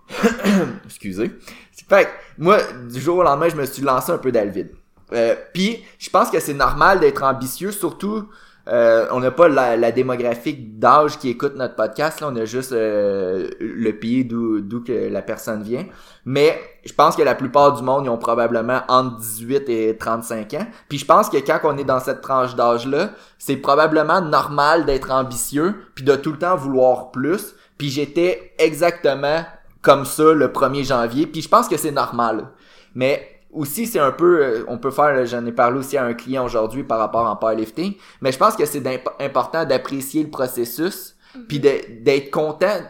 Excusez. 0.86 1.32
Fait 1.88 2.06
que, 2.06 2.10
moi, 2.38 2.58
du 2.90 3.00
jour 3.00 3.18
au 3.18 3.24
lendemain, 3.24 3.50
je 3.50 3.56
me 3.56 3.66
suis 3.66 3.84
lancé 3.84 4.12
un 4.12 4.18
peu 4.18 4.32
dans 4.32 4.44
le 4.44 4.52
vide. 4.52 4.72
Euh, 5.14 5.36
puis, 5.54 5.84
je 6.00 6.10
pense 6.10 6.30
que 6.32 6.40
c'est 6.40 6.54
normal 6.54 7.00
d'être 7.00 7.24
ambitieux, 7.24 7.72
surtout, 7.72 8.28
euh, 8.68 9.08
on 9.12 9.20
n'a 9.20 9.30
pas 9.30 9.48
la, 9.48 9.78
la 9.78 9.92
démographique 9.92 10.80
d'âge 10.80 11.20
qui 11.20 11.30
écoute 11.30 11.56
notre 11.56 11.76
podcast, 11.76 12.22
là, 12.22 12.30
on 12.32 12.36
a 12.36 12.46
juste 12.46 12.72
euh, 12.72 13.50
le 13.60 13.92
pays 13.92 14.26
d'où 14.26 14.84
que 14.84 15.10
la 15.10 15.22
personne 15.22 15.62
vient. 15.62 15.86
Mais 16.26 16.60
je 16.84 16.94
pense 16.94 17.16
que 17.16 17.22
la 17.22 17.36
plupart 17.36 17.74
du 17.74 17.84
monde, 17.84 18.06
ils 18.06 18.10
ont 18.10 18.18
probablement 18.18 18.82
entre 18.88 19.18
18 19.18 19.70
et 19.70 19.98
35 19.98 20.54
ans. 20.56 20.68
Puis 20.90 20.98
je 20.98 21.06
pense 21.06 21.30
que 21.30 21.38
quand 21.38 21.60
on 21.64 21.78
est 21.78 21.84
dans 21.84 22.00
cette 22.00 22.22
tranche 22.22 22.56
d'âge-là, 22.56 23.12
c'est 23.38 23.58
probablement 23.58 24.22
normal 24.22 24.86
d'être 24.86 25.12
ambitieux, 25.12 25.76
puis 25.94 26.04
de 26.04 26.16
tout 26.16 26.32
le 26.32 26.40
temps 26.40 26.56
vouloir 26.56 27.12
plus. 27.12 27.56
Puis 27.78 27.90
j'étais 27.90 28.54
exactement 28.58 29.46
comme 29.84 30.06
ça 30.06 30.34
le 30.34 30.48
1er 30.48 30.84
janvier, 30.84 31.28
puis 31.28 31.44
je 31.44 31.50
pense 31.50 31.68
que 31.68 31.78
c'est 31.78 31.92
normal. 31.92 32.48
Mais 32.96 33.35
aussi, 33.56 33.88
c'est 33.88 34.00
un 34.00 34.12
peu, 34.12 34.44
euh, 34.44 34.64
on 34.68 34.78
peut 34.78 34.92
faire, 34.92 35.26
j'en 35.26 35.46
ai 35.46 35.52
parlé 35.52 35.80
aussi 35.80 35.98
à 35.98 36.04
un 36.04 36.14
client 36.14 36.46
aujourd'hui 36.46 36.84
par 36.84 37.00
rapport 37.00 37.26
en 37.26 37.36
powerlifting, 37.36 37.96
mais 38.22 38.32
je 38.32 38.38
pense 38.38 38.56
que 38.56 38.66
c'est 38.66 38.84
important 39.20 39.66
d'apprécier 39.66 40.24
le 40.24 40.30
processus, 40.30 41.16
puis 41.48 41.60
de- 41.60 42.04
d'être 42.04 42.30
content 42.32 42.82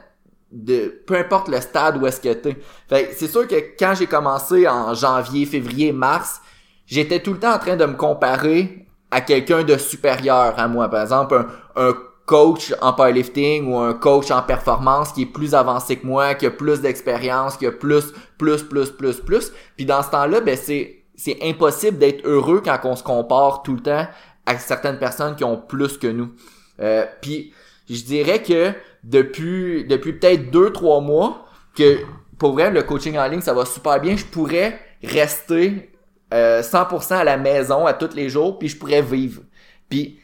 de 0.52 1.02
peu 1.06 1.16
importe 1.16 1.48
le 1.50 1.60
stade 1.60 1.98
où 2.02 2.06
est-ce 2.08 2.22
que 2.22 2.32
t'es. 2.34 2.56
Fait 2.88 3.12
c'est 3.16 3.28
sûr 3.28 3.48
que 3.48 3.56
quand 3.78 3.94
j'ai 3.98 4.08
commencé 4.08 4.68
en 4.68 4.94
janvier, 4.94 5.46
février, 5.46 5.92
mars, 5.92 6.40
j'étais 6.86 7.20
tout 7.20 7.34
le 7.34 7.40
temps 7.40 7.54
en 7.56 7.60
train 7.60 7.76
de 7.76 7.86
me 7.86 7.96
comparer 7.96 8.86
à 9.12 9.22
quelqu'un 9.22 9.64
de 9.64 9.78
supérieur 9.78 10.54
à 10.58 10.68
moi. 10.68 10.88
Par 10.90 11.02
exemple, 11.02 11.36
un, 11.76 11.88
un 11.90 11.94
coach 12.26 12.74
en 12.82 12.94
powerlifting 12.94 13.72
ou 13.72 13.78
un 13.78 13.94
coach 13.94 14.32
en 14.32 14.42
performance 14.42 15.12
qui 15.12 15.24
est 15.24 15.28
plus 15.28 15.54
avancé 15.54 15.98
que 15.98 16.08
moi, 16.08 16.34
qui 16.34 16.46
a 16.46 16.52
plus 16.52 16.82
d'expérience, 16.82 17.58
qui 17.58 17.68
a 17.68 17.72
plus, 17.72 18.14
plus, 18.38 18.64
plus, 18.64 18.90
plus, 18.90 19.20
plus. 19.20 19.52
Puis 19.76 19.86
dans 19.86 20.02
ce 20.02 20.10
temps-là, 20.10 20.42
ben 20.42 20.58
c'est 20.58 21.04
c'est 21.18 21.38
impossible 21.44 21.98
d'être 21.98 22.28
heureux 22.28 22.62
quand 22.64 22.78
on 22.84 22.96
se 22.96 23.04
compare 23.04 23.64
tout 23.64 23.76
le 23.76 23.82
temps 23.82 24.08
à 24.46 24.58
certaines 24.58 25.00
personnes 25.00 25.36
qui 25.36 25.44
ont 25.44 25.58
plus 25.58 25.98
que 25.98 26.08
nous. 26.08 26.34
Euh, 26.82 27.06
puis 27.22 27.54
je 27.90 28.04
dirais 28.04 28.42
que 28.44 28.74
depuis 29.04 29.86
depuis 29.86 30.14
peut-être 30.14 30.52
deux 30.52 30.74
trois 30.74 31.00
mois 31.00 31.46
que 31.76 32.00
pour 32.38 32.54
vrai 32.54 32.70
le 32.70 32.84
coaching 32.84 33.18
en 33.18 33.28
ligne 33.28 33.42
ça 33.42 33.54
va 33.54 33.66
super 33.66 34.00
bien. 34.02 34.18
Je 34.18 34.26
pourrais 34.26 34.80
rester 35.04 35.92
euh, 36.34 36.62
100% 36.62 37.14
à 37.14 37.24
la 37.24 37.38
maison 37.38 37.86
à 37.86 37.94
tous 37.94 38.16
les 38.16 38.30
jours 38.30 38.60
puis 38.60 38.68
je 38.68 38.78
pourrais 38.78 39.02
vivre. 39.02 39.42
Puis 39.88 40.20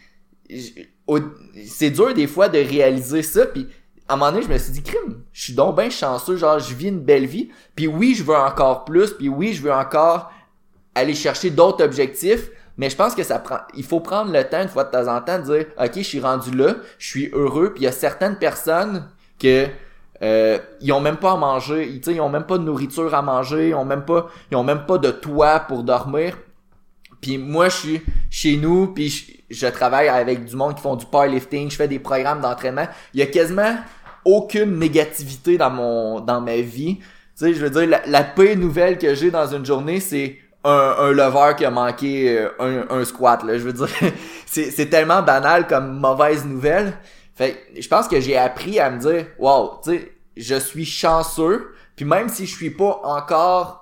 c'est 1.67 1.89
dur 1.89 2.13
des 2.13 2.27
fois 2.27 2.49
de 2.49 2.57
réaliser 2.57 3.21
ça 3.23 3.45
puis 3.45 3.67
à 4.07 4.13
un 4.13 4.17
moment 4.17 4.31
donné 4.31 4.43
je 4.43 4.49
me 4.49 4.57
suis 4.57 4.71
dit 4.71 4.83
crime 4.83 5.23
je 5.31 5.43
suis 5.43 5.53
donc 5.53 5.75
bien 5.75 5.89
chanceux 5.89 6.35
genre 6.35 6.59
je 6.59 6.73
vis 6.73 6.89
une 6.89 6.99
belle 6.99 7.25
vie 7.25 7.49
puis 7.75 7.87
oui 7.87 8.15
je 8.15 8.23
veux 8.23 8.35
encore 8.35 8.85
plus 8.85 9.11
puis 9.11 9.29
oui 9.29 9.53
je 9.53 9.61
veux 9.61 9.73
encore 9.73 10.31
aller 10.95 11.13
chercher 11.13 11.49
d'autres 11.49 11.83
objectifs 11.83 12.49
mais 12.77 12.89
je 12.89 12.95
pense 12.95 13.15
que 13.15 13.23
ça 13.23 13.39
prend 13.39 13.59
il 13.75 13.83
faut 13.83 13.99
prendre 13.99 14.31
le 14.31 14.43
temps 14.43 14.61
une 14.61 14.69
fois 14.69 14.83
de 14.83 14.91
temps 14.91 15.07
en 15.07 15.21
temps 15.21 15.39
de 15.39 15.43
dire 15.43 15.65
ok 15.79 15.91
je 15.95 16.01
suis 16.01 16.19
rendu 16.19 16.51
là 16.51 16.75
je 16.97 17.07
suis 17.07 17.29
heureux 17.33 17.73
puis 17.73 17.83
il 17.83 17.85
y 17.85 17.87
a 17.87 17.91
certaines 17.91 18.37
personnes 18.37 19.07
que 19.39 19.67
euh, 20.23 20.59
ils 20.81 20.91
ont 20.91 21.01
même 21.01 21.17
pas 21.17 21.31
à 21.31 21.37
manger 21.37 21.87
ils, 21.87 22.13
ils 22.13 22.21
ont 22.21 22.29
même 22.29 22.45
pas 22.45 22.57
de 22.57 22.63
nourriture 22.63 23.13
à 23.15 23.21
manger 23.21 23.69
ils 23.69 23.75
ont 23.75 23.85
même 23.85 24.05
pas 24.05 24.29
ils 24.51 24.57
ont 24.57 24.63
même 24.63 24.85
pas 24.85 24.97
de 24.97 25.09
toit 25.11 25.61
pour 25.61 25.83
dormir 25.83 26.37
puis 27.21 27.37
moi, 27.37 27.69
je 27.69 27.75
suis 27.75 28.01
chez 28.29 28.57
nous, 28.57 28.87
puis 28.87 29.09
je, 29.09 29.55
je 29.55 29.67
travaille 29.67 30.07
avec 30.09 30.45
du 30.45 30.55
monde 30.55 30.75
qui 30.75 30.81
font 30.81 30.95
du 30.95 31.05
powerlifting, 31.05 31.69
je 31.69 31.75
fais 31.75 31.87
des 31.87 31.99
programmes 31.99 32.41
d'entraînement. 32.41 32.87
Il 33.13 33.19
y 33.19 33.23
a 33.23 33.27
quasiment 33.27 33.75
aucune 34.25 34.79
négativité 34.79 35.57
dans 35.57 35.69
mon 35.69 36.19
dans 36.19 36.41
ma 36.41 36.57
vie. 36.57 36.97
Tu 36.97 37.05
sais, 37.35 37.53
je 37.53 37.65
veux 37.65 37.69
dire, 37.69 37.87
la, 37.87 38.01
la 38.05 38.23
pire 38.23 38.57
nouvelle 38.57 38.97
que 38.97 39.15
j'ai 39.15 39.31
dans 39.31 39.47
une 39.47 39.65
journée, 39.65 39.99
c'est 39.99 40.37
un, 40.63 40.95
un 40.99 41.11
lever 41.11 41.55
qui 41.57 41.65
a 41.65 41.71
manqué 41.71 42.37
euh, 42.37 42.49
un, 42.59 42.97
un 42.97 43.05
squat. 43.05 43.43
Là. 43.43 43.57
Je 43.57 43.63
veux 43.63 43.73
dire, 43.73 43.89
c'est, 44.45 44.89
tellement 44.89 45.21
banal 45.21 45.67
comme 45.67 45.99
mauvaise 45.99 46.45
nouvelle. 46.45 46.93
Fait 47.35 47.63
je 47.79 47.87
pense 47.87 48.07
que 48.07 48.19
j'ai 48.19 48.37
appris 48.37 48.79
à 48.79 48.89
me 48.89 48.99
dire, 48.99 49.25
wow, 49.39 49.79
tu 49.83 49.91
sais, 49.91 50.11
je 50.37 50.55
suis 50.55 50.85
chanceux. 50.85 51.73
Puis 51.95 52.05
même 52.05 52.29
si 52.29 52.45
je 52.45 52.55
suis 52.55 52.69
pas 52.69 53.01
encore 53.03 53.80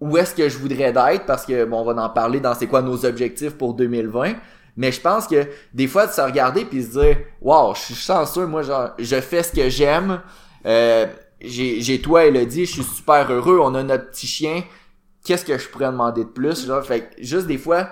où 0.00 0.16
est-ce 0.16 0.34
que 0.34 0.48
je 0.48 0.58
voudrais 0.58 0.92
d'être 0.92 1.26
parce 1.26 1.46
que 1.46 1.64
bon 1.64 1.80
on 1.80 1.92
va 1.92 2.02
en 2.02 2.10
parler 2.10 2.40
dans 2.40 2.54
c'est 2.54 2.66
quoi 2.66 2.82
nos 2.82 3.04
objectifs 3.04 3.56
pour 3.56 3.74
2020 3.74 4.34
mais 4.76 4.90
je 4.90 5.00
pense 5.00 5.26
que 5.26 5.46
des 5.72 5.86
fois 5.86 6.06
de 6.06 6.12
se 6.12 6.20
regarder 6.20 6.64
puis 6.64 6.82
se 6.82 6.98
dire 6.98 7.18
wow 7.40 7.74
je 7.74 7.80
suis 7.80 7.94
chanceux 7.94 8.46
moi 8.46 8.62
genre 8.62 8.90
je 8.98 9.20
fais 9.20 9.42
ce 9.42 9.52
que 9.52 9.68
j'aime. 9.68 10.20
Euh, 10.66 11.06
j'ai 11.40 12.00
toi 12.00 12.24
Elodie 12.24 12.66
je 12.66 12.72
suis 12.72 12.82
super 12.82 13.30
heureux 13.30 13.58
on 13.62 13.74
a 13.74 13.82
notre 13.82 14.10
petit 14.10 14.26
chien. 14.26 14.62
Qu'est-ce 15.24 15.44
que 15.44 15.56
je 15.56 15.68
pourrais 15.68 15.86
demander 15.86 16.24
de 16.24 16.28
plus 16.28 16.66
genre 16.66 16.84
fait 16.84 17.10
juste 17.18 17.46
des 17.46 17.58
fois 17.58 17.88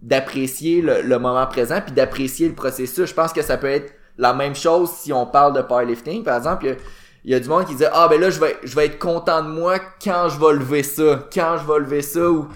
d'apprécier 0.00 0.80
le, 0.80 1.02
le 1.02 1.18
moment 1.18 1.46
présent 1.46 1.80
puis 1.84 1.92
d'apprécier 1.92 2.48
le 2.48 2.54
processus. 2.54 3.06
Je 3.06 3.14
pense 3.14 3.32
que 3.32 3.42
ça 3.42 3.56
peut 3.56 3.66
être 3.66 3.92
la 4.16 4.32
même 4.32 4.54
chose 4.54 4.90
si 4.90 5.12
on 5.12 5.26
parle 5.26 5.54
de 5.54 5.62
powerlifting 5.62 6.22
par 6.22 6.36
exemple 6.36 6.76
il 7.24 7.30
y 7.32 7.34
a- 7.34 7.40
du 7.40 7.48
monde 7.48 7.66
qui 7.66 7.72
disait 7.72 7.88
ah 7.92 8.08
ben 8.08 8.20
là 8.20 8.30
je 8.30 8.40
vais 8.40 8.56
je 8.62 8.74
vais 8.74 8.86
être 8.86 8.98
content 8.98 9.42
de 9.42 9.48
moi 9.48 9.78
quand 10.02 10.28
je 10.28 10.38
vais 10.40 10.52
lever 10.58 10.82
ça 10.82 11.28
quand 11.32 11.56
je 11.58 11.70
vais 11.72 11.78
lever 11.80 12.02
ça 12.02 12.30
ou 12.30 12.48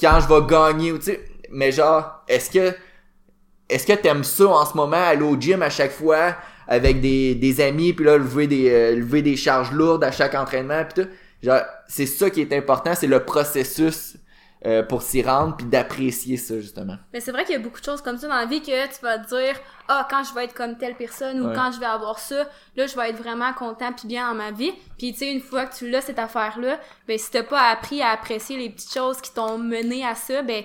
quand 0.00 0.20
je 0.20 0.28
vais 0.28 0.46
gagner 0.46 0.92
ou 0.92 0.98
tu 0.98 1.04
sais. 1.06 1.24
Mais 1.50 1.72
genre 1.72 2.22
est-ce 2.28 2.50
que 2.50 2.74
est-ce 3.68 3.86
que 3.86 3.92
t'aimes 3.94 4.24
ça 4.24 4.46
en 4.46 4.64
ce 4.66 4.76
moment 4.76 4.96
aller 4.96 5.22
au 5.22 5.36
gym 5.38 5.62
à 5.62 5.70
chaque 5.70 5.92
fois 5.92 6.34
avec 6.68 7.00
des, 7.00 7.34
des 7.34 7.60
amis 7.60 7.92
puis 7.92 8.04
là 8.04 8.16
lever 8.16 8.46
des 8.46 8.70
euh, 8.70 8.96
lever 8.96 9.22
des 9.22 9.36
charges 9.36 9.72
lourdes 9.72 10.04
à 10.04 10.12
chaque 10.12 10.34
entraînement 10.34 10.84
puis 10.84 11.02
tout? 11.04 11.10
Genre 11.42 11.60
c'est 11.88 12.06
ça 12.06 12.30
qui 12.30 12.40
est 12.40 12.52
important 12.52 12.94
c'est 12.94 13.06
le 13.06 13.20
processus 13.20 14.16
euh, 14.66 14.82
pour 14.82 15.02
s'y 15.02 15.22
rendre 15.22 15.56
puis 15.56 15.66
d'apprécier 15.66 16.36
ça 16.36 16.58
justement 16.58 16.96
Mais 17.12 17.20
c'est 17.20 17.32
vrai 17.32 17.44
qu'il 17.44 17.52
y 17.54 17.56
a 17.56 17.60
beaucoup 17.60 17.80
de 17.80 17.84
choses 17.84 18.00
comme 18.00 18.16
ça 18.18 18.28
dans 18.28 18.34
la 18.36 18.46
vie 18.46 18.60
que 18.62 18.86
tu 18.86 19.00
vas 19.02 19.18
te 19.18 19.28
dire 19.28 19.56
ah 19.88 20.06
quand 20.10 20.22
je 20.24 20.32
vais 20.34 20.44
être 20.44 20.54
comme 20.54 20.76
telle 20.78 20.94
personne 20.96 21.40
ou 21.40 21.48
Ouais. 21.48 21.54
quand 21.54 21.70
je 21.72 21.78
vais 21.80 21.86
avoir 21.86 22.18
ça 22.18 22.48
là 22.76 22.86
je 22.86 22.96
vais 22.96 23.10
être 23.10 23.18
vraiment 23.22 23.52
content 23.52 23.92
puis 23.92 24.08
bien 24.08 24.28
dans 24.28 24.34
ma 24.34 24.50
vie 24.50 24.72
puis 24.98 25.12
tu 25.12 25.18
sais 25.18 25.30
une 25.32 25.40
fois 25.42 25.66
que 25.66 25.76
tu 25.76 25.90
l'as 25.90 26.00
cette 26.00 26.18
affaire 26.18 26.58
là 26.58 26.80
ben 27.06 27.18
si 27.18 27.30
t'as 27.30 27.42
pas 27.42 27.68
appris 27.70 28.00
à 28.00 28.08
apprécier 28.10 28.56
les 28.56 28.70
petites 28.70 28.94
choses 28.94 29.20
qui 29.20 29.32
t'ont 29.34 29.58
mené 29.58 30.04
à 30.06 30.14
ça 30.14 30.42
ben 30.42 30.64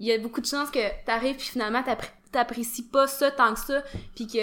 il 0.00 0.06
y 0.06 0.12
a 0.12 0.18
beaucoup 0.18 0.40
de 0.40 0.46
chances 0.46 0.70
que 0.70 0.80
t'arrives 1.06 1.36
puis 1.36 1.46
finalement 1.46 1.82
t'appré- 1.82 2.08
t'apprécies 2.36 2.88
pas 2.88 3.06
ça 3.06 3.30
tant 3.30 3.54
que 3.54 3.60
ça 3.60 3.82
puis 4.14 4.26
que 4.26 4.38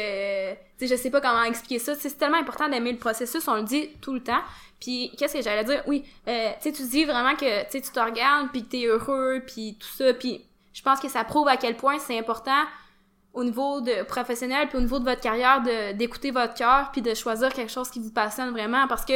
je 0.82 0.96
sais 0.96 1.10
pas 1.10 1.22
comment 1.22 1.44
expliquer 1.44 1.80
ça. 1.80 1.96
C'est 1.96 2.18
tellement 2.18 2.38
important 2.38 2.68
d'aimer 2.68 2.92
le 2.92 2.98
processus 2.98 3.48
on 3.48 3.56
le 3.56 3.64
dit 3.64 3.90
tout 4.02 4.14
le 4.14 4.24
temps. 4.24 4.42
Puis 4.80 5.12
qu'est-ce 5.18 5.36
que 5.36 5.42
j'allais 5.42 5.64
dire? 5.64 5.84
Oui 5.88 6.04
euh, 6.28 6.50
tu 6.62 6.72
dis 6.72 7.06
vraiment 7.06 7.36
que 7.36 7.70
tu 7.70 7.82
tu 7.82 7.92
te 7.92 8.00
regardes 8.00 8.50
puis 8.52 8.64
que 8.64 8.70
t'es 8.70 8.86
heureux 8.86 9.42
puis 9.46 9.78
tout 9.80 9.88
ça 9.96 10.14
puis 10.14 10.46
je 10.74 10.82
pense 10.82 11.00
que 11.00 11.08
ça 11.08 11.24
prouve 11.24 11.48
à 11.48 11.58
quel 11.58 11.78
point 11.78 12.00
c'est 12.00 12.18
important 12.18 12.64
au 13.34 13.44
niveau 13.44 13.82
de 13.82 14.04
professionnel 14.04 14.68
puis 14.70 14.78
au 14.78 14.82
niveau 14.82 15.00
de 15.00 15.06
votre 15.06 15.22
carrière 15.22 15.62
de 15.62 15.94
d'écouter 15.94 16.32
votre 16.32 16.56
cœur 16.56 16.90
puis 16.92 17.02
de 17.02 17.14
choisir 17.14 17.54
quelque 17.54 17.72
chose 17.72 17.90
qui 17.90 18.00
vous 18.00 18.12
passionne 18.12 18.52
vraiment. 18.52 18.88
Parce 18.88 19.06
que 19.06 19.14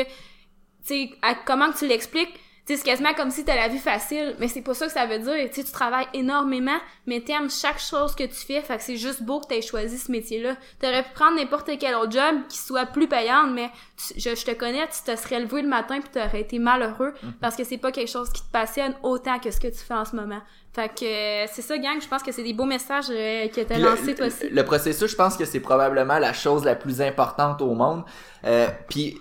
comment 1.46 1.72
que 1.72 1.78
tu 1.78 1.88
l'expliques, 1.88 2.40
c'est 2.75 2.84
quasiment 2.84 3.13
comme 3.13 3.32
si 3.32 3.45
t'as 3.45 3.56
la 3.56 3.69
vie 3.69 3.77
facile, 3.77 4.36
mais 4.39 4.47
c'est 4.49 4.62
pas 4.62 4.73
ça 4.73 4.88
que 4.88 4.91
ça 4.91 5.06
veut 5.06 5.19
dire. 5.19 5.49
Tu 5.53 5.63
tu 5.63 5.71
travailles 5.71 6.08
énormément, 6.13 6.77
mais 7.06 7.21
t'aimes 7.21 7.49
chaque 7.49 7.80
chose 7.80 8.13
que 8.15 8.23
tu 8.25 8.34
fais, 8.36 8.62
fait 8.62 8.75
que 8.77 8.84
c'est 8.84 8.97
juste 8.97 9.23
beau 9.23 9.39
que 9.39 9.47
t'aies 9.47 9.62
choisi 9.62 9.97
ce 9.97 10.12
métier-là. 10.12 10.56
T'aurais 10.82 11.03
pu 11.03 11.10
prendre 11.13 11.38
n'importe 11.38 11.69
quel 11.80 11.95
autre 11.95 12.12
job 12.12 12.41
qui 12.49 12.58
soit 12.58 12.86
plus 12.88 13.08
payant, 13.08 13.47
mais 13.47 13.69
tu- 13.95 14.19
je, 14.19 14.36
je 14.36 14.45
te 14.45 14.51
connais, 14.51 14.86
tu 14.88 15.01
te 15.10 15.15
serais 15.15 15.39
levé 15.39 15.62
le 15.62 15.69
matin 15.69 15.99
puis 16.01 16.10
t'aurais 16.12 16.41
été 16.41 16.60
malheureux 16.60 17.13
parce 17.39 17.56
que 17.56 17.63
c'est 17.63 17.77
pas 17.77 17.91
quelque 17.93 18.10
chose 18.12 18.30
qui 18.32 18.41
te 18.41 18.51
passionne 18.51 18.93
autant 19.03 19.39
que 19.39 19.49
ce 19.51 19.60
que 19.60 19.67
tu 19.67 19.77
fais 19.77 19.93
en 19.93 20.03
ce 20.06 20.15
moment. 20.15 20.41
Fait 20.73 20.89
que 20.89 21.06
euh, 21.06 21.47
c'est 21.51 21.62
ça, 21.63 21.77
gang. 21.77 21.99
Je 22.01 22.08
pense 22.08 22.21
que 22.21 22.32
c'est 22.32 22.43
des 22.43 22.53
beaux 22.53 22.65
messages 22.65 23.06
euh, 23.10 23.47
que 23.47 23.62
t'as 23.62 23.80
lancés 23.80 24.13
toi 24.13 24.27
aussi. 24.27 24.49
le- 24.49 24.56
le 24.56 24.63
processus, 24.65 25.10
je 25.10 25.15
pense 25.15 25.36
que 25.36 25.45
c'est 25.45 25.60
probablement 25.60 26.19
la 26.19 26.34
chose 26.34 26.63
la 26.65 26.75
plus 26.75 27.01
importante 27.01 27.62
au 27.63 27.73
monde. 27.73 28.03
Euh, 28.45 28.67
puis 28.88 29.19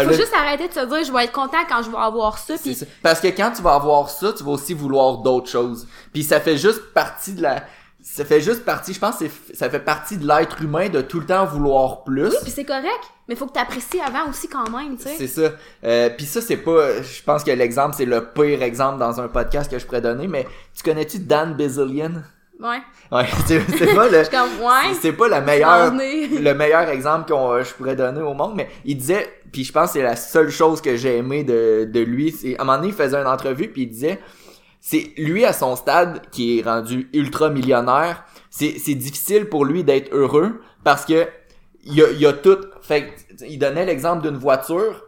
Il 0.00 0.04
faut 0.04 0.10
le- 0.10 0.16
juste 0.16 0.34
arrêter 0.34 0.68
de 0.68 0.72
se 0.72 0.80
dire 0.86 1.04
je 1.04 1.12
vais 1.12 1.24
être 1.24 1.32
content 1.32 1.58
quand 1.68 1.82
je 1.82 1.90
vais 1.90 1.96
avoir 1.96 2.38
ça 2.38 2.56
ça. 2.56 2.86
Parce 3.02 3.20
que 3.20 3.28
quand 3.28 3.50
tu 3.54 3.62
vas 3.62 3.74
avoir 3.74 4.08
ça, 4.10 4.32
tu 4.32 4.42
vas 4.44 4.52
aussi 4.52 4.74
vouloir 4.74 5.18
d'autres 5.18 5.48
choses. 5.50 5.86
Puis 6.12 6.22
ça 6.22 6.40
fait 6.40 6.56
juste 6.56 6.92
partie 6.92 7.32
de 7.34 7.42
la 7.42 7.62
ça 8.06 8.22
fait 8.26 8.42
juste 8.42 8.66
partie, 8.66 8.92
je 8.92 9.00
pense 9.00 9.16
que 9.16 9.24
c'est- 9.28 9.56
ça 9.56 9.70
fait 9.70 9.80
partie 9.80 10.18
de 10.18 10.26
l'être 10.28 10.60
humain 10.60 10.90
de 10.90 11.00
tout 11.00 11.20
le 11.20 11.26
temps 11.26 11.46
vouloir 11.46 12.04
plus. 12.04 12.34
puis 12.42 12.50
c'est 12.50 12.64
correct, 12.66 13.00
mais 13.26 13.34
faut 13.34 13.46
que 13.46 13.52
t'apprécies 13.52 13.98
avant 13.98 14.28
aussi 14.28 14.46
quand 14.46 14.68
même, 14.68 14.98
tu 14.98 15.04
sais. 15.04 15.14
C'est 15.16 15.26
ça. 15.26 15.52
Euh, 15.84 16.10
puis 16.10 16.26
ça, 16.26 16.42
c'est 16.42 16.58
pas. 16.58 17.00
Je 17.00 17.22
pense 17.22 17.42
que 17.42 17.50
l'exemple, 17.50 17.94
c'est 17.96 18.04
le 18.04 18.26
pire 18.30 18.62
exemple 18.62 18.98
dans 18.98 19.20
un 19.22 19.28
podcast 19.28 19.70
que 19.70 19.78
je 19.78 19.86
pourrais 19.86 20.02
donner, 20.02 20.28
mais 20.28 20.46
tu 20.76 20.82
connais-tu 20.82 21.18
Dan 21.20 21.54
Bazillion? 21.54 22.22
Ouais. 22.60 22.78
Ouais, 23.10 23.26
c'est 23.46 23.94
pas 23.94 24.08
le. 24.08 24.22
C'est 25.00 25.12
pas 25.12 25.28
la 25.28 25.40
meilleure, 25.40 25.92
le 26.40 26.52
meilleur 26.52 26.88
exemple 26.88 27.30
qu'on 27.30 27.62
je 27.62 27.74
pourrais 27.74 27.96
donner 27.96 28.20
au 28.20 28.34
monde, 28.34 28.54
mais 28.56 28.68
il 28.84 28.96
disait, 28.96 29.28
puis 29.52 29.64
je 29.64 29.72
pense 29.72 29.88
que 29.88 29.92
c'est 29.94 30.02
la 30.02 30.16
seule 30.16 30.50
chose 30.50 30.80
que 30.80 30.96
j'ai 30.96 31.16
aimé 31.16 31.44
de, 31.44 31.88
de 31.92 32.00
lui, 32.00 32.30
c'est 32.30 32.56
à 32.58 32.62
un 32.62 32.64
moment 32.64 32.78
donné, 32.78 32.88
il 32.88 32.94
faisait 32.94 33.16
une 33.16 33.26
entrevue 33.26 33.68
puis 33.68 33.82
il 33.82 33.88
disait, 33.88 34.20
c'est 34.80 35.12
lui 35.16 35.44
à 35.44 35.52
son 35.52 35.76
stade 35.76 36.22
qui 36.30 36.58
est 36.58 36.62
rendu 36.62 37.08
ultra 37.12 37.50
millionnaire, 37.50 38.24
c'est 38.50 38.76
c'est 38.78 38.94
difficile 38.94 39.46
pour 39.48 39.64
lui 39.64 39.82
d'être 39.82 40.14
heureux 40.14 40.60
parce 40.84 41.04
que 41.04 41.26
il 41.84 41.94
y 41.94 42.02
a, 42.02 42.10
il 42.10 42.20
y 42.20 42.26
a 42.26 42.32
tout, 42.32 42.58
fait 42.82 43.12
il 43.46 43.58
donnait 43.58 43.84
l'exemple 43.84 44.22
d'une 44.22 44.38
voiture. 44.38 45.02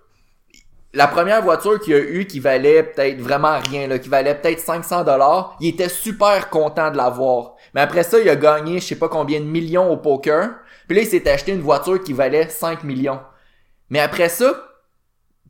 La 0.97 1.09
première 1.09 1.43
voiture 1.43 1.79
qu'il 1.79 1.93
a 1.93 1.99
eue 1.99 2.27
qui 2.27 2.41
valait 2.41 2.83
peut-être 2.83 3.21
vraiment 3.21 3.59
rien, 3.59 3.87
là, 3.87 3.99
qui 3.99 4.09
valait 4.09 4.35
peut-être 4.35 4.61
500 4.61 5.05
dollars, 5.05 5.55
il 5.61 5.69
était 5.69 5.91
super 5.91 6.49
content 6.49 6.91
de 6.91 6.97
l'avoir. 6.97 7.57
Mais 7.75 7.83
après 7.83 8.03
ça, 8.03 8.19
il 8.19 8.27
a 8.31 8.35
gagné 8.35 8.81
je 8.81 8.87
sais 8.87 8.97
pas 8.97 9.11
combien 9.11 9.41
de 9.41 9.45
millions 9.45 9.93
au 9.93 9.99
poker. 9.99 10.55
Puis 10.89 10.97
là, 10.97 11.03
il 11.03 11.07
s'est 11.07 11.29
acheté 11.29 11.53
une 11.53 11.61
voiture 11.61 12.03
qui 12.03 12.15
valait 12.15 12.49
5 12.49 12.83
millions. 12.83 13.21
Mais 13.91 14.01
après 14.01 14.31
ça, 14.31 14.55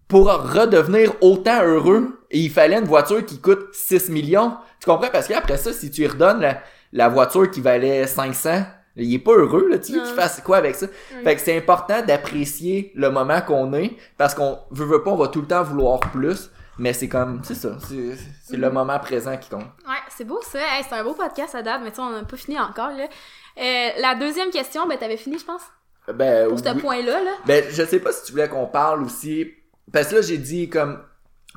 pour 0.09 0.27
redevenir 0.27 1.13
autant 1.21 1.63
heureux, 1.63 2.27
il 2.33 2.51
fallait 2.51 2.79
une 2.79 2.85
voiture 2.85 3.25
qui 3.25 3.39
coûte 3.41 3.69
6 3.73 4.09
millions. 4.09 4.53
Tu 4.81 4.91
comprends? 4.91 5.11
Parce 5.13 5.29
qu'après 5.29 5.59
ça, 5.59 5.73
si 5.73 5.93
tu 5.93 6.01
lui 6.01 6.09
redonnes 6.09 6.41
la, 6.41 6.61
la 6.93 7.09
voiture 7.09 7.49
qui 7.49 7.61
valait 7.61 8.09
500, 8.09 8.65
il 8.97 9.15
est 9.15 9.19
pas 9.19 9.33
heureux, 9.33 9.69
là. 9.69 9.79
Tu 9.79 9.93
veux 9.93 10.01
qu'il 10.03 10.15
fasse 10.15 10.41
quoi 10.43 10.57
avec 10.59 10.75
ça? 10.75 10.87
Mm. 10.87 11.23
Fait 11.25 11.35
que 11.37 11.41
c'est 11.43 11.57
important 11.57 12.03
d'apprécier 12.03 12.93
le 12.95 13.11
moment 13.11 13.41
qu'on 13.43 13.73
est, 13.75 13.93
parce 14.19 14.35
qu'on 14.35 14.59
veut, 14.71 14.87
veut 14.87 15.03
pas, 15.03 15.11
on 15.11 15.17
va 15.17 15.29
tout 15.29 15.41
le 15.41 15.47
temps 15.47 15.63
vouloir 15.63 16.01
plus. 16.01 16.51
Mais 16.79 16.93
c'est 16.93 17.09
comme, 17.09 17.41
c'est 17.43 17.55
ça, 17.55 17.79
c'est 18.45 18.57
le 18.59 18.69
Mhm. 18.69 18.75
moment 18.75 18.99
présent 18.99 19.35
qui 19.39 19.49
compte. 19.49 19.63
Ouais, 19.89 19.95
c'est 20.15 20.25
beau 20.27 20.41
ça. 20.43 20.59
Hey, 20.59 20.85
c'est 20.87 20.95
un 20.95 21.03
beau 21.05 21.15
podcast 21.15 21.55
à 21.55 21.63
date, 21.63 21.81
mais 21.83 21.89
tu 21.91 21.97
sais, 21.97 22.03
on 22.03 22.11
n'a 22.11 22.23
pas 22.25 22.37
fini 22.37 22.59
encore 22.59 22.91
là. 22.91 23.05
Euh, 23.59 23.89
la 23.99 24.15
deuxième 24.15 24.51
question, 24.51 24.87
ben 24.87 24.99
t'avais 24.99 25.17
fini, 25.17 25.39
je 25.39 25.45
pense, 25.47 25.63
Ben, 26.15 26.49
pour 26.51 26.59
ce 26.59 26.79
point-là 26.79 27.25
là. 27.25 27.31
Ben, 27.47 27.65
je 27.71 27.83
sais 27.83 27.99
pas 27.99 28.13
si 28.13 28.25
tu 28.27 28.33
voulais 28.33 28.49
qu'on 28.51 28.67
parle 28.67 29.03
aussi. 29.03 29.47
Parce 29.91 30.09
que 30.09 30.17
là, 30.17 30.21
j'ai 30.21 30.37
dit 30.37 30.69
comme 30.69 31.01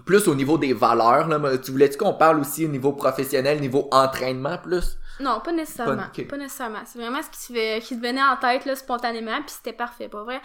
plus 0.06 0.26
au 0.30 0.36
niveau 0.36 0.58
des 0.58 0.72
valeurs. 0.72 1.28
Là, 1.28 1.38
mais 1.38 1.60
tu 1.60 1.72
voulais-tu 1.72 1.98
qu'on 1.98 2.14
parle 2.14 2.40
aussi 2.40 2.66
au 2.66 2.70
niveau 2.70 2.94
professionnel, 2.94 3.60
niveau 3.60 3.90
entraînement 3.92 4.58
plus? 4.58 4.98
Non, 5.20 5.40
pas 5.42 5.52
nécessairement. 5.52 5.96
Pas- 6.24 6.30
Pas, 6.30 6.38
nécessairement. 6.38 6.80
C'est 6.86 7.00
vraiment 7.00 7.22
ce 7.22 7.30
qui 7.30 7.48
te, 7.48 7.54
fait- 7.60 7.82
qui 7.82 8.00
te 8.00 8.06
venait 8.06 8.24
en 8.24 8.38
tête 8.38 8.66
là, 8.66 8.76
spontanément, 8.76 9.38
puis 9.42 9.50
c'était 9.52 9.74
parfait, 9.74 10.08
pas 10.08 10.24
vrai. 10.24 10.42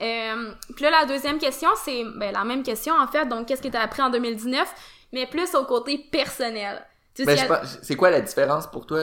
Euh, 0.00 0.52
puis 0.74 0.84
là, 0.84 0.90
la 0.90 1.04
deuxième 1.06 1.38
question, 1.38 1.68
c'est 1.84 2.04
ben, 2.16 2.32
la 2.32 2.44
même 2.44 2.62
question 2.62 2.94
en 2.94 3.06
fait. 3.06 3.26
Donc, 3.26 3.46
qu'est-ce 3.46 3.62
que 3.62 3.68
t'as 3.68 3.82
appris 3.82 4.02
en 4.02 4.10
2019, 4.10 4.72
mais 5.12 5.26
plus 5.26 5.54
au 5.54 5.64
côté 5.64 5.98
personnel. 6.10 6.84
Tu 7.14 7.24
sais, 7.24 7.36
Ben, 7.36 7.52
a- 7.52 7.64
c'est 7.82 7.96
quoi 7.96 8.10
la 8.10 8.20
différence 8.20 8.66
pour 8.66 8.86
toi? 8.86 8.98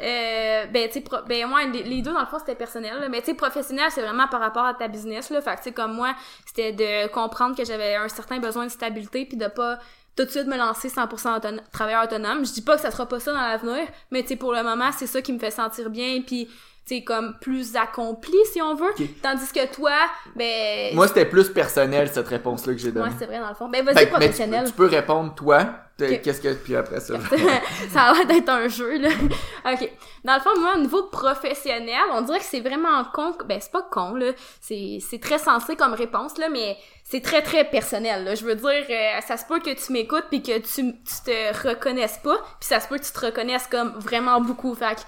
euh? 0.00 0.66
Ben, 0.66 0.90
tu 0.90 1.00
pro- 1.00 1.22
ben, 1.26 1.46
moi, 1.48 1.64
les, 1.64 1.82
les 1.84 2.02
deux, 2.02 2.12
dans 2.12 2.20
le 2.20 2.26
fond, 2.26 2.38
c'était 2.38 2.54
personnel, 2.54 2.98
là. 3.00 3.08
Mais, 3.08 3.20
tu 3.20 3.26
sais, 3.26 3.34
professionnel, 3.34 3.86
c'est 3.90 4.02
vraiment 4.02 4.28
par 4.28 4.40
rapport 4.40 4.64
à 4.66 4.74
ta 4.74 4.88
business, 4.88 5.30
là. 5.30 5.40
Fait 5.40 5.52
que, 5.52 5.56
tu 5.58 5.62
sais, 5.64 5.72
comme 5.72 5.92
moi, 5.94 6.14
c'était 6.44 6.72
de 6.72 7.08
comprendre 7.08 7.56
que 7.56 7.64
j'avais 7.64 7.94
un 7.94 8.08
certain 8.08 8.38
besoin 8.38 8.64
de 8.66 8.70
stabilité 8.70 9.24
puis 9.24 9.36
de 9.38 9.46
pas 9.46 9.78
tout 10.16 10.24
de 10.24 10.30
suite 10.30 10.46
me 10.46 10.56
lancer 10.56 10.88
100% 10.88 11.36
autonome, 11.36 11.60
travailleur 11.72 12.04
autonome. 12.04 12.44
Je 12.44 12.52
dis 12.52 12.62
pas 12.62 12.76
que 12.76 12.82
ça 12.82 12.90
sera 12.90 13.06
pas 13.06 13.20
ça 13.20 13.32
dans 13.32 13.40
l'avenir, 13.40 13.86
mais, 14.10 14.22
tu 14.22 14.28
sais, 14.28 14.36
pour 14.36 14.52
le 14.52 14.62
moment, 14.62 14.90
c'est 14.96 15.06
ça 15.06 15.20
qui 15.20 15.32
me 15.32 15.38
fait 15.38 15.50
sentir 15.50 15.90
bien 15.90 16.22
puis 16.26 16.48
tu 16.86 16.94
sais, 16.94 17.02
comme 17.02 17.34
plus 17.40 17.74
accompli, 17.74 18.36
si 18.52 18.62
on 18.62 18.76
veut. 18.76 18.94
Tandis 19.20 19.50
que 19.52 19.74
toi, 19.74 19.90
ben... 20.36 20.94
Moi, 20.94 21.08
c'était 21.08 21.24
plus 21.24 21.48
personnel, 21.48 22.08
cette 22.12 22.28
réponse-là 22.28 22.74
que 22.74 22.78
j'ai 22.78 22.92
donnée. 22.92 23.08
moi, 23.08 23.16
c'est 23.18 23.26
vrai, 23.26 23.40
dans 23.40 23.48
le 23.48 23.56
fond. 23.56 23.68
Ben, 23.68 23.84
vas-y, 23.84 24.04
tu, 24.04 24.06
professionnel. 24.06 24.66
tu 24.66 24.72
peux 24.72 24.86
répondre, 24.86 25.34
toi. 25.34 25.66
Qu'est-ce 25.98 26.40
que. 26.40 26.54
Puis 26.54 26.76
après 26.76 27.00
ça. 27.00 27.14
ça 27.90 28.02
a 28.02 28.14
l'air 28.14 28.26
d'être 28.26 28.48
un 28.48 28.68
jeu, 28.68 28.98
là. 28.98 29.08
OK. 29.72 29.90
Dans 30.22 30.34
le 30.34 30.40
fond, 30.40 30.60
moi, 30.60 30.74
au 30.76 30.78
niveau 30.78 31.02
professionnel, 31.04 32.02
on 32.12 32.22
dirait 32.22 32.38
que 32.38 32.44
c'est 32.44 32.60
vraiment 32.60 33.02
con. 33.12 33.32
Ben, 33.46 33.58
c'est 33.60 33.72
pas 33.72 33.82
con, 33.90 34.14
là. 34.14 34.30
C'est, 34.60 34.98
c'est 35.00 35.18
très 35.18 35.38
sensé 35.38 35.74
comme 35.74 35.94
réponse, 35.94 36.38
là, 36.38 36.48
mais 36.48 36.76
c'est 37.08 37.20
très, 37.20 37.40
très 37.40 37.64
personnel, 37.64 38.24
là. 38.24 38.34
Je 38.34 38.44
veux 38.44 38.56
dire, 38.56 38.84
euh, 38.90 39.20
ça 39.20 39.36
se 39.36 39.44
peut 39.44 39.60
que 39.60 39.70
tu 39.70 39.92
m'écoutes 39.92 40.24
puis 40.28 40.42
que 40.42 40.58
tu, 40.58 40.92
tu 40.92 41.14
te 41.24 41.68
reconnaisses 41.68 42.18
pas, 42.18 42.36
puis 42.58 42.68
ça 42.68 42.80
se 42.80 42.88
peut 42.88 42.98
que 42.98 43.04
tu 43.04 43.12
te 43.12 43.26
reconnaisses 43.26 43.68
comme 43.68 43.92
vraiment 43.98 44.40
beaucoup. 44.40 44.74
Fait 44.74 45.06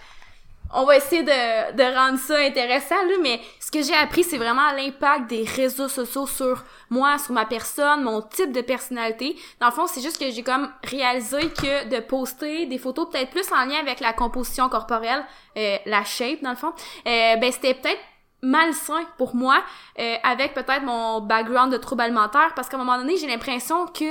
on 0.72 0.84
va 0.84 0.96
essayer 0.96 1.22
de, 1.22 1.72
de 1.76 1.96
rendre 1.96 2.18
ça 2.18 2.36
intéressant, 2.38 2.94
là, 2.94 3.14
mais 3.22 3.40
ce 3.58 3.70
que 3.70 3.82
j'ai 3.82 3.94
appris, 3.94 4.22
c'est 4.22 4.36
vraiment 4.36 4.70
l'impact 4.72 5.28
des 5.28 5.42
réseaux 5.42 5.88
sociaux 5.88 6.26
sur 6.26 6.62
moi, 6.90 7.18
sur 7.18 7.32
ma 7.32 7.46
personne, 7.46 8.04
mon 8.04 8.22
type 8.22 8.52
de 8.52 8.60
personnalité. 8.60 9.34
Dans 9.60 9.68
le 9.68 9.72
fond, 9.72 9.86
c'est 9.86 10.02
juste 10.02 10.18
que 10.18 10.30
j'ai 10.30 10.42
comme 10.42 10.70
réalisé 10.84 11.40
que 11.50 11.88
de 11.88 12.00
poster 12.00 12.66
des 12.66 12.78
photos 12.78 13.08
peut-être 13.10 13.30
plus 13.30 13.50
en 13.50 13.64
lien 13.64 13.80
avec 13.80 13.98
la 14.00 14.12
composition 14.12 14.68
corporelle, 14.68 15.24
euh, 15.56 15.78
la 15.86 16.04
shape, 16.04 16.42
dans 16.42 16.50
le 16.50 16.56
fond, 16.56 16.72
euh, 17.06 17.36
ben 17.36 17.50
c'était 17.50 17.74
peut-être 17.74 18.00
malsain 18.42 19.04
pour 19.16 19.34
moi 19.34 19.62
euh, 19.98 20.14
avec 20.22 20.54
peut-être 20.54 20.82
mon 20.82 21.20
background 21.20 21.72
de 21.72 21.76
trouble 21.76 22.02
alimentaire 22.02 22.52
parce 22.54 22.68
qu'à 22.68 22.76
un 22.76 22.80
moment 22.80 22.98
donné 22.98 23.16
j'ai 23.16 23.26
l'impression 23.26 23.86
que 23.86 24.04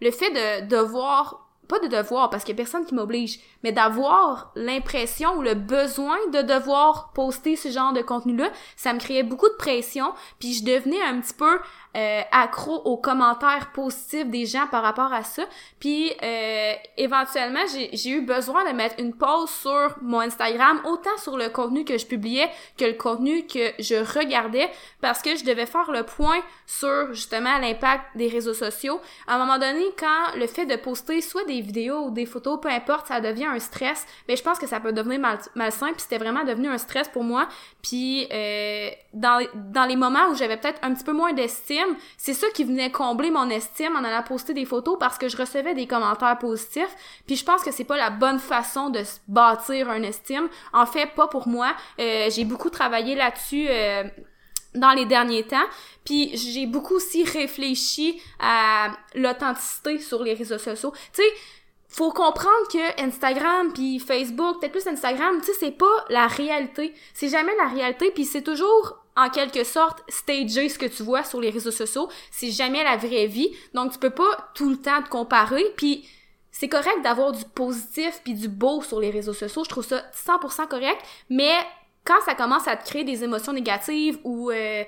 le 0.00 0.10
fait 0.10 0.30
de 0.30 0.68
devoir 0.68 1.48
pas 1.68 1.78
de 1.78 1.88
devoir 1.88 2.28
parce 2.28 2.44
qu'il 2.44 2.54
y 2.54 2.56
a 2.56 2.62
personne 2.62 2.84
qui 2.84 2.94
m'oblige 2.94 3.40
mais 3.64 3.72
d'avoir 3.72 4.52
l'impression 4.54 5.36
ou 5.36 5.42
le 5.42 5.54
besoin 5.54 6.16
de 6.32 6.42
devoir 6.42 7.12
poster 7.12 7.56
ce 7.56 7.70
genre 7.70 7.92
de 7.92 8.02
contenu 8.02 8.36
là 8.36 8.50
ça 8.76 8.92
me 8.92 8.98
créait 8.98 9.22
beaucoup 9.22 9.48
de 9.48 9.54
pression 9.54 10.12
puis 10.38 10.52
je 10.52 10.64
devenais 10.64 11.02
un 11.02 11.20
petit 11.20 11.34
peu 11.34 11.58
euh, 11.96 12.22
accro 12.30 12.74
aux 12.84 12.96
commentaires 12.96 13.70
positifs 13.72 14.26
des 14.26 14.46
gens 14.46 14.66
par 14.70 14.82
rapport 14.82 15.12
à 15.12 15.22
ça 15.22 15.42
puis 15.78 16.12
euh, 16.22 16.72
éventuellement 16.96 17.64
j'ai 17.70 18.10
eu 18.10 18.22
besoin 18.22 18.70
de 18.70 18.76
mettre 18.76 18.96
une 18.98 19.14
pause 19.14 19.50
sur 19.50 19.96
mon 20.00 20.20
Instagram 20.20 20.80
autant 20.84 21.16
sur 21.18 21.36
le 21.36 21.48
contenu 21.48 21.84
que 21.84 21.98
je 21.98 22.06
publiais 22.06 22.50
que 22.78 22.84
le 22.84 22.94
contenu 22.94 23.46
que 23.46 23.72
je 23.78 23.96
regardais 24.18 24.70
parce 25.00 25.22
que 25.22 25.36
je 25.36 25.44
devais 25.44 25.66
faire 25.66 25.90
le 25.90 26.04
point 26.04 26.40
sur 26.66 27.12
justement 27.12 27.58
l'impact 27.58 28.04
des 28.16 28.28
réseaux 28.28 28.54
sociaux. 28.54 29.00
À 29.26 29.34
un 29.34 29.38
moment 29.38 29.58
donné, 29.58 29.84
quand 29.98 30.36
le 30.36 30.46
fait 30.46 30.66
de 30.66 30.76
poster 30.76 31.20
soit 31.20 31.44
des 31.44 31.60
vidéos 31.60 32.06
ou 32.06 32.10
des 32.10 32.26
photos, 32.26 32.58
peu 32.60 32.68
importe, 32.68 33.08
ça 33.08 33.20
devient 33.20 33.46
un 33.46 33.58
stress, 33.58 34.06
ben 34.26 34.36
je 34.36 34.42
pense 34.42 34.58
que 34.58 34.66
ça 34.66 34.80
peut 34.80 34.92
devenir 34.92 35.20
mal, 35.20 35.38
malsain, 35.54 35.88
puis 35.92 36.00
c'était 36.00 36.18
vraiment 36.18 36.44
devenu 36.44 36.68
un 36.68 36.78
stress 36.78 37.08
pour 37.08 37.24
moi. 37.24 37.48
Puis 37.82 38.26
euh, 38.32 38.90
dans, 39.12 39.44
dans 39.54 39.84
les 39.84 39.96
moments 39.96 40.28
où 40.30 40.34
j'avais 40.34 40.56
peut-être 40.56 40.80
un 40.82 40.94
petit 40.94 41.04
peu 41.04 41.12
moins 41.12 41.32
d'estime, 41.32 41.81
c'est 42.16 42.34
ça 42.34 42.46
qui 42.54 42.64
venait 42.64 42.90
combler 42.90 43.30
mon 43.30 43.48
estime 43.50 43.96
en 43.96 44.04
allant 44.04 44.22
poster 44.22 44.54
des 44.54 44.64
photos 44.64 44.96
parce 44.98 45.18
que 45.18 45.28
je 45.28 45.36
recevais 45.36 45.74
des 45.74 45.86
commentaires 45.86 46.38
positifs. 46.38 46.94
Puis 47.26 47.36
je 47.36 47.44
pense 47.44 47.62
que 47.62 47.70
c'est 47.70 47.84
pas 47.84 47.96
la 47.96 48.10
bonne 48.10 48.38
façon 48.38 48.90
de 48.90 49.02
se 49.04 49.18
bâtir 49.28 49.90
un 49.90 50.02
estime. 50.02 50.48
En 50.72 50.86
fait, 50.86 51.06
pas 51.14 51.28
pour 51.28 51.48
moi. 51.48 51.74
Euh, 51.98 52.28
j'ai 52.30 52.44
beaucoup 52.44 52.70
travaillé 52.70 53.14
là-dessus. 53.14 53.66
euh, 53.68 54.04
dans 54.74 54.92
les 54.92 55.04
derniers 55.04 55.44
temps. 55.44 55.66
Puis 56.04 56.36
j'ai 56.36 56.66
beaucoup 56.66 56.94
aussi 56.94 57.24
réfléchi 57.24 58.20
à 58.40 58.92
l'authenticité 59.14 59.98
sur 59.98 60.22
les 60.22 60.34
réseaux 60.34 60.58
sociaux. 60.58 60.92
Tu 61.12 61.22
sais, 61.22 61.28
faut 61.88 62.10
comprendre 62.10 62.68
que 62.72 63.02
Instagram 63.02 63.72
puis 63.72 63.98
Facebook, 63.98 64.60
peut-être 64.60 64.72
plus 64.72 64.86
Instagram, 64.86 65.40
tu 65.40 65.46
sais, 65.46 65.52
c'est 65.60 65.72
pas 65.72 66.04
la 66.08 66.26
réalité. 66.26 66.94
C'est 67.12 67.28
jamais 67.28 67.52
la 67.58 67.68
réalité, 67.68 68.10
puis 68.10 68.24
c'est 68.24 68.42
toujours 68.42 69.01
en 69.16 69.28
quelque 69.28 69.64
sorte 69.64 70.02
stager 70.08 70.68
ce 70.68 70.78
que 70.78 70.86
tu 70.86 71.02
vois 71.02 71.24
sur 71.24 71.40
les 71.40 71.50
réseaux 71.50 71.70
sociaux. 71.70 72.08
C'est 72.30 72.50
jamais 72.50 72.82
la 72.82 72.96
vraie 72.96 73.26
vie. 73.26 73.50
Donc 73.74 73.92
tu 73.92 73.98
peux 73.98 74.10
pas 74.10 74.50
tout 74.54 74.70
le 74.70 74.76
temps 74.76 75.02
te 75.02 75.08
comparer, 75.08 75.64
puis 75.76 76.08
c'est 76.50 76.68
correct 76.68 77.02
d'avoir 77.02 77.32
du 77.32 77.44
positif 77.44 78.20
puis 78.24 78.34
du 78.34 78.48
beau 78.48 78.82
sur 78.82 79.00
les 79.00 79.10
réseaux 79.10 79.32
sociaux. 79.32 79.64
Je 79.64 79.70
trouve 79.70 79.86
ça 79.86 80.04
100% 80.14 80.68
correct, 80.68 81.00
mais 81.30 81.54
quand 82.04 82.20
ça 82.24 82.34
commence 82.34 82.66
à 82.66 82.76
te 82.76 82.84
créer 82.84 83.04
des 83.04 83.22
émotions 83.22 83.52
négatives 83.52 84.18
ou 84.24 84.50
euh, 84.50 84.84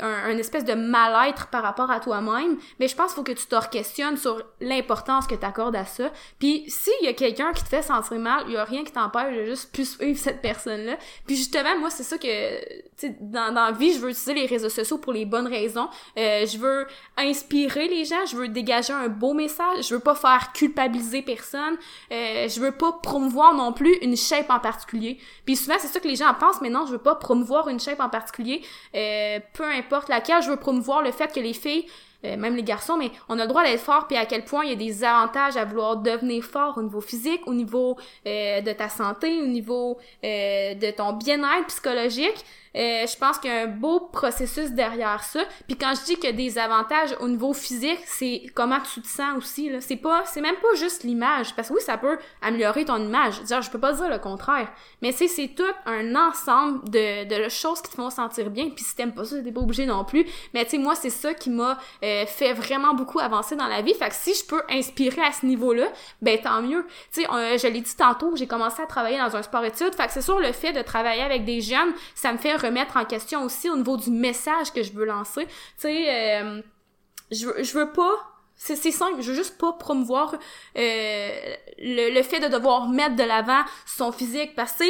un, 0.00 0.36
espèce 0.36 0.64
de 0.64 0.74
mal-être 0.74 1.48
par 1.48 1.62
rapport 1.62 1.90
à 1.90 2.00
toi-même, 2.00 2.58
mais 2.78 2.88
je 2.88 2.94
pense 2.94 3.08
qu'il 3.08 3.16
faut 3.16 3.22
que 3.22 3.32
tu 3.32 3.46
te 3.46 3.68
questionnes 3.68 4.16
sur 4.16 4.42
l'importance 4.60 5.26
que 5.26 5.34
tu 5.34 5.44
accordes 5.44 5.76
à 5.76 5.84
ça. 5.84 6.10
Puis 6.38 6.64
s'il 6.68 7.04
y 7.04 7.08
a 7.08 7.12
quelqu'un 7.12 7.52
qui 7.52 7.64
te 7.64 7.68
fait 7.68 7.82
sentir 7.82 8.18
mal, 8.18 8.44
il 8.46 8.54
y 8.54 8.56
a 8.56 8.64
rien 8.64 8.84
qui 8.84 8.92
t'empêche 8.92 9.36
de 9.36 9.44
juste 9.44 9.72
plus 9.72 9.96
suivre 9.96 10.18
cette 10.18 10.42
personne-là. 10.42 10.96
Puis 11.26 11.36
justement, 11.36 11.78
moi 11.78 11.90
c'est 11.90 12.02
ça 12.02 12.18
que 12.18 12.84
tu 12.96 13.14
dans 13.20 13.52
dans 13.52 13.66
la 13.66 13.72
vie, 13.72 13.92
je 13.94 13.98
veux 13.98 14.10
utiliser 14.10 14.34
les 14.34 14.46
réseaux 14.46 14.68
sociaux 14.68 14.98
pour 14.98 15.12
les 15.12 15.24
bonnes 15.24 15.46
raisons. 15.46 15.88
Euh, 16.18 16.46
je 16.46 16.58
veux 16.58 16.86
inspirer 17.16 17.88
les 17.88 18.04
gens, 18.04 18.24
je 18.30 18.36
veux 18.36 18.48
dégager 18.48 18.92
un 18.92 19.08
beau 19.08 19.34
message, 19.34 19.88
je 19.88 19.94
veux 19.94 20.00
pas 20.00 20.14
faire 20.14 20.52
culpabiliser 20.52 21.22
personne, 21.22 21.76
euh, 22.12 22.48
je 22.48 22.60
veux 22.60 22.72
pas 22.72 22.92
promouvoir 22.92 23.54
non 23.54 23.72
plus 23.72 23.96
une 24.02 24.16
shape 24.16 24.50
en 24.50 24.60
particulier. 24.60 25.18
Puis 25.44 25.56
souvent 25.56 25.76
c'est 25.78 25.88
ça 25.88 26.00
que 26.00 26.08
les 26.08 26.16
gens 26.16 26.32
pensent, 26.34 26.60
mais 26.60 26.70
non, 26.70 26.86
je 26.86 26.92
veux 26.92 26.98
pas 26.98 27.14
promouvoir 27.14 27.68
une 27.68 27.80
shape 27.80 28.00
en 28.00 28.08
particulier. 28.08 28.62
Euh, 28.94 29.40
peu 29.52 29.65
importe 29.68 30.08
laquelle, 30.08 30.42
je 30.42 30.50
veux 30.50 30.56
promouvoir 30.56 31.02
le 31.02 31.12
fait 31.12 31.32
que 31.32 31.40
les 31.40 31.52
filles, 31.52 31.86
euh, 32.24 32.36
même 32.36 32.56
les 32.56 32.62
garçons, 32.62 32.96
mais 32.96 33.10
on 33.28 33.38
a 33.38 33.42
le 33.42 33.48
droit 33.48 33.62
d'être 33.62 33.80
fort, 33.80 34.06
puis 34.06 34.16
à 34.16 34.26
quel 34.26 34.44
point 34.44 34.64
il 34.64 34.70
y 34.70 34.72
a 34.72 34.76
des 34.76 35.04
avantages 35.04 35.56
à 35.56 35.64
vouloir 35.64 35.96
devenir 35.98 36.42
fort 36.42 36.78
au 36.78 36.82
niveau 36.82 37.00
physique, 37.00 37.42
au 37.46 37.54
niveau 37.54 37.96
euh, 38.26 38.60
de 38.60 38.72
ta 38.72 38.88
santé, 38.88 39.42
au 39.42 39.46
niveau 39.46 39.98
euh, 40.24 40.74
de 40.74 40.90
ton 40.90 41.12
bien-être 41.12 41.66
psychologique. 41.68 42.44
Euh, 42.76 43.06
je 43.06 43.16
pense 43.16 43.38
qu'il 43.38 43.50
y 43.50 43.54
a 43.54 43.62
un 43.62 43.66
beau 43.66 44.00
processus 44.00 44.70
derrière 44.70 45.22
ça. 45.22 45.40
Puis 45.66 45.76
quand 45.76 45.94
je 45.94 46.04
dis 46.04 46.14
qu'il 46.16 46.24
y 46.24 46.32
a 46.32 46.32
des 46.32 46.58
avantages 46.58 47.16
au 47.20 47.28
niveau 47.28 47.52
physique, 47.52 48.00
c'est 48.04 48.42
comment 48.54 48.78
tu 48.80 49.00
te 49.00 49.08
sens 49.08 49.36
aussi. 49.36 49.70
C'est 49.80 49.96
pas, 49.96 50.24
c'est 50.26 50.40
même 50.40 50.56
pas 50.56 50.74
juste 50.76 51.02
l'image. 51.02 51.54
Parce 51.54 51.68
que 51.68 51.74
oui, 51.74 51.80
ça 51.80 51.96
peut 51.96 52.18
améliorer 52.42 52.84
ton 52.84 52.98
image. 52.98 53.42
Dire, 53.42 53.62
je 53.62 53.70
peux 53.70 53.80
pas 53.80 53.92
dire 53.92 54.08
le 54.08 54.18
contraire. 54.18 54.70
Mais 55.02 55.12
c'est, 55.12 55.28
c'est 55.28 55.48
tout 55.48 55.64
un 55.86 56.14
ensemble 56.14 56.88
de, 56.90 57.44
de 57.44 57.48
choses 57.48 57.80
qui 57.80 57.90
te 57.90 57.96
font 57.96 58.10
sentir 58.10 58.50
bien. 58.50 58.70
Puis 58.70 58.84
si 58.84 58.94
t'aimes 58.94 59.14
pas 59.14 59.24
ça, 59.24 59.40
t'es 59.40 59.52
pas 59.52 59.60
obligé 59.60 59.86
non 59.86 60.04
plus. 60.04 60.26
Mais 60.52 60.64
tu 60.64 60.72
sais, 60.72 60.78
moi, 60.78 60.94
c'est 60.94 61.10
ça 61.10 61.34
qui 61.34 61.50
m'a 61.50 61.78
euh, 62.04 62.26
fait 62.26 62.52
vraiment 62.52 62.94
beaucoup 62.94 63.20
avancer 63.20 63.56
dans 63.56 63.68
la 63.68 63.82
vie. 63.82 63.94
Fait 63.94 64.08
que 64.08 64.14
si 64.14 64.34
je 64.34 64.44
peux 64.44 64.62
inspirer 64.70 65.22
à 65.22 65.32
ce 65.32 65.46
niveau-là, 65.46 65.86
ben 66.20 66.38
tant 66.40 66.62
mieux. 66.62 66.86
Tu 67.12 67.22
sais, 67.22 67.30
euh, 67.30 67.56
je 67.58 67.66
l'ai 67.68 67.80
dit 67.80 67.96
tantôt, 67.96 68.36
j'ai 68.36 68.46
commencé 68.46 68.82
à 68.82 68.86
travailler 68.86 69.18
dans 69.18 69.34
un 69.34 69.42
sport-études. 69.42 69.94
Fait 69.94 70.06
que 70.06 70.12
c'est 70.12 70.22
sûr, 70.22 70.38
le 70.38 70.52
fait 70.52 70.72
de 70.72 70.82
travailler 70.82 71.22
avec 71.22 71.44
des 71.44 71.60
jeunes, 71.60 71.92
ça 72.14 72.32
me 72.32 72.38
fait 72.38 72.56
remettre 72.66 72.96
en 72.96 73.04
question 73.04 73.44
aussi 73.44 73.70
au 73.70 73.76
niveau 73.76 73.96
du 73.96 74.10
message 74.10 74.72
que 74.72 74.82
je 74.82 74.92
veux 74.92 75.04
lancer. 75.04 75.46
Tu 75.46 75.52
sais, 75.78 76.40
euh, 76.42 76.60
je, 77.30 77.78
veux, 77.78 77.92
pas 77.92 78.14
c'est 78.56 78.76
simple, 78.90 79.20
je 79.20 79.30
veux 79.30 79.36
juste 79.36 79.58
pas 79.58 79.72
promouvoir 79.72 80.34
euh, 80.34 80.38
le, 81.78 82.14
le, 82.14 82.22
fait 82.22 82.40
de 82.40 82.48
devoir 82.48 82.88
mettre 82.88 83.16
de 83.16 83.22
l'avant 83.22 83.62
son 83.84 84.12
physique. 84.12 84.54
Parce 84.54 84.72
que 84.72 84.84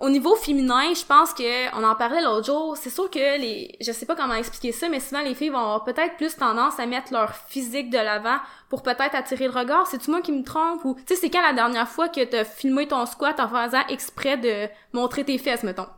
au 0.00 0.10
niveau 0.10 0.36
féminin, 0.36 0.94
je 0.94 1.04
pense 1.04 1.34
que 1.34 1.76
on 1.76 1.82
en 1.82 1.94
parlait 1.96 2.22
l'autre 2.22 2.46
jour, 2.46 2.76
c'est 2.76 2.90
sûr 2.90 3.10
que 3.10 3.18
les 3.40 3.76
je 3.80 3.90
sais 3.90 4.06
pas 4.06 4.14
comment 4.14 4.34
expliquer 4.34 4.70
ça 4.70 4.88
mais 4.88 5.00
souvent 5.00 5.22
les 5.22 5.34
filles 5.34 5.48
vont 5.48 5.58
avoir 5.58 5.84
peut-être 5.84 6.16
plus 6.16 6.36
tendance 6.36 6.78
à 6.78 6.86
mettre 6.86 7.12
leur 7.12 7.34
physique 7.34 7.90
de 7.90 7.98
l'avant 7.98 8.36
pour 8.68 8.82
peut-être 8.82 9.14
attirer 9.14 9.46
le 9.46 9.52
regard, 9.52 9.86
c'est 9.88 9.98
tu 9.98 10.10
moi 10.10 10.20
qui 10.20 10.32
me 10.32 10.44
trompe? 10.44 10.84
Ou 10.84 10.94
tu 10.94 11.02
sais 11.08 11.16
c'est 11.16 11.30
quand 11.30 11.42
la 11.42 11.52
dernière 11.52 11.88
fois 11.88 12.08
que 12.08 12.22
t'as 12.24 12.44
filmé 12.44 12.86
ton 12.86 13.06
squat 13.06 13.40
en 13.40 13.48
faisant 13.48 13.86
exprès 13.88 14.36
de 14.36 14.68
montrer 14.92 15.24
tes 15.24 15.38
fesses 15.38 15.64
mettons? 15.64 15.88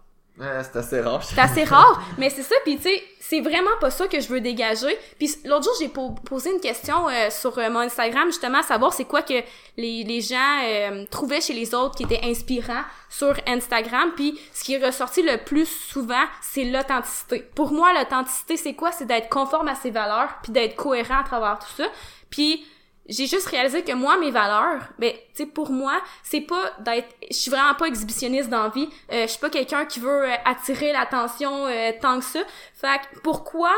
C'est 0.41 0.77
assez 0.79 1.01
rare. 1.01 1.23
C'est 1.23 1.39
assez 1.39 1.65
rare, 1.65 2.03
mais 2.19 2.31
c'est 2.31 2.43
ça, 2.43 2.55
puis 2.65 2.77
tu 2.77 2.85
sais, 2.85 3.03
c'est 3.21 3.41
vraiment 3.41 3.77
pas 3.81 3.91
ça 3.91 4.09
que 4.09 4.19
je 4.21 4.29
veux 4.29 4.41
dégager. 4.41 4.99
Puis 5.19 5.37
l'autre 5.45 5.65
jour, 5.65 5.75
j'ai 5.79 5.89
posé 5.89 6.51
une 6.51 6.61
question 6.61 7.09
euh, 7.09 7.31
sur 7.31 7.57
euh, 7.59 7.71
mon 7.71 7.81
Instagram, 7.81 8.27
justement, 8.27 8.59
à 8.59 8.63
savoir 8.63 8.93
c'est 8.93 9.05
quoi 9.05 9.23
que 9.23 9.35
les, 9.77 10.03
les 10.03 10.21
gens 10.21 10.63
euh, 10.65 11.05
trouvaient 11.11 11.41
chez 11.41 11.53
les 11.53 11.75
autres 11.75 11.97
qui 11.97 12.05
était 12.05 12.21
inspirant 12.25 12.83
sur 13.09 13.35
Instagram. 13.47 14.11
Puis 14.17 14.41
ce 14.53 14.65
qui 14.65 14.75
est 14.75 14.85
ressorti 14.85 15.23
le 15.23 15.37
plus 15.37 15.67
souvent, 15.67 16.25
c'est 16.41 16.65
l'authenticité. 16.65 17.47
Pour 17.55 17.73
moi, 17.73 17.93
l'authenticité, 17.93 18.57
c'est 18.57 18.75
quoi? 18.75 18.91
C'est 18.91 19.07
d'être 19.07 19.29
conforme 19.29 19.69
à 19.69 19.75
ses 19.75 19.91
valeurs, 19.91 20.31
puis 20.43 20.53
d'être 20.53 20.75
cohérent 20.75 21.21
à 21.21 21.25
travers 21.25 21.59
tout 21.59 21.83
ça. 21.83 21.87
Puis 22.31 22.65
j'ai 23.09 23.27
juste 23.27 23.47
réalisé 23.47 23.83
que 23.83 23.93
moi 23.93 24.17
mes 24.19 24.31
valeurs 24.31 24.83
ben 24.99 25.13
tu 25.13 25.19
sais 25.35 25.47
pour 25.47 25.71
moi 25.71 26.01
c'est 26.23 26.43
pas 26.43 26.73
d'être 26.81 27.09
je 27.31 27.37
suis 27.37 27.51
vraiment 27.51 27.75
pas 27.75 27.87
exhibitionniste 27.87 28.49
dans 28.49 28.65
la 28.65 28.69
vie. 28.69 28.89
Euh, 29.13 29.23
je 29.23 29.27
suis 29.29 29.41
pas 29.41 29.51
quelqu'un 29.51 29.85
qui 29.85 30.01
veut 30.01 30.29
euh, 30.29 30.35
attirer 30.45 30.93
l'attention 30.93 31.67
euh, 31.67 31.93
tant 32.01 32.19
que 32.19 32.25
ça. 32.25 32.41
Fait 32.75 32.99
que 32.99 33.21
pourquoi 33.21 33.73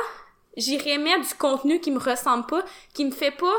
j'irais 0.56 0.98
mettre 0.98 1.26
du 1.26 1.34
contenu 1.34 1.80
qui 1.80 1.90
me 1.90 1.98
ressemble 1.98 2.46
pas 2.46 2.62
qui 2.92 3.04
me 3.04 3.10
fait 3.10 3.30
pas 3.30 3.54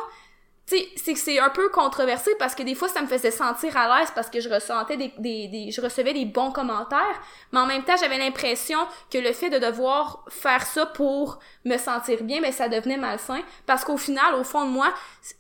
c'est 0.96 1.16
c'est 1.16 1.40
un 1.40 1.50
peu 1.50 1.70
controversé 1.70 2.32
parce 2.40 2.56
que 2.56 2.64
des 2.64 2.76
fois, 2.76 2.88
ça 2.88 3.02
me 3.02 3.08
faisait 3.08 3.32
sentir 3.32 3.76
à 3.78 4.00
l'aise 4.00 4.10
parce 4.14 4.30
que 4.30 4.40
je 4.40 4.50
ressentais 4.50 4.98
des, 4.98 5.14
des, 5.18 5.72
je 5.72 5.82
recevais 5.82 6.14
des 6.14 6.26
bons 6.26 6.52
commentaires, 6.52 7.22
mais 7.52 7.60
en 7.60 7.66
même 7.66 7.84
temps, 7.84 7.96
j'avais 8.00 8.18
l'impression 8.18 8.80
que 9.12 9.18
le 9.18 9.32
fait 9.34 9.50
de 9.50 9.60
devoir 9.60 10.26
faire 10.30 10.66
ça 10.66 10.86
pour 10.86 11.40
me 11.66 11.78
sentir 11.78 12.24
bien, 12.24 12.42
ben 12.42 12.52
ça 12.52 12.68
devenait 12.68 12.98
malsain 12.98 13.42
parce 13.66 13.84
qu'au 13.84 13.98
final, 13.98 14.36
au 14.36 14.44
fond 14.44 14.66
de 14.66 14.72
moi, 14.72 14.94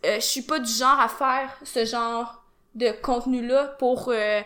euh, 0.06 0.16
je 0.16 0.26
suis 0.26 0.44
pas 0.44 0.60
du 0.60 0.72
genre 0.72 1.00
à 1.00 1.08
faire 1.08 1.50
ce 1.64 1.86
genre 1.86 2.44
de 2.76 2.92
contenu-là 3.02 3.76
pour 3.80 4.10
euh, 4.10 4.42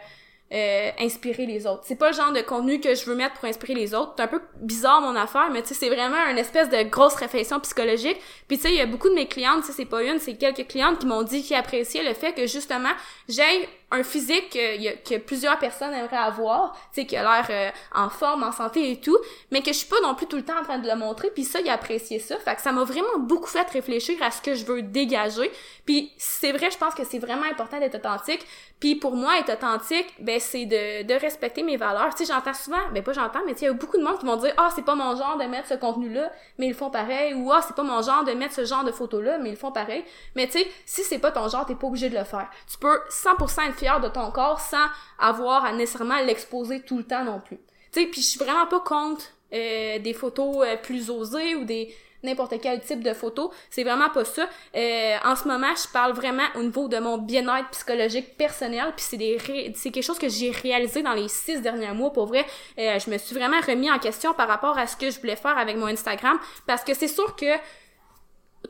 euh, 0.54 0.92
inspirer 1.00 1.46
les 1.46 1.68
autres. 1.68 1.82
C'est 1.84 1.98
pas 1.98 2.12
le 2.12 2.16
genre 2.16 2.32
de 2.32 2.42
contenu 2.42 2.80
que 2.80 2.96
je 2.96 3.06
veux 3.06 3.16
mettre 3.16 3.34
pour 3.34 3.50
inspirer 3.50 3.74
les 3.74 3.94
autres. 3.94 4.14
C'est 4.16 4.24
un 4.24 4.28
peu 4.28 4.42
bizarre 4.62 5.02
mon 5.02 5.16
affaire, 5.16 5.50
mais 5.52 5.62
tu 5.62 5.70
sais, 5.70 5.74
c'est 5.74 5.90
vraiment 5.90 6.26
une 6.32 6.38
espèce 6.38 6.70
de 6.70 6.84
grosse 6.84 7.16
réflexion 7.16 7.60
psychologique. 7.60 8.18
Puis 8.48 8.58
tu 8.58 8.64
sais, 8.64 8.70
il 8.70 8.78
y 8.78 8.82
a 8.82 8.86
beaucoup 8.86 9.10
de 9.10 9.14
mes 9.14 9.28
clientes, 9.28 9.62
tu 9.62 9.68
sais, 9.68 9.74
c'est 9.74 9.86
pas 9.86 10.04
une, 10.04 10.20
c'est 10.20 10.36
quelques 10.36 10.68
clientes 10.68 11.00
qui 11.00 11.06
m'ont 11.06 11.24
dit 11.24 11.44
qu'ils 11.44 11.58
appréciaient 11.58 12.04
le 12.04 12.14
fait 12.14 12.34
que 12.34 12.48
justement, 12.48 12.94
j'ai 13.28 13.44
un 13.90 14.04
physique 14.04 14.50
que, 14.52 14.96
que, 15.04 15.18
plusieurs 15.18 15.58
personnes 15.60 15.94
aimeraient 15.94 16.18
avoir, 16.18 16.74
tu 16.94 17.02
sais, 17.02 17.06
qui 17.06 17.16
a 17.16 17.24
l'air 17.24 17.48
euh, 17.50 17.70
en 17.96 18.10
forme, 18.10 18.44
en 18.44 18.52
santé 18.52 18.92
et 18.92 19.00
tout, 19.00 19.18
mais 19.52 19.62
que 19.62 19.68
je 19.68 19.78
suis 19.78 19.88
pas 19.88 20.02
non 20.04 20.14
plus 20.14 20.26
tout 20.28 20.36
le 20.36 20.44
temps 20.44 20.60
en 20.60 20.64
train 20.64 20.78
de 20.78 20.88
le 20.88 20.96
montrer, 20.96 21.30
puis 21.30 21.46
ça, 21.46 21.62
il 21.62 21.70
apprécié 21.70 22.20
ça. 22.20 22.38
Fait 22.38 22.56
que 22.56 22.62
ça 22.62 22.72
m'a 22.72 22.84
vraiment 22.84 23.18
beaucoup 23.20 23.48
fait 23.48 23.70
réfléchir 23.70 24.22
à 24.22 24.32
ce 24.32 24.42
que 24.42 24.56
je 24.56 24.66
veux 24.66 24.82
dégager. 24.82 25.52
Puis 25.86 26.12
c'est 26.18 26.52
vrai, 26.52 26.70
je 26.70 26.78
pense 26.78 26.94
que 26.94 27.06
c'est 27.06 27.20
vraiment 27.20 27.46
important 27.46 27.80
d'être 27.80 27.96
authentique. 27.96 28.46
Puis 28.80 28.96
pour 28.96 29.16
moi, 29.16 29.40
être 29.40 29.54
authentique, 29.54 30.14
ben 30.20 30.40
c'est 30.40 30.66
de, 30.66 31.04
de 31.04 31.14
respecter 31.14 31.64
mes 31.64 31.78
valeurs. 31.78 32.14
Tu 32.14 32.26
sais, 32.26 32.34
j'entends 32.34 32.54
souvent, 32.54 32.78
ben 32.94 33.02
pas 33.02 33.14
j'entends, 33.14 33.40
mais 33.46 33.56
tu 33.56 33.62
il 33.62 33.66
y 33.66 33.70
a 33.70 33.74
beaucoup 33.74 33.98
de 33.98 34.04
monde 34.04 34.20
qui 34.20 34.26
vont 34.26 34.36
dire 34.36 34.54
«Ah, 34.58 34.70
c'est 34.76 34.86
pas 34.86 34.96
mon 34.96 35.16
genre 35.16 35.38
de 35.38 35.46
mettre 35.46 35.68
ce 35.68 35.74
contenu-là, 35.74 36.32
mais 36.58 36.68
ils 36.68 36.74
font 36.74 36.90
pareil.» 36.90 37.34
Ou 37.36 37.52
«Ah, 37.54 37.62
c'est 37.66 37.76
pas 37.76 37.84
mon 37.84 38.02
genre 38.02 38.24
de 38.24 38.34
mettre 38.34 38.54
ce 38.54 38.66
genre 38.66 38.84
de 38.84 38.92
photo-là, 38.92 39.40
mais 39.40 39.50
ils 39.52 39.56
font 39.56 39.72
pareil.» 39.72 40.04
Mais 40.36 40.46
tu 40.46 40.60
sais, 40.60 40.68
si 40.86 41.04
c'est 41.04 41.20
pas 41.20 41.32
ton 41.32 41.48
genre, 41.48 41.66
t'es 41.66 41.76
pas 41.76 41.88
obligé 41.88 42.10
de 42.10 42.18
le 42.18 42.24
faire. 42.24 42.50
Tu 42.70 42.78
peux 42.78 43.00
100% 43.10 43.70
être 43.70 43.77
fier 43.78 44.00
de 44.00 44.08
ton 44.08 44.32
corps 44.32 44.60
sans 44.60 44.88
avoir 45.20 45.66
à 45.66 45.72
nécessairement 45.72 46.20
l'exposer 46.22 46.82
tout 46.82 46.98
le 46.98 47.04
temps 47.04 47.24
non 47.24 47.40
plus. 47.40 47.58
Tu 47.94 48.02
sais, 48.02 48.08
puis 48.08 48.22
je 48.22 48.28
suis 48.28 48.40
vraiment 48.40 48.68
pas 48.68 48.80
contre 48.82 49.26
euh, 49.54 50.00
des 50.00 50.14
photos 50.14 50.58
euh, 50.66 50.76
plus 50.76 51.10
osées 51.10 51.56
ou 51.56 51.64
des 51.64 51.94
n'importe 52.24 52.56
quel 52.62 52.82
type 52.82 53.04
de 53.04 53.14
photo. 53.14 53.52
C'est 53.70 53.84
vraiment 53.84 54.10
pas 54.10 54.26
ça. 54.26 54.50
Euh, 54.76 55.16
en 55.24 55.36
ce 55.36 55.48
moment, 55.48 55.74
je 55.76 55.88
parle 55.94 56.12
vraiment 56.14 56.48
au 56.56 56.64
niveau 56.64 56.88
de 56.90 56.98
mon 56.98 57.18
bien-être 57.18 57.70
psychologique 57.70 58.36
personnel, 58.36 58.92
puis 58.96 59.06
c'est 59.08 59.18
des 59.18 59.38
c'est 59.76 59.92
quelque 59.92 60.04
chose 60.04 60.18
que 60.18 60.28
j'ai 60.28 60.52
réalisé 60.52 61.04
dans 61.04 61.14
les 61.14 61.28
six 61.30 61.62
derniers 61.62 61.94
mois. 61.94 62.12
Pour 62.12 62.26
vrai, 62.26 62.46
je 62.76 63.10
me 63.10 63.18
suis 63.18 63.36
vraiment 63.36 63.62
remis 63.66 63.90
en 63.90 64.00
question 64.00 64.34
par 64.34 64.48
rapport 64.48 64.78
à 64.78 64.88
ce 64.88 64.98
que 64.98 65.12
je 65.12 65.20
voulais 65.20 65.36
faire 65.36 65.58
avec 65.58 65.78
mon 65.78 65.86
Instagram, 65.86 66.38
parce 66.66 66.84
que 66.84 66.94
c'est 66.94 67.08
sûr 67.08 67.36
que 67.36 67.56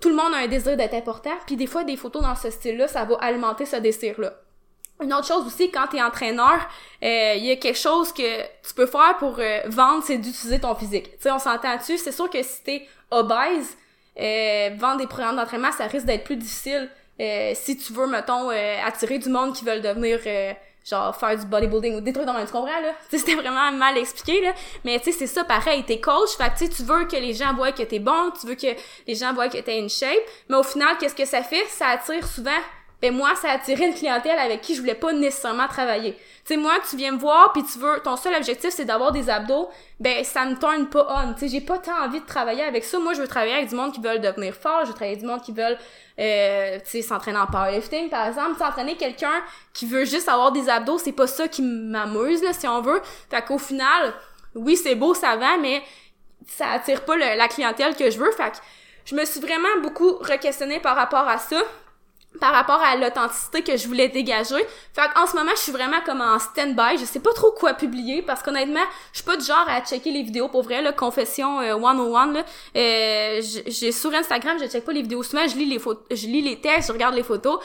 tout 0.01 0.09
le 0.09 0.15
monde 0.15 0.33
a 0.33 0.39
un 0.39 0.47
désir 0.47 0.77
d'être 0.77 0.93
important, 0.93 1.33
puis 1.45 1.55
des 1.55 1.67
fois, 1.67 1.83
des 1.83 1.97
photos 1.97 2.21
dans 2.21 2.35
ce 2.35 2.51
style-là, 2.51 2.87
ça 2.87 3.05
va 3.05 3.15
alimenter 3.15 3.65
ce 3.65 3.77
désir-là. 3.77 4.33
Une 5.01 5.13
autre 5.13 5.27
chose 5.27 5.45
aussi, 5.45 5.69
quand 5.69 5.87
t'es 5.87 6.01
entraîneur, 6.01 6.67
euh, 7.03 7.33
il 7.37 7.45
y 7.45 7.51
a 7.51 7.55
quelque 7.55 7.77
chose 7.77 8.11
que 8.11 8.41
tu 8.67 8.73
peux 8.75 8.87
faire 8.87 9.15
pour 9.19 9.37
euh, 9.39 9.61
vendre, 9.67 10.03
c'est 10.03 10.17
d'utiliser 10.17 10.59
ton 10.59 10.73
physique. 10.73 11.11
Tu 11.11 11.23
sais, 11.23 11.31
on 11.31 11.39
s'entend 11.39 11.77
dessus. 11.77 11.97
C'est 11.97 12.11
sûr 12.11 12.29
que 12.29 12.41
si 12.41 12.63
t'es 12.63 12.87
obèse, 13.11 13.77
euh, 14.19 14.69
vendre 14.77 14.97
des 14.97 15.07
programmes 15.07 15.35
d'entraînement, 15.35 15.71
ça 15.71 15.85
risque 15.85 16.05
d'être 16.05 16.23
plus 16.23 16.37
difficile 16.37 16.89
si 17.55 17.75
tu 17.77 17.93
veux, 17.93 18.05
mettons, 18.05 18.49
attirer 18.85 19.17
du 19.17 19.29
monde 19.29 19.55
qui 19.55 19.65
veulent 19.65 19.81
devenir 19.81 20.19
genre 20.87 21.15
faire 21.15 21.37
du 21.37 21.45
bodybuilding 21.45 21.95
ou 21.95 22.11
trucs 22.11 22.25
dans 22.25 22.37
le 22.37 22.45
tu 22.45 22.53
là? 22.53 22.93
C'était 23.09 23.35
vraiment 23.35 23.71
mal 23.71 23.97
expliqué 23.97 24.41
là 24.41 24.53
mais 24.85 24.99
tu 24.99 25.11
sais 25.11 25.19
c'est 25.19 25.27
ça 25.27 25.43
pareil 25.43 25.83
t'es 25.83 25.99
coach 25.99 26.37
fait 26.37 26.67
que 26.67 26.73
tu 26.73 26.83
veux 26.83 27.05
que 27.05 27.17
les 27.17 27.33
gens 27.33 27.53
voient 27.53 27.73
que 27.73 27.83
t'es 27.83 27.99
bon 27.99 28.31
tu 28.39 28.47
veux 28.47 28.55
que 28.55 28.67
les 29.05 29.15
gens 29.15 29.33
voient 29.33 29.49
que 29.49 29.57
t'es 29.57 29.79
une 29.79 29.89
shape 29.89 30.23
mais 30.47 30.55
au 30.55 30.63
final 30.63 30.97
qu'est-ce 30.97 31.15
que 31.15 31.25
ça 31.25 31.43
fait? 31.43 31.65
Ça 31.67 31.87
attire 31.87 32.25
souvent 32.25 32.51
ben 33.01 33.13
moi 33.13 33.35
ça 33.35 33.49
a 33.49 33.53
attiré 33.53 33.85
une 33.85 33.93
clientèle 33.93 34.39
avec 34.39 34.61
qui 34.61 34.73
je 34.73 34.81
voulais 34.81 34.95
pas 34.95 35.13
nécessairement 35.13 35.67
travailler. 35.67 36.13
Tu 36.13 36.53
sais 36.53 36.57
moi 36.57 36.73
tu 36.89 36.95
viens 36.95 37.11
me 37.11 37.19
voir 37.19 37.51
puis 37.53 37.63
tu 37.63 37.77
veux 37.77 37.99
ton 38.03 38.15
seul 38.15 38.33
objectif 38.35 38.71
c'est 38.71 38.85
d'avoir 38.85 39.11
des 39.11 39.29
abdos, 39.29 39.69
ben 39.99 40.23
ça 40.23 40.45
me 40.45 40.55
tourne 40.55 40.87
pas 40.89 41.07
on. 41.09 41.33
Tu 41.33 41.41
sais 41.41 41.47
j'ai 41.49 41.61
pas 41.61 41.77
tant 41.77 42.03
envie 42.03 42.19
de 42.19 42.25
travailler 42.25 42.63
avec 42.63 42.83
ça. 42.83 42.97
Moi 42.97 43.13
je 43.13 43.21
veux 43.21 43.27
travailler 43.27 43.53
avec 43.53 43.69
du 43.69 43.75
monde 43.75 43.93
qui 43.93 44.01
veulent 44.01 44.21
devenir 44.21 44.55
fort, 44.55 44.81
je 44.81 44.87
veux 44.87 44.93
travailler 44.93 45.13
avec 45.13 45.21
du 45.21 45.27
monde 45.27 45.41
qui 45.41 45.51
veulent 45.51 45.77
euh, 46.19 46.79
tu 46.79 46.89
sais 46.89 47.01
s'entraîner 47.03 47.37
en 47.37 47.45
powerlifting 47.45 48.09
par 48.09 48.27
exemple, 48.27 48.57
s'entraîner 48.57 48.95
quelqu'un 48.95 49.43
qui 49.73 49.85
veut 49.85 50.05
juste 50.05 50.27
avoir 50.27 50.51
des 50.51 50.67
abdos, 50.67 50.97
c'est 50.97 51.11
pas 51.11 51.27
ça 51.27 51.47
qui 51.47 51.61
m'amuse 51.61 52.41
là 52.41 52.53
si 52.53 52.67
on 52.67 52.81
veut. 52.81 53.01
Fait 53.29 53.43
qu'au 53.43 53.59
final, 53.59 54.13
oui, 54.55 54.75
c'est 54.75 54.95
beau 54.95 55.13
ça 55.13 55.35
va 55.35 55.57
mais 55.57 55.83
ça 56.47 56.69
attire 56.71 57.05
pas 57.05 57.15
la 57.17 57.47
clientèle 57.47 57.95
que 57.95 58.09
je 58.09 58.17
veux. 58.17 58.31
Fait 58.31 58.51
que 58.51 58.57
je 59.05 59.15
me 59.15 59.23
suis 59.25 59.39
vraiment 59.39 59.81
beaucoup 59.83 60.13
re 60.13 60.81
par 60.81 60.95
rapport 60.95 61.27
à 61.27 61.37
ça 61.37 61.61
par 62.39 62.53
rapport 62.53 62.81
à 62.81 62.95
l'authenticité 62.95 63.61
que 63.61 63.77
je 63.77 63.87
voulais 63.87 64.07
dégager. 64.09 64.55
Fait 64.93 65.09
en 65.15 65.27
ce 65.27 65.35
moment, 65.35 65.51
je 65.55 65.61
suis 65.61 65.71
vraiment 65.71 66.01
comme 66.05 66.21
en 66.21 66.39
stand-by. 66.39 66.97
Je 66.99 67.05
sais 67.05 67.19
pas 67.19 67.33
trop 67.33 67.51
quoi 67.51 67.73
publier 67.73 68.21
parce 68.21 68.41
qu'honnêtement, 68.41 68.85
je 69.11 69.17
suis 69.17 69.25
pas 69.25 69.37
du 69.37 69.45
genre 69.45 69.65
à 69.67 69.81
checker 69.81 70.11
les 70.11 70.23
vidéos 70.23 70.47
pour 70.47 70.63
vrai, 70.63 70.81
là, 70.81 70.91
confession 70.91 71.59
euh, 71.61 71.79
101, 71.79 72.33
là. 72.33 72.43
Euh, 72.75 73.41
j'ai 73.67 73.91
sur 73.91 74.13
Instagram, 74.13 74.57
je 74.59 74.67
check 74.67 74.85
pas 74.85 74.93
les 74.93 75.01
vidéos 75.01 75.23
souvent, 75.23 75.47
je 75.47 75.55
lis 75.55 75.65
les 75.65 75.79
photos, 75.79 76.03
je 76.11 76.27
lis 76.27 76.41
les 76.41 76.59
textes, 76.59 76.87
je 76.87 76.93
regarde 76.93 77.15
les 77.15 77.23
photos, 77.23 77.59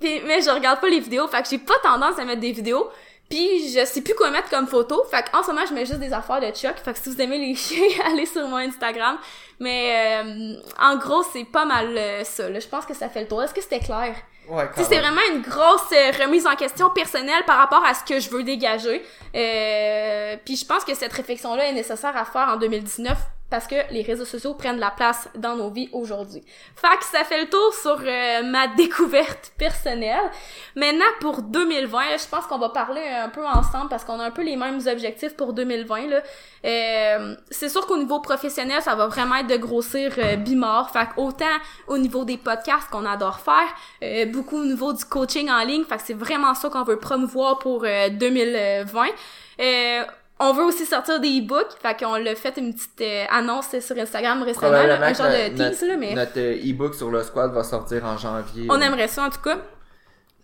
mais 0.00 0.40
je 0.40 0.50
regarde 0.50 0.80
pas 0.80 0.88
les 0.88 1.00
vidéos. 1.00 1.26
Fait 1.28 1.42
que 1.42 1.48
j'ai 1.48 1.58
pas 1.58 1.78
tendance 1.82 2.18
à 2.18 2.24
mettre 2.24 2.40
des 2.40 2.52
vidéos. 2.52 2.88
Puis 3.34 3.72
je 3.72 3.84
sais 3.84 4.00
plus 4.00 4.14
quoi 4.14 4.30
mettre 4.30 4.48
comme 4.48 4.68
photo. 4.68 5.02
Fait 5.10 5.24
en 5.32 5.42
ce 5.42 5.48
moment, 5.48 5.66
je 5.68 5.74
mets 5.74 5.84
juste 5.84 5.98
des 5.98 6.12
affaires 6.12 6.40
de 6.40 6.52
Chuck. 6.52 6.76
Fait 6.76 6.92
que 6.92 7.00
si 7.00 7.10
vous 7.10 7.20
aimez 7.20 7.38
les 7.38 7.54
chiens, 7.56 7.82
allez 8.06 8.26
sur 8.26 8.46
mon 8.46 8.58
Instagram. 8.58 9.18
Mais 9.58 10.22
euh, 10.22 10.54
en 10.80 10.96
gros, 10.98 11.24
c'est 11.32 11.42
pas 11.42 11.64
mal 11.64 11.98
euh, 11.98 12.22
ça. 12.22 12.48
Là. 12.48 12.60
Je 12.60 12.68
pense 12.68 12.86
que 12.86 12.94
ça 12.94 13.08
fait 13.08 13.22
le 13.22 13.26
tour. 13.26 13.42
Est-ce 13.42 13.52
que 13.52 13.60
c'était 13.60 13.80
clair? 13.80 14.14
Ouais, 14.48 14.70
c'est 14.76 14.98
vraiment 15.00 15.22
une 15.32 15.42
grosse 15.42 15.90
euh, 15.92 16.12
remise 16.22 16.46
en 16.46 16.54
question 16.54 16.90
personnelle 16.90 17.42
par 17.44 17.58
rapport 17.58 17.84
à 17.84 17.94
ce 17.94 18.04
que 18.04 18.20
je 18.20 18.30
veux 18.30 18.44
dégager. 18.44 19.00
puis 20.44 20.56
je 20.56 20.64
pense 20.64 20.84
que 20.84 20.94
cette 20.94 21.12
réflexion-là 21.12 21.70
est 21.70 21.72
nécessaire 21.72 22.16
à 22.16 22.24
faire 22.24 22.50
en 22.54 22.56
2019 22.56 23.18
parce 23.50 23.66
que 23.66 23.76
les 23.92 24.02
réseaux 24.02 24.24
sociaux 24.24 24.54
prennent 24.54 24.80
la 24.80 24.90
place 24.90 25.28
dans 25.36 25.56
nos 25.56 25.70
vies 25.70 25.88
aujourd'hui. 25.92 26.42
Fait 26.74 26.96
que 26.98 27.04
ça 27.04 27.24
fait 27.24 27.40
le 27.40 27.48
tour 27.48 27.72
sur 27.74 28.00
euh, 28.04 28.42
ma 28.42 28.66
découverte 28.76 29.52
personnelle. 29.56 30.30
Maintenant, 30.74 31.04
pour 31.20 31.42
2020, 31.42 32.16
je 32.18 32.28
pense 32.28 32.46
qu'on 32.46 32.58
va 32.58 32.70
parler 32.70 33.02
un 33.02 33.28
peu 33.28 33.46
ensemble 33.46 33.88
parce 33.88 34.04
qu'on 34.04 34.18
a 34.18 34.24
un 34.24 34.30
peu 34.30 34.42
les 34.42 34.56
mêmes 34.56 34.80
objectifs 34.86 35.36
pour 35.36 35.52
2020. 35.52 36.08
Là. 36.08 36.22
Euh, 36.64 37.36
c'est 37.50 37.68
sûr 37.68 37.86
qu'au 37.86 37.98
niveau 37.98 38.20
professionnel, 38.20 38.80
ça 38.82 38.94
va 38.94 39.06
vraiment 39.06 39.36
être 39.36 39.48
de 39.48 39.56
grossir 39.56 40.14
euh, 40.18 40.36
bimort. 40.36 40.90
Fait 40.90 41.06
que 41.06 41.20
autant 41.20 41.44
au 41.86 41.98
niveau 41.98 42.24
des 42.24 42.38
podcasts 42.38 42.88
qu'on 42.90 43.04
adore 43.04 43.40
faire, 43.40 43.68
euh, 44.02 44.26
beaucoup 44.26 44.58
au 44.58 44.64
niveau 44.64 44.92
du 44.92 45.04
coaching 45.04 45.50
en 45.50 45.62
ligne. 45.64 45.84
Fait 45.84 45.96
que 45.96 46.02
c'est 46.02 46.14
vraiment 46.14 46.54
ça 46.54 46.70
qu'on 46.70 46.84
veut 46.84 46.98
promouvoir 46.98 47.58
pour 47.58 47.82
2020. 47.82 49.06
On 50.40 50.52
veut 50.52 50.64
aussi 50.64 50.84
sortir 50.84 51.20
des 51.20 51.40
e-books, 51.40 51.76
fait 51.80 51.96
qu'on 51.98 52.16
l'a 52.16 52.34
fait 52.34 52.56
une 52.56 52.74
petite 52.74 53.00
euh, 53.00 53.24
annonce 53.30 53.78
sur 53.78 53.96
Instagram 53.96 54.42
récemment, 54.42 54.76
un 54.76 55.14
genre 55.14 55.28
de 55.28 55.56
tease, 55.56 55.82
là, 55.82 55.96
mais... 55.96 56.14
Notre 56.14 56.38
euh, 56.38 56.70
e-book 56.70 56.94
sur 56.94 57.10
le 57.10 57.22
squad 57.22 57.52
va 57.52 57.62
sortir 57.62 58.04
en 58.04 58.18
janvier. 58.18 58.66
On 58.68 58.80
aimerait 58.80 59.06
ça, 59.06 59.24
en 59.24 59.30
tout 59.30 59.40
cas. 59.40 59.58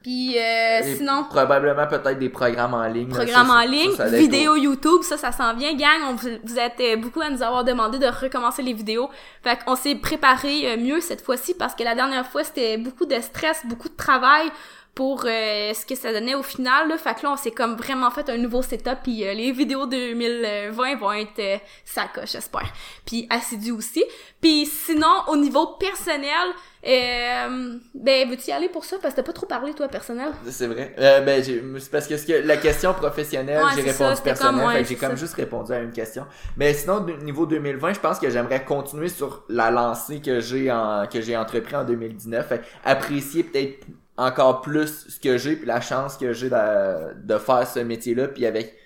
Puis 0.03 0.39
euh, 0.39 0.97
sinon... 0.97 1.25
Probablement 1.25 1.87
peut-être 1.87 2.19
des 2.19 2.29
programmes 2.29 2.75
en 2.75 2.87
ligne. 2.87 3.09
Programmes 3.09 3.51
en 3.51 3.63
ligne, 3.63 3.93
vidéos 4.13 4.57
YouTube, 4.57 5.03
ça, 5.03 5.17
ça 5.17 5.33
s'en 5.33 5.55
vient. 5.55 5.75
Gang, 5.75 6.01
on, 6.09 6.15
vous 6.15 6.59
êtes 6.59 7.01
beaucoup 7.01 7.21
à 7.21 7.29
nous 7.29 7.43
avoir 7.43 7.65
demandé 7.65 7.99
de 7.99 8.07
recommencer 8.07 8.63
les 8.63 8.73
vidéos. 8.73 9.11
Fait 9.43 9.59
qu'on 9.63 9.77
s'est 9.77 9.97
préparé 9.97 10.77
mieux 10.79 11.01
cette 11.01 11.21
fois-ci 11.21 11.55
parce 11.55 11.75
que 11.75 11.83
la 11.83 11.95
dernière 11.95 12.27
fois, 12.27 12.45
c'était 12.45 12.79
beaucoup 12.79 13.07
de 13.07 13.21
stress, 13.21 13.61
beaucoup 13.67 13.89
de 13.89 13.97
travail 13.97 14.51
pour 14.95 15.25
euh, 15.25 15.73
ce 15.73 15.87
que 15.87 15.95
ça 15.95 16.13
donnait 16.13 16.35
au 16.35 16.43
final. 16.43 16.89
Là. 16.89 16.99
Fait 16.99 17.15
que 17.15 17.23
là, 17.23 17.33
on 17.33 17.37
s'est 17.37 17.53
comme 17.53 17.77
vraiment 17.77 18.11
fait 18.11 18.29
un 18.29 18.37
nouveau 18.37 18.63
setup. 18.63 18.99
Puis 19.03 19.27
euh, 19.27 19.33
les 19.33 19.53
vidéos 19.53 19.87
2020 19.87 20.97
vont 20.97 21.13
être 21.13 21.39
euh, 21.39 21.59
sacoche, 21.85 22.33
j'espère. 22.33 22.71
Puis 23.07 23.27
assidu 23.31 23.71
aussi. 23.73 24.05
Puis 24.41 24.67
sinon, 24.67 25.23
au 25.29 25.37
niveau 25.37 25.67
personnel, 25.79 26.49
euh, 26.87 27.79
ben, 27.95 28.31
veux-tu 28.31 28.49
y 28.49 28.53
aller 28.53 28.71
pour 28.71 28.85
ça? 28.87 28.97
Parce 29.03 29.13
que 29.13 29.21
t'as 29.21 29.27
pas 29.27 29.35
trop 29.35 29.47
parlé, 29.47 29.75
toi, 29.75 29.89
personnel. 29.89 30.31
C'est 30.49 30.67
vrai. 30.67 30.95
Euh, 30.99 31.21
ben, 31.21 31.43
c'est 31.43 31.91
parce 31.91 32.07
que, 32.07 32.17
ce 32.17 32.27
que 32.27 32.47
la 32.47 32.57
question 32.57 32.95
professionnelle, 32.95 33.63
j'ai 33.75 33.83
répondu 33.83 34.21
personnel. 34.23 34.69
fait 34.73 34.83
que 34.83 34.89
j'ai 34.89 34.97
comme 34.97 35.17
juste 35.17 35.35
répondu 35.35 35.73
à 35.73 35.81
une 35.81 35.93
question. 35.93 36.27
Mais 36.57 36.73
sinon, 36.73 37.05
niveau 37.23 37.45
2020, 37.45 37.95
je 37.95 38.01
pense 38.01 38.19
que 38.19 38.31
j'aimerais 38.31 38.65
continuer 38.65 39.09
sur 39.09 39.45
la 39.49 39.71
lancée 39.71 40.21
que 40.21 40.41
j'ai 40.41 40.73
en, 40.73 41.07
que 41.07 41.21
j'ai 41.21 41.37
entrepris 41.37 41.77
en 41.77 41.85
2019. 41.85 42.49
Fait, 42.49 42.63
apprécier 42.85 43.45
peut-être 43.45 43.87
encore 44.17 44.63
plus 44.63 45.07
ce 45.09 45.21
que 45.21 45.37
j'ai 45.39 45.57
puis 45.57 45.67
la 45.67 45.81
chance 45.81 46.17
que 46.17 46.33
j'ai 46.33 46.51
de, 46.51 47.15
de, 47.15 47.39
faire 47.39 47.67
ce 47.67 47.81
métier-là 47.81 48.29
puis 48.29 48.45
avec 48.45 48.77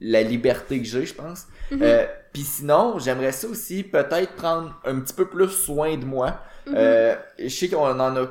la 0.00 0.22
liberté 0.22 0.80
que 0.80 0.86
j'ai, 0.86 1.06
je 1.06 1.14
pense. 1.14 1.46
Mm-hmm. 1.70 1.82
euh, 1.82 2.06
puis 2.32 2.42
sinon, 2.42 2.98
j'aimerais 2.98 3.32
ça 3.32 3.46
aussi 3.46 3.84
peut-être 3.84 4.32
prendre 4.34 4.80
un 4.84 4.98
petit 5.00 5.14
peu 5.14 5.26
plus 5.26 5.48
soin 5.48 5.96
de 5.96 6.04
moi. 6.04 6.40
Euh, 6.68 7.14
je 7.38 7.48
sais 7.48 7.68
qu'on 7.68 8.00
en 8.00 8.16
a 8.16 8.26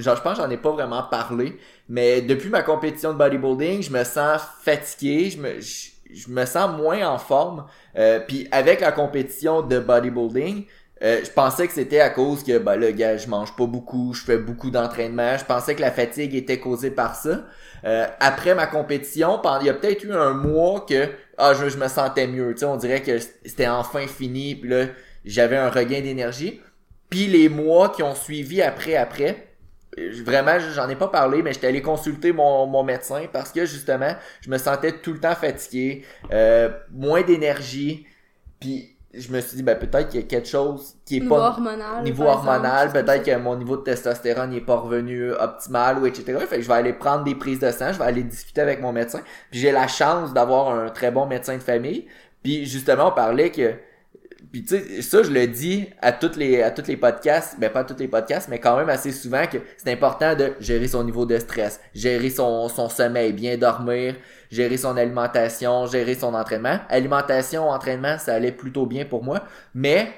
genre 0.00 0.16
je 0.16 0.22
pense 0.22 0.36
j'en 0.36 0.50
ai 0.50 0.56
pas 0.56 0.72
vraiment 0.72 1.02
parlé, 1.02 1.58
mais 1.88 2.20
depuis 2.20 2.48
ma 2.48 2.62
compétition 2.62 3.12
de 3.12 3.18
bodybuilding, 3.18 3.82
je 3.82 3.90
me 3.90 4.04
sens 4.04 4.42
fatigué, 4.62 5.30
je 5.30 5.38
me 5.38 5.60
je, 5.60 6.28
me 6.28 6.44
sens 6.44 6.76
moins 6.76 7.06
en 7.08 7.18
forme. 7.18 7.66
Euh, 7.96 8.20
puis 8.20 8.48
avec 8.50 8.80
la 8.80 8.92
compétition 8.92 9.62
de 9.62 9.78
bodybuilding, 9.78 10.64
euh, 11.02 11.20
je 11.24 11.30
pensais 11.30 11.66
que 11.66 11.72
c'était 11.72 12.00
à 12.00 12.10
cause 12.10 12.44
que 12.44 12.58
bah 12.58 12.76
le 12.76 12.90
gars 12.92 13.16
je 13.16 13.28
mange 13.28 13.54
pas 13.56 13.66
beaucoup, 13.66 14.12
je 14.14 14.24
fais 14.24 14.38
beaucoup 14.38 14.70
d'entraînement, 14.70 15.36
je 15.36 15.44
pensais 15.44 15.74
que 15.74 15.80
la 15.80 15.90
fatigue 15.90 16.34
était 16.34 16.58
causée 16.58 16.90
par 16.90 17.14
ça. 17.14 17.44
Euh, 17.84 18.06
après 18.20 18.54
ma 18.54 18.66
compétition, 18.66 19.40
il 19.60 19.66
y 19.66 19.70
a 19.70 19.74
peut-être 19.74 20.04
eu 20.04 20.12
un 20.12 20.32
mois 20.32 20.86
que 20.88 21.08
ah 21.36 21.52
je, 21.54 21.68
je 21.68 21.78
me 21.78 21.88
sentais 21.88 22.26
mieux, 22.26 22.54
tu 22.54 22.60
sais, 22.60 22.64
on 22.64 22.76
dirait 22.76 23.02
que 23.02 23.18
c'était 23.18 23.66
enfin 23.68 24.06
fini, 24.06 24.54
puis 24.54 24.70
là 24.70 24.86
j'avais 25.24 25.56
un 25.56 25.68
regain 25.70 26.00
d'énergie. 26.00 26.60
Puis 27.14 27.28
les 27.28 27.48
mois 27.48 27.90
qui 27.90 28.02
ont 28.02 28.16
suivi 28.16 28.60
après 28.60 28.96
après, 28.96 29.46
vraiment 30.24 30.58
j'en 30.58 30.88
ai 30.88 30.96
pas 30.96 31.06
parlé 31.06 31.44
mais 31.44 31.52
j'étais 31.52 31.68
allé 31.68 31.80
consulter 31.80 32.32
mon, 32.32 32.66
mon 32.66 32.82
médecin 32.82 33.26
parce 33.32 33.52
que 33.52 33.64
justement 33.66 34.16
je 34.40 34.50
me 34.50 34.58
sentais 34.58 34.90
tout 34.90 35.12
le 35.12 35.20
temps 35.20 35.36
fatigué 35.36 36.04
euh, 36.32 36.70
moins 36.90 37.22
d'énergie. 37.22 38.04
Puis 38.58 38.96
je 39.14 39.30
me 39.30 39.40
suis 39.40 39.58
dit 39.58 39.62
ben 39.62 39.78
peut-être 39.78 40.08
qu'il 40.08 40.22
y 40.22 40.24
a 40.24 40.26
quelque 40.26 40.48
chose 40.48 40.96
qui 41.04 41.18
est 41.18 41.20
niveau 41.20 41.36
pas 41.36 41.50
hormonal, 41.50 42.02
niveau 42.02 42.24
hormonal 42.24 42.90
peut-être 42.90 43.22
que 43.22 43.36
mon 43.36 43.54
niveau 43.54 43.76
de 43.76 43.82
testostérone 43.82 44.50
n'est 44.50 44.60
pas 44.60 44.74
revenu 44.74 45.30
optimal 45.30 45.98
ou 46.00 46.06
etc 46.06 46.36
fait 46.48 46.56
que 46.56 46.62
je 46.62 46.66
vais 46.66 46.74
aller 46.74 46.94
prendre 46.94 47.22
des 47.22 47.36
prises 47.36 47.60
de 47.60 47.70
sang 47.70 47.92
je 47.92 47.98
vais 48.00 48.06
aller 48.06 48.24
discuter 48.24 48.60
avec 48.60 48.80
mon 48.80 48.90
médecin. 48.90 49.20
Puis 49.52 49.60
j'ai 49.60 49.70
la 49.70 49.86
chance 49.86 50.34
d'avoir 50.34 50.76
un 50.76 50.88
très 50.88 51.12
bon 51.12 51.26
médecin 51.26 51.56
de 51.56 51.62
famille. 51.62 52.08
Puis 52.42 52.66
justement 52.66 53.10
on 53.10 53.12
parlait 53.12 53.52
que 53.52 53.74
puis 54.54 54.62
tu 54.62 54.78
sais, 54.78 55.02
ça 55.02 55.24
je 55.24 55.32
le 55.32 55.48
dis 55.48 55.88
à 56.00 56.12
toutes 56.12 56.36
les 56.36 56.62
à 56.62 56.70
toutes 56.70 56.86
les 56.86 56.96
podcasts, 56.96 57.58
ben 57.58 57.70
pas 57.70 57.80
à 57.80 57.84
tous 57.84 57.98
les 57.98 58.06
podcasts, 58.06 58.48
mais 58.48 58.60
quand 58.60 58.76
même 58.76 58.88
assez 58.88 59.10
souvent 59.10 59.48
que 59.48 59.58
c'est 59.76 59.90
important 59.90 60.36
de 60.36 60.52
gérer 60.60 60.86
son 60.86 61.02
niveau 61.02 61.26
de 61.26 61.36
stress, 61.40 61.80
gérer 61.92 62.30
son, 62.30 62.68
son 62.68 62.88
sommeil, 62.88 63.32
bien 63.32 63.58
dormir, 63.58 64.14
gérer 64.52 64.76
son 64.76 64.96
alimentation, 64.96 65.86
gérer 65.86 66.14
son 66.14 66.34
entraînement. 66.34 66.78
Alimentation, 66.88 67.68
entraînement, 67.68 68.16
ça 68.18 68.34
allait 68.34 68.52
plutôt 68.52 68.86
bien 68.86 69.04
pour 69.04 69.24
moi, 69.24 69.42
mais 69.74 70.12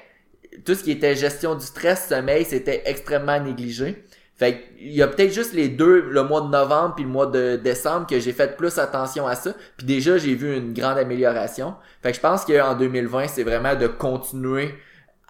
tout 0.65 0.75
ce 0.75 0.83
qui 0.83 0.91
était 0.91 1.15
gestion 1.15 1.55
du 1.55 1.65
stress, 1.65 2.07
sommeil, 2.07 2.45
c'était 2.45 2.83
extrêmement 2.85 3.39
négligé. 3.39 4.03
Fait 4.37 4.65
il 4.79 4.93
y 4.93 5.01
a 5.01 5.07
peut-être 5.07 5.33
juste 5.33 5.53
les 5.53 5.67
deux, 5.67 6.01
le 6.01 6.23
mois 6.23 6.41
de 6.41 6.49
novembre 6.49 6.93
puis 6.95 7.03
le 7.03 7.09
mois 7.09 7.25
de 7.25 7.55
décembre 7.55 8.05
que 8.05 8.19
j'ai 8.19 8.33
fait 8.33 8.55
plus 8.55 8.77
attention 8.77 9.25
à 9.25 9.35
ça. 9.35 9.53
Puis 9.77 9.87
déjà, 9.87 10.17
j'ai 10.17 10.35
vu 10.35 10.55
une 10.55 10.73
grande 10.73 10.97
amélioration. 10.97 11.75
Fait 12.03 12.11
que 12.11 12.17
je 12.17 12.21
pense 12.21 12.45
qu'en 12.45 12.75
2020, 12.75 13.27
c'est 13.27 13.43
vraiment 13.43 13.75
de 13.75 13.87
continuer 13.87 14.75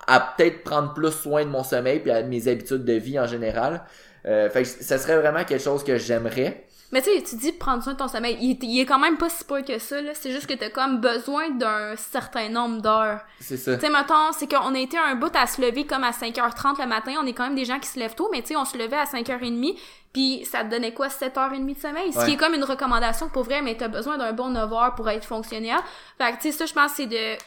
à 0.07 0.19
peut-être 0.19 0.63
prendre 0.63 0.93
plus 0.93 1.11
soin 1.11 1.45
de 1.45 1.49
mon 1.49 1.63
sommeil 1.63 1.99
puis 1.99 2.11
à 2.11 2.21
mes 2.23 2.47
habitudes 2.47 2.83
de 2.83 2.93
vie 2.93 3.19
en 3.19 3.27
général. 3.27 3.83
Euh, 4.25 4.49
fait 4.49 4.63
que 4.63 4.67
ça 4.67 4.97
serait 4.97 5.19
vraiment 5.19 5.45
quelque 5.45 5.63
chose 5.63 5.83
que 5.83 5.97
j'aimerais. 5.97 6.66
Mais 6.91 7.01
tu 7.01 7.11
sais, 7.11 7.21
tu 7.21 7.35
dis 7.35 7.51
prendre 7.51 7.83
soin 7.83 7.93
de 7.93 7.97
ton 7.97 8.07
sommeil. 8.07 8.37
Il, 8.39 8.79
est 8.79 8.85
quand 8.85 8.99
même 8.99 9.17
pas 9.17 9.29
si 9.29 9.43
peu 9.43 9.61
que 9.61 9.77
ça, 9.77 10.01
là. 10.01 10.11
C'est 10.13 10.31
juste 10.31 10.47
que 10.47 10.53
t'as 10.53 10.69
comme 10.69 11.01
besoin 11.01 11.49
d'un 11.49 11.95
certain 11.97 12.47
nombre 12.47 12.81
d'heures. 12.81 13.19
C'est 13.41 13.57
ça. 13.57 13.75
Tu 13.75 13.81
sais, 13.81 13.89
mettons, 13.89 14.31
c'est 14.31 14.47
qu'on 14.47 14.73
a 14.73 14.79
été 14.79 14.97
un 14.97 15.15
bout 15.15 15.35
à 15.35 15.47
se 15.47 15.61
lever 15.61 15.85
comme 15.85 16.05
à 16.05 16.11
5h30 16.11 16.81
le 16.81 16.87
matin. 16.87 17.13
On 17.21 17.25
est 17.25 17.33
quand 17.33 17.43
même 17.43 17.55
des 17.55 17.65
gens 17.65 17.79
qui 17.79 17.89
se 17.89 17.99
lèvent 17.99 18.15
tôt, 18.15 18.29
mais 18.31 18.41
tu 18.41 18.49
sais, 18.49 18.55
on 18.55 18.63
se 18.63 18.77
levait 18.77 18.95
à 18.95 19.03
5h30. 19.03 19.77
Puis 20.13 20.45
ça 20.49 20.63
te 20.63 20.69
donnait 20.69 20.93
quoi, 20.93 21.09
7h30 21.09 21.75
de 21.75 21.79
sommeil? 21.79 22.13
Ce 22.13 22.25
qui 22.25 22.31
est 22.31 22.37
comme 22.37 22.53
une 22.53 22.63
recommandation 22.63 23.27
pour 23.27 23.43
vrai, 23.43 23.61
mais 23.61 23.75
t'as 23.75 23.89
besoin 23.89 24.17
d'un 24.17 24.31
bon 24.31 24.51
9h 24.51 24.95
pour 24.95 25.09
être 25.09 25.25
fonctionnel. 25.25 25.77
Fait 26.17 26.31
que 26.31 26.41
tu 26.41 26.51
sais, 26.51 26.57
ça, 26.57 26.65
je 26.65 26.73
pense, 26.73 26.93
c'est 26.93 27.05
de 27.05 27.37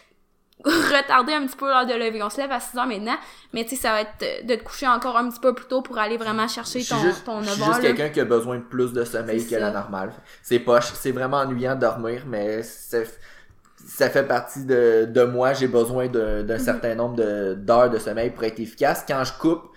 retarder 0.65 1.33
un 1.33 1.47
petit 1.47 1.57
peu 1.57 1.69
l'heure 1.69 1.87
de 1.87 1.95
lever. 1.95 2.23
On 2.23 2.31
se 2.31 2.39
lève 2.39 2.53
à 2.53 2.61
6 2.61 2.77
heures 2.79 2.87
maintenant, 2.87 3.17
mais 3.53 3.65
tu 3.65 3.71
sais, 3.71 3.77
ça 3.77 3.93
va 3.93 4.01
être 4.03 4.47
de 4.47 4.55
te 4.55 4.63
coucher 4.63 4.87
encore 4.87 5.17
un 5.17 5.29
petit 5.29 5.41
peu 5.41 5.55
plus 5.55 5.67
tôt 5.67 5.83
pour 5.83 5.99
aller 5.99 6.17
vraiment 6.17 6.49
chercher 6.49 6.85
ton, 6.85 6.97
ton 7.25 7.41
9 7.41 7.49
Je 7.49 7.55
suis 7.55 7.65
juste 7.65 7.81
quelqu'un 7.81 8.09
qui 8.11 8.21
a 8.21 8.25
besoin 8.25 8.57
de 8.57 8.63
plus 8.63 8.93
de 8.93 9.05
sommeil 9.05 9.47
que 9.47 9.55
la 9.57 9.71
normale. 9.71 10.13
C'est 10.43 10.59
poche, 10.59 10.93
c'est 10.95 11.13
vraiment 11.13 11.39
ennuyant 11.39 11.75
de 11.75 11.81
dormir, 11.81 12.25
mais 12.27 12.63
ça 12.63 14.11
fait 14.11 14.25
partie 14.25 14.65
de, 14.65 15.07
de 15.07 15.23
moi. 15.25 15.55
J'ai 15.55 15.69
besoin 15.69 16.09
d'un 16.09 16.43
mm-hmm. 16.43 16.59
certain 16.59 16.95
nombre 16.95 17.17
d'heures 17.55 17.91
de, 17.91 17.99
sommeil 17.99 18.31
pour 18.31 18.45
être 18.45 18.61
efficace. 18.61 19.05
Quand 19.07 19.25
je 19.25 19.33
coupe 19.33 19.71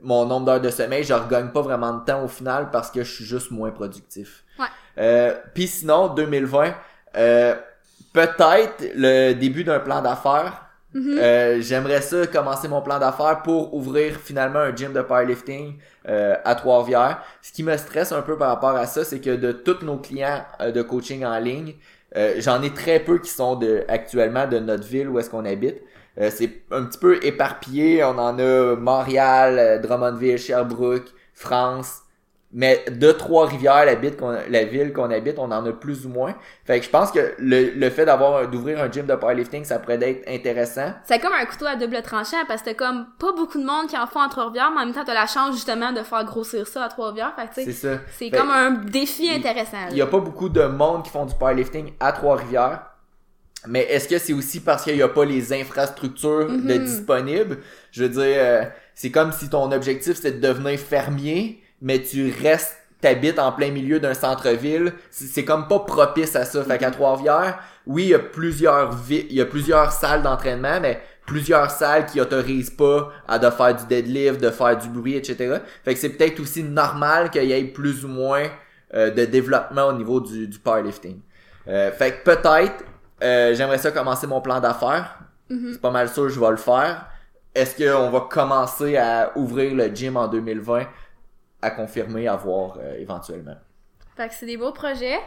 mon 0.00 0.26
nombre 0.26 0.46
d'heures 0.46 0.60
de 0.60 0.70
sommeil, 0.70 1.04
je 1.04 1.14
regagne 1.14 1.48
pas 1.48 1.62
vraiment 1.62 1.94
de 1.94 2.04
temps 2.04 2.22
au 2.22 2.28
final 2.28 2.70
parce 2.70 2.90
que 2.90 3.02
je 3.02 3.12
suis 3.12 3.24
juste 3.24 3.50
moins 3.50 3.70
productif. 3.70 4.44
Ouais. 4.58 4.66
Euh, 4.98 5.34
Puis 5.54 5.68
sinon, 5.68 6.08
2020, 6.08 6.74
euh, 7.16 7.54
peut-être 8.26 8.92
le 8.96 9.32
début 9.34 9.64
d'un 9.64 9.78
plan 9.78 10.02
d'affaires. 10.02 10.64
Mm-hmm. 10.94 11.18
Euh, 11.18 11.60
j'aimerais 11.60 12.00
ça 12.00 12.26
commencer 12.26 12.66
mon 12.66 12.80
plan 12.80 12.98
d'affaires 12.98 13.42
pour 13.42 13.74
ouvrir 13.74 14.16
finalement 14.16 14.60
un 14.60 14.74
gym 14.74 14.92
de 14.92 15.02
powerlifting 15.02 15.74
euh, 16.08 16.34
à 16.44 16.54
Trois-Rivières. 16.54 17.22
Ce 17.42 17.52
qui 17.52 17.62
me 17.62 17.76
stresse 17.76 18.10
un 18.12 18.22
peu 18.22 18.36
par 18.36 18.48
rapport 18.48 18.74
à 18.74 18.86
ça, 18.86 19.04
c'est 19.04 19.20
que 19.20 19.36
de 19.36 19.52
tous 19.52 19.84
nos 19.84 19.98
clients 19.98 20.44
euh, 20.60 20.72
de 20.72 20.82
coaching 20.82 21.24
en 21.24 21.38
ligne, 21.38 21.74
j'en 22.38 22.62
ai 22.62 22.72
très 22.72 23.00
peu 23.00 23.18
qui 23.18 23.30
sont 23.30 23.56
de 23.56 23.84
actuellement 23.86 24.46
de 24.46 24.58
notre 24.58 24.84
ville 24.84 25.10
où 25.10 25.18
est-ce 25.18 25.28
qu'on 25.28 25.44
habite. 25.44 25.76
c'est 26.16 26.62
un 26.70 26.84
petit 26.84 26.98
peu 26.98 27.22
éparpillé. 27.22 28.02
On 28.02 28.16
en 28.18 28.38
a 28.38 28.76
Montréal, 28.76 29.80
Drummondville, 29.82 30.38
Sherbrooke, 30.38 31.12
France, 31.34 32.00
Mais 32.50 32.82
de 32.90 33.12
Trois-Rivières, 33.12 33.84
la, 33.84 33.94
la 34.48 34.64
ville 34.64 34.94
qu'on 34.94 35.10
habite, 35.10 35.38
on 35.38 35.50
en 35.52 35.66
a 35.66 35.72
plus 35.72 36.06
ou 36.06 36.08
moins. 36.08 36.34
Fait 36.64 36.80
que 36.80 36.86
je 36.86 36.90
pense 36.90 37.10
que 37.10 37.34
le, 37.38 37.72
le 37.74 37.90
fait 37.90 38.06
d'avoir 38.06 38.48
d'ouvrir 38.48 38.80
un 38.82 38.90
gym 38.90 39.04
de 39.06 39.14
powerlifting, 39.14 39.64
ça 39.64 39.78
pourrait 39.78 39.98
être 40.00 40.26
intéressant. 40.26 40.94
C'est 41.04 41.18
comme 41.18 41.34
un 41.34 41.44
couteau 41.44 41.66
à 41.66 41.76
double 41.76 42.00
tranchant 42.00 42.38
parce 42.48 42.62
que 42.62 42.70
t'as 42.70 42.74
comme 42.74 43.06
pas 43.18 43.32
beaucoup 43.32 43.58
de 43.58 43.66
monde 43.66 43.86
qui 43.88 43.98
en 43.98 44.06
font 44.06 44.20
à 44.20 44.30
Trois-Rivières, 44.30 44.70
mais 44.74 44.80
en 44.80 44.86
même 44.86 44.94
temps 44.94 45.04
t'as 45.04 45.12
la 45.12 45.26
chance 45.26 45.54
justement 45.56 45.92
de 45.92 46.02
faire 46.02 46.24
grossir 46.24 46.66
ça 46.66 46.84
à 46.84 46.88
Trois-Rivières. 46.88 47.34
Fait 47.36 47.48
que 47.48 47.70
C'est 47.70 47.72
ça. 47.72 47.98
c'est 48.16 48.30
comme 48.30 48.50
un 48.50 48.70
défi 48.70 49.28
intéressant. 49.30 49.76
Il 49.90 49.98
y 49.98 50.02
a 50.02 50.06
pas 50.06 50.20
beaucoup 50.20 50.48
de 50.48 50.62
monde 50.62 51.02
qui 51.04 51.10
font 51.10 51.26
du 51.26 51.34
powerlifting 51.34 51.92
à 52.00 52.12
Trois-Rivières. 52.12 52.80
Mais 53.66 53.82
est-ce 53.90 54.08
que 54.08 54.16
c'est 54.18 54.32
aussi 54.32 54.60
parce 54.60 54.84
qu'il 54.84 54.94
n'y 54.94 55.02
a 55.02 55.08
pas 55.08 55.24
les 55.26 55.52
infrastructures 55.52 56.46
de 56.48 56.54
Mhm. 56.74 56.84
disponibles? 56.84 57.58
Je 57.90 58.04
veux 58.04 58.08
dire, 58.08 58.22
euh, 58.38 58.62
c'est 58.94 59.10
comme 59.10 59.32
si 59.32 59.50
ton 59.50 59.70
objectif 59.72 60.16
c'est 60.20 60.40
de 60.40 60.46
devenir 60.48 60.78
fermier, 60.78 61.62
mais 61.80 62.02
tu 62.02 62.32
restes, 62.42 62.76
t'habites 63.00 63.38
en 63.38 63.52
plein 63.52 63.70
milieu 63.70 64.00
d'un 64.00 64.14
centre-ville. 64.14 64.92
C'est 65.10 65.44
comme 65.44 65.68
pas 65.68 65.80
propice 65.80 66.34
à 66.36 66.44
ça. 66.44 66.64
Fait 66.64 66.78
qu'à 66.78 66.90
Trois-Rivières, 66.90 67.58
oui, 67.86 68.04
il 68.04 68.08
y 68.10 68.14
a 68.14 68.18
plusieurs 68.18 68.96
il 69.10 69.32
y 69.32 69.40
a 69.40 69.46
plusieurs 69.46 69.92
salles 69.92 70.22
d'entraînement, 70.22 70.80
mais 70.80 71.00
plusieurs 71.26 71.70
salles 71.70 72.06
qui 72.06 72.20
autorisent 72.20 72.70
pas 72.70 73.12
à 73.28 73.38
de 73.38 73.50
faire 73.50 73.76
du 73.76 73.86
deadlift, 73.86 74.40
de 74.40 74.50
faire 74.50 74.76
du 74.76 74.88
bruit, 74.88 75.14
etc. 75.14 75.58
Fait 75.84 75.94
que 75.94 76.00
c'est 76.00 76.10
peut-être 76.10 76.40
aussi 76.40 76.62
normal 76.62 77.30
qu'il 77.30 77.44
y 77.44 77.52
ait 77.52 77.64
plus 77.64 78.04
ou 78.04 78.08
moins 78.08 78.44
euh, 78.94 79.10
de 79.10 79.26
développement 79.26 79.88
au 79.88 79.92
niveau 79.92 80.20
du, 80.20 80.48
du 80.48 80.58
powerlifting. 80.58 81.20
Euh, 81.68 81.92
fait 81.92 82.12
que 82.12 82.24
peut-être, 82.24 82.82
euh, 83.22 83.54
j'aimerais 83.54 83.78
ça 83.78 83.90
commencer 83.90 84.26
mon 84.26 84.40
plan 84.40 84.58
d'affaires. 84.58 85.18
Mhm. 85.50 85.72
C'est 85.72 85.80
pas 85.80 85.90
mal 85.90 86.08
sûr 86.08 86.24
que 86.24 86.30
je 86.30 86.40
vais 86.40 86.50
le 86.50 86.56
faire. 86.56 87.06
Est-ce 87.54 87.76
qu'on 87.76 88.10
va 88.10 88.20
commencer 88.20 88.96
à 88.96 89.32
ouvrir 89.36 89.74
le 89.74 89.94
gym 89.94 90.16
en 90.16 90.28
2020 90.28 90.86
à 91.62 91.70
confirmer, 91.70 92.28
à 92.28 92.36
voir 92.36 92.78
euh, 92.78 92.98
éventuellement? 92.98 93.56
Fait 94.16 94.28
que 94.28 94.34
c'est 94.34 94.46
des 94.46 94.56
beaux 94.56 94.72
projets. 94.72 95.18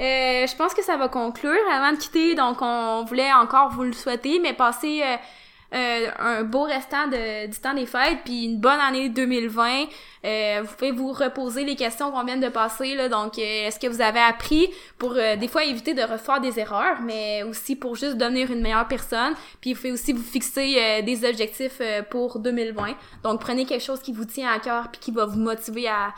Euh, 0.00 0.46
je 0.46 0.56
pense 0.56 0.74
que 0.74 0.82
ça 0.82 0.96
va 0.96 1.08
conclure. 1.08 1.60
Avant 1.72 1.92
de 1.92 1.98
quitter, 1.98 2.34
donc 2.34 2.58
on 2.60 3.04
voulait 3.04 3.32
encore 3.32 3.70
vous 3.70 3.84
le 3.84 3.92
souhaiter, 3.92 4.38
mais 4.40 4.54
passer 4.54 5.02
euh, 5.74 6.10
un 6.18 6.42
beau 6.42 6.62
restant 6.62 7.06
de, 7.08 7.46
du 7.46 7.58
temps 7.58 7.74
des 7.74 7.86
fêtes, 7.86 8.18
puis 8.24 8.44
une 8.44 8.58
bonne 8.58 8.80
année 8.80 9.08
2020. 9.08 9.86
Euh, 10.24 10.62
vous 10.62 10.74
pouvez 10.76 10.92
vous 10.92 11.12
reposer 11.12 11.64
les 11.64 11.74
questions 11.74 12.12
qu'on 12.12 12.24
vient 12.24 12.36
de 12.36 12.48
passer. 12.48 12.94
Là, 12.94 13.08
donc, 13.08 13.38
euh, 13.38 13.66
est-ce 13.66 13.80
que 13.80 13.86
vous 13.86 14.00
avez 14.00 14.20
appris 14.20 14.68
pour 14.98 15.14
euh, 15.16 15.36
des 15.36 15.48
fois 15.48 15.64
éviter 15.64 15.94
de 15.94 16.02
refaire 16.02 16.40
des 16.40 16.60
erreurs, 16.60 17.00
mais 17.02 17.42
aussi 17.42 17.74
pour 17.74 17.96
juste 17.96 18.16
devenir 18.16 18.50
une 18.50 18.60
meilleure 18.60 18.86
personne. 18.86 19.34
Puis 19.60 19.72
vous 19.72 19.80
pouvez 19.80 19.92
aussi 19.92 20.12
vous 20.12 20.22
fixer 20.22 20.76
euh, 20.78 21.02
des 21.02 21.24
objectifs 21.24 21.80
pour 22.10 22.38
2020. 22.38 22.94
Donc, 23.24 23.40
prenez 23.40 23.64
quelque 23.64 23.84
chose 23.84 24.00
qui 24.00 24.12
vous 24.12 24.24
tient 24.24 24.50
à 24.52 24.58
cœur 24.58 24.90
puis 24.90 25.00
qui 25.00 25.10
va 25.10 25.24
vous 25.24 25.38
motiver 25.38 25.88
à 25.88 26.12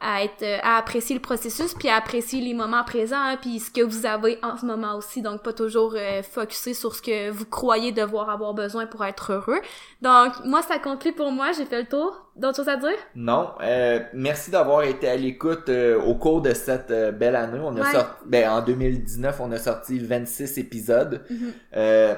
à 0.00 0.24
être 0.24 0.42
euh, 0.42 0.58
à 0.62 0.76
apprécier 0.78 1.14
le 1.14 1.20
processus 1.20 1.74
puis 1.74 1.88
à 1.88 1.96
apprécier 1.96 2.40
les 2.40 2.54
moments 2.54 2.84
présents 2.84 3.16
hein, 3.20 3.36
puis 3.40 3.60
ce 3.60 3.70
que 3.70 3.82
vous 3.82 4.06
avez 4.06 4.38
en 4.42 4.56
ce 4.56 4.64
moment 4.66 4.96
aussi 4.96 5.22
donc 5.22 5.42
pas 5.42 5.52
toujours 5.52 5.94
euh, 5.96 6.22
focusé 6.22 6.74
sur 6.74 6.94
ce 6.94 7.02
que 7.02 7.30
vous 7.30 7.44
croyez 7.44 7.92
devoir 7.92 8.30
avoir 8.30 8.54
besoin 8.54 8.86
pour 8.86 9.04
être 9.04 9.32
heureux 9.32 9.60
donc 10.02 10.32
moi 10.44 10.62
ça 10.62 10.78
conclut 10.78 11.12
pour 11.12 11.30
moi 11.32 11.52
j'ai 11.52 11.64
fait 11.66 11.82
le 11.82 11.88
tour 11.88 12.26
d'autres 12.36 12.56
choses 12.56 12.68
à 12.68 12.76
dire? 12.76 12.96
Non. 13.14 13.50
Euh, 13.60 14.00
merci 14.14 14.50
d'avoir 14.50 14.82
été 14.84 15.06
à 15.08 15.16
l'écoute 15.16 15.68
euh, 15.68 16.00
au 16.00 16.14
cours 16.14 16.40
de 16.40 16.54
cette 16.54 16.90
euh, 16.90 17.12
belle 17.12 17.36
année. 17.36 17.58
On 17.62 17.76
a 17.76 17.80
Ouais. 17.82 17.92
sorti, 17.92 18.14
ben, 18.24 18.48
en 18.48 18.62
2019, 18.62 19.40
on 19.40 19.52
a 19.52 19.58
sorti 19.58 19.98
26 19.98 20.56
épisodes. 20.56 21.22
Mhm. 21.28 21.52
Euh, 21.76 22.14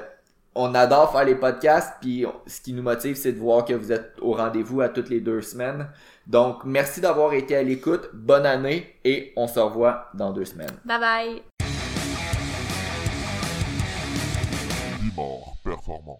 on 0.55 0.73
adore 0.75 1.11
faire 1.11 1.25
les 1.25 1.35
podcasts, 1.35 1.95
puis 1.99 2.25
ce 2.47 2.61
qui 2.61 2.73
nous 2.73 2.83
motive, 2.83 3.15
c'est 3.15 3.33
de 3.33 3.39
voir 3.39 3.65
que 3.65 3.73
vous 3.73 3.91
êtes 3.91 4.13
au 4.21 4.33
rendez-vous 4.33 4.81
à 4.81 4.87
toutes 4.87 5.09
les 5.09 5.19
deux 5.19 5.41
semaines. 5.41 5.87
Donc, 6.27 6.63
merci 6.65 7.01
d'avoir 7.01 7.33
été 7.33 7.55
à 7.55 7.63
l'écoute. 7.63 8.09
Bonne 8.13 8.45
année 8.45 8.95
et 9.03 9.33
on 9.35 9.47
se 9.47 9.59
revoit 9.59 10.09
dans 10.13 10.31
deux 10.31 10.45
semaines. 10.45 10.71
bye 10.85 10.99
bye 10.99 11.41
performant. 15.63 16.19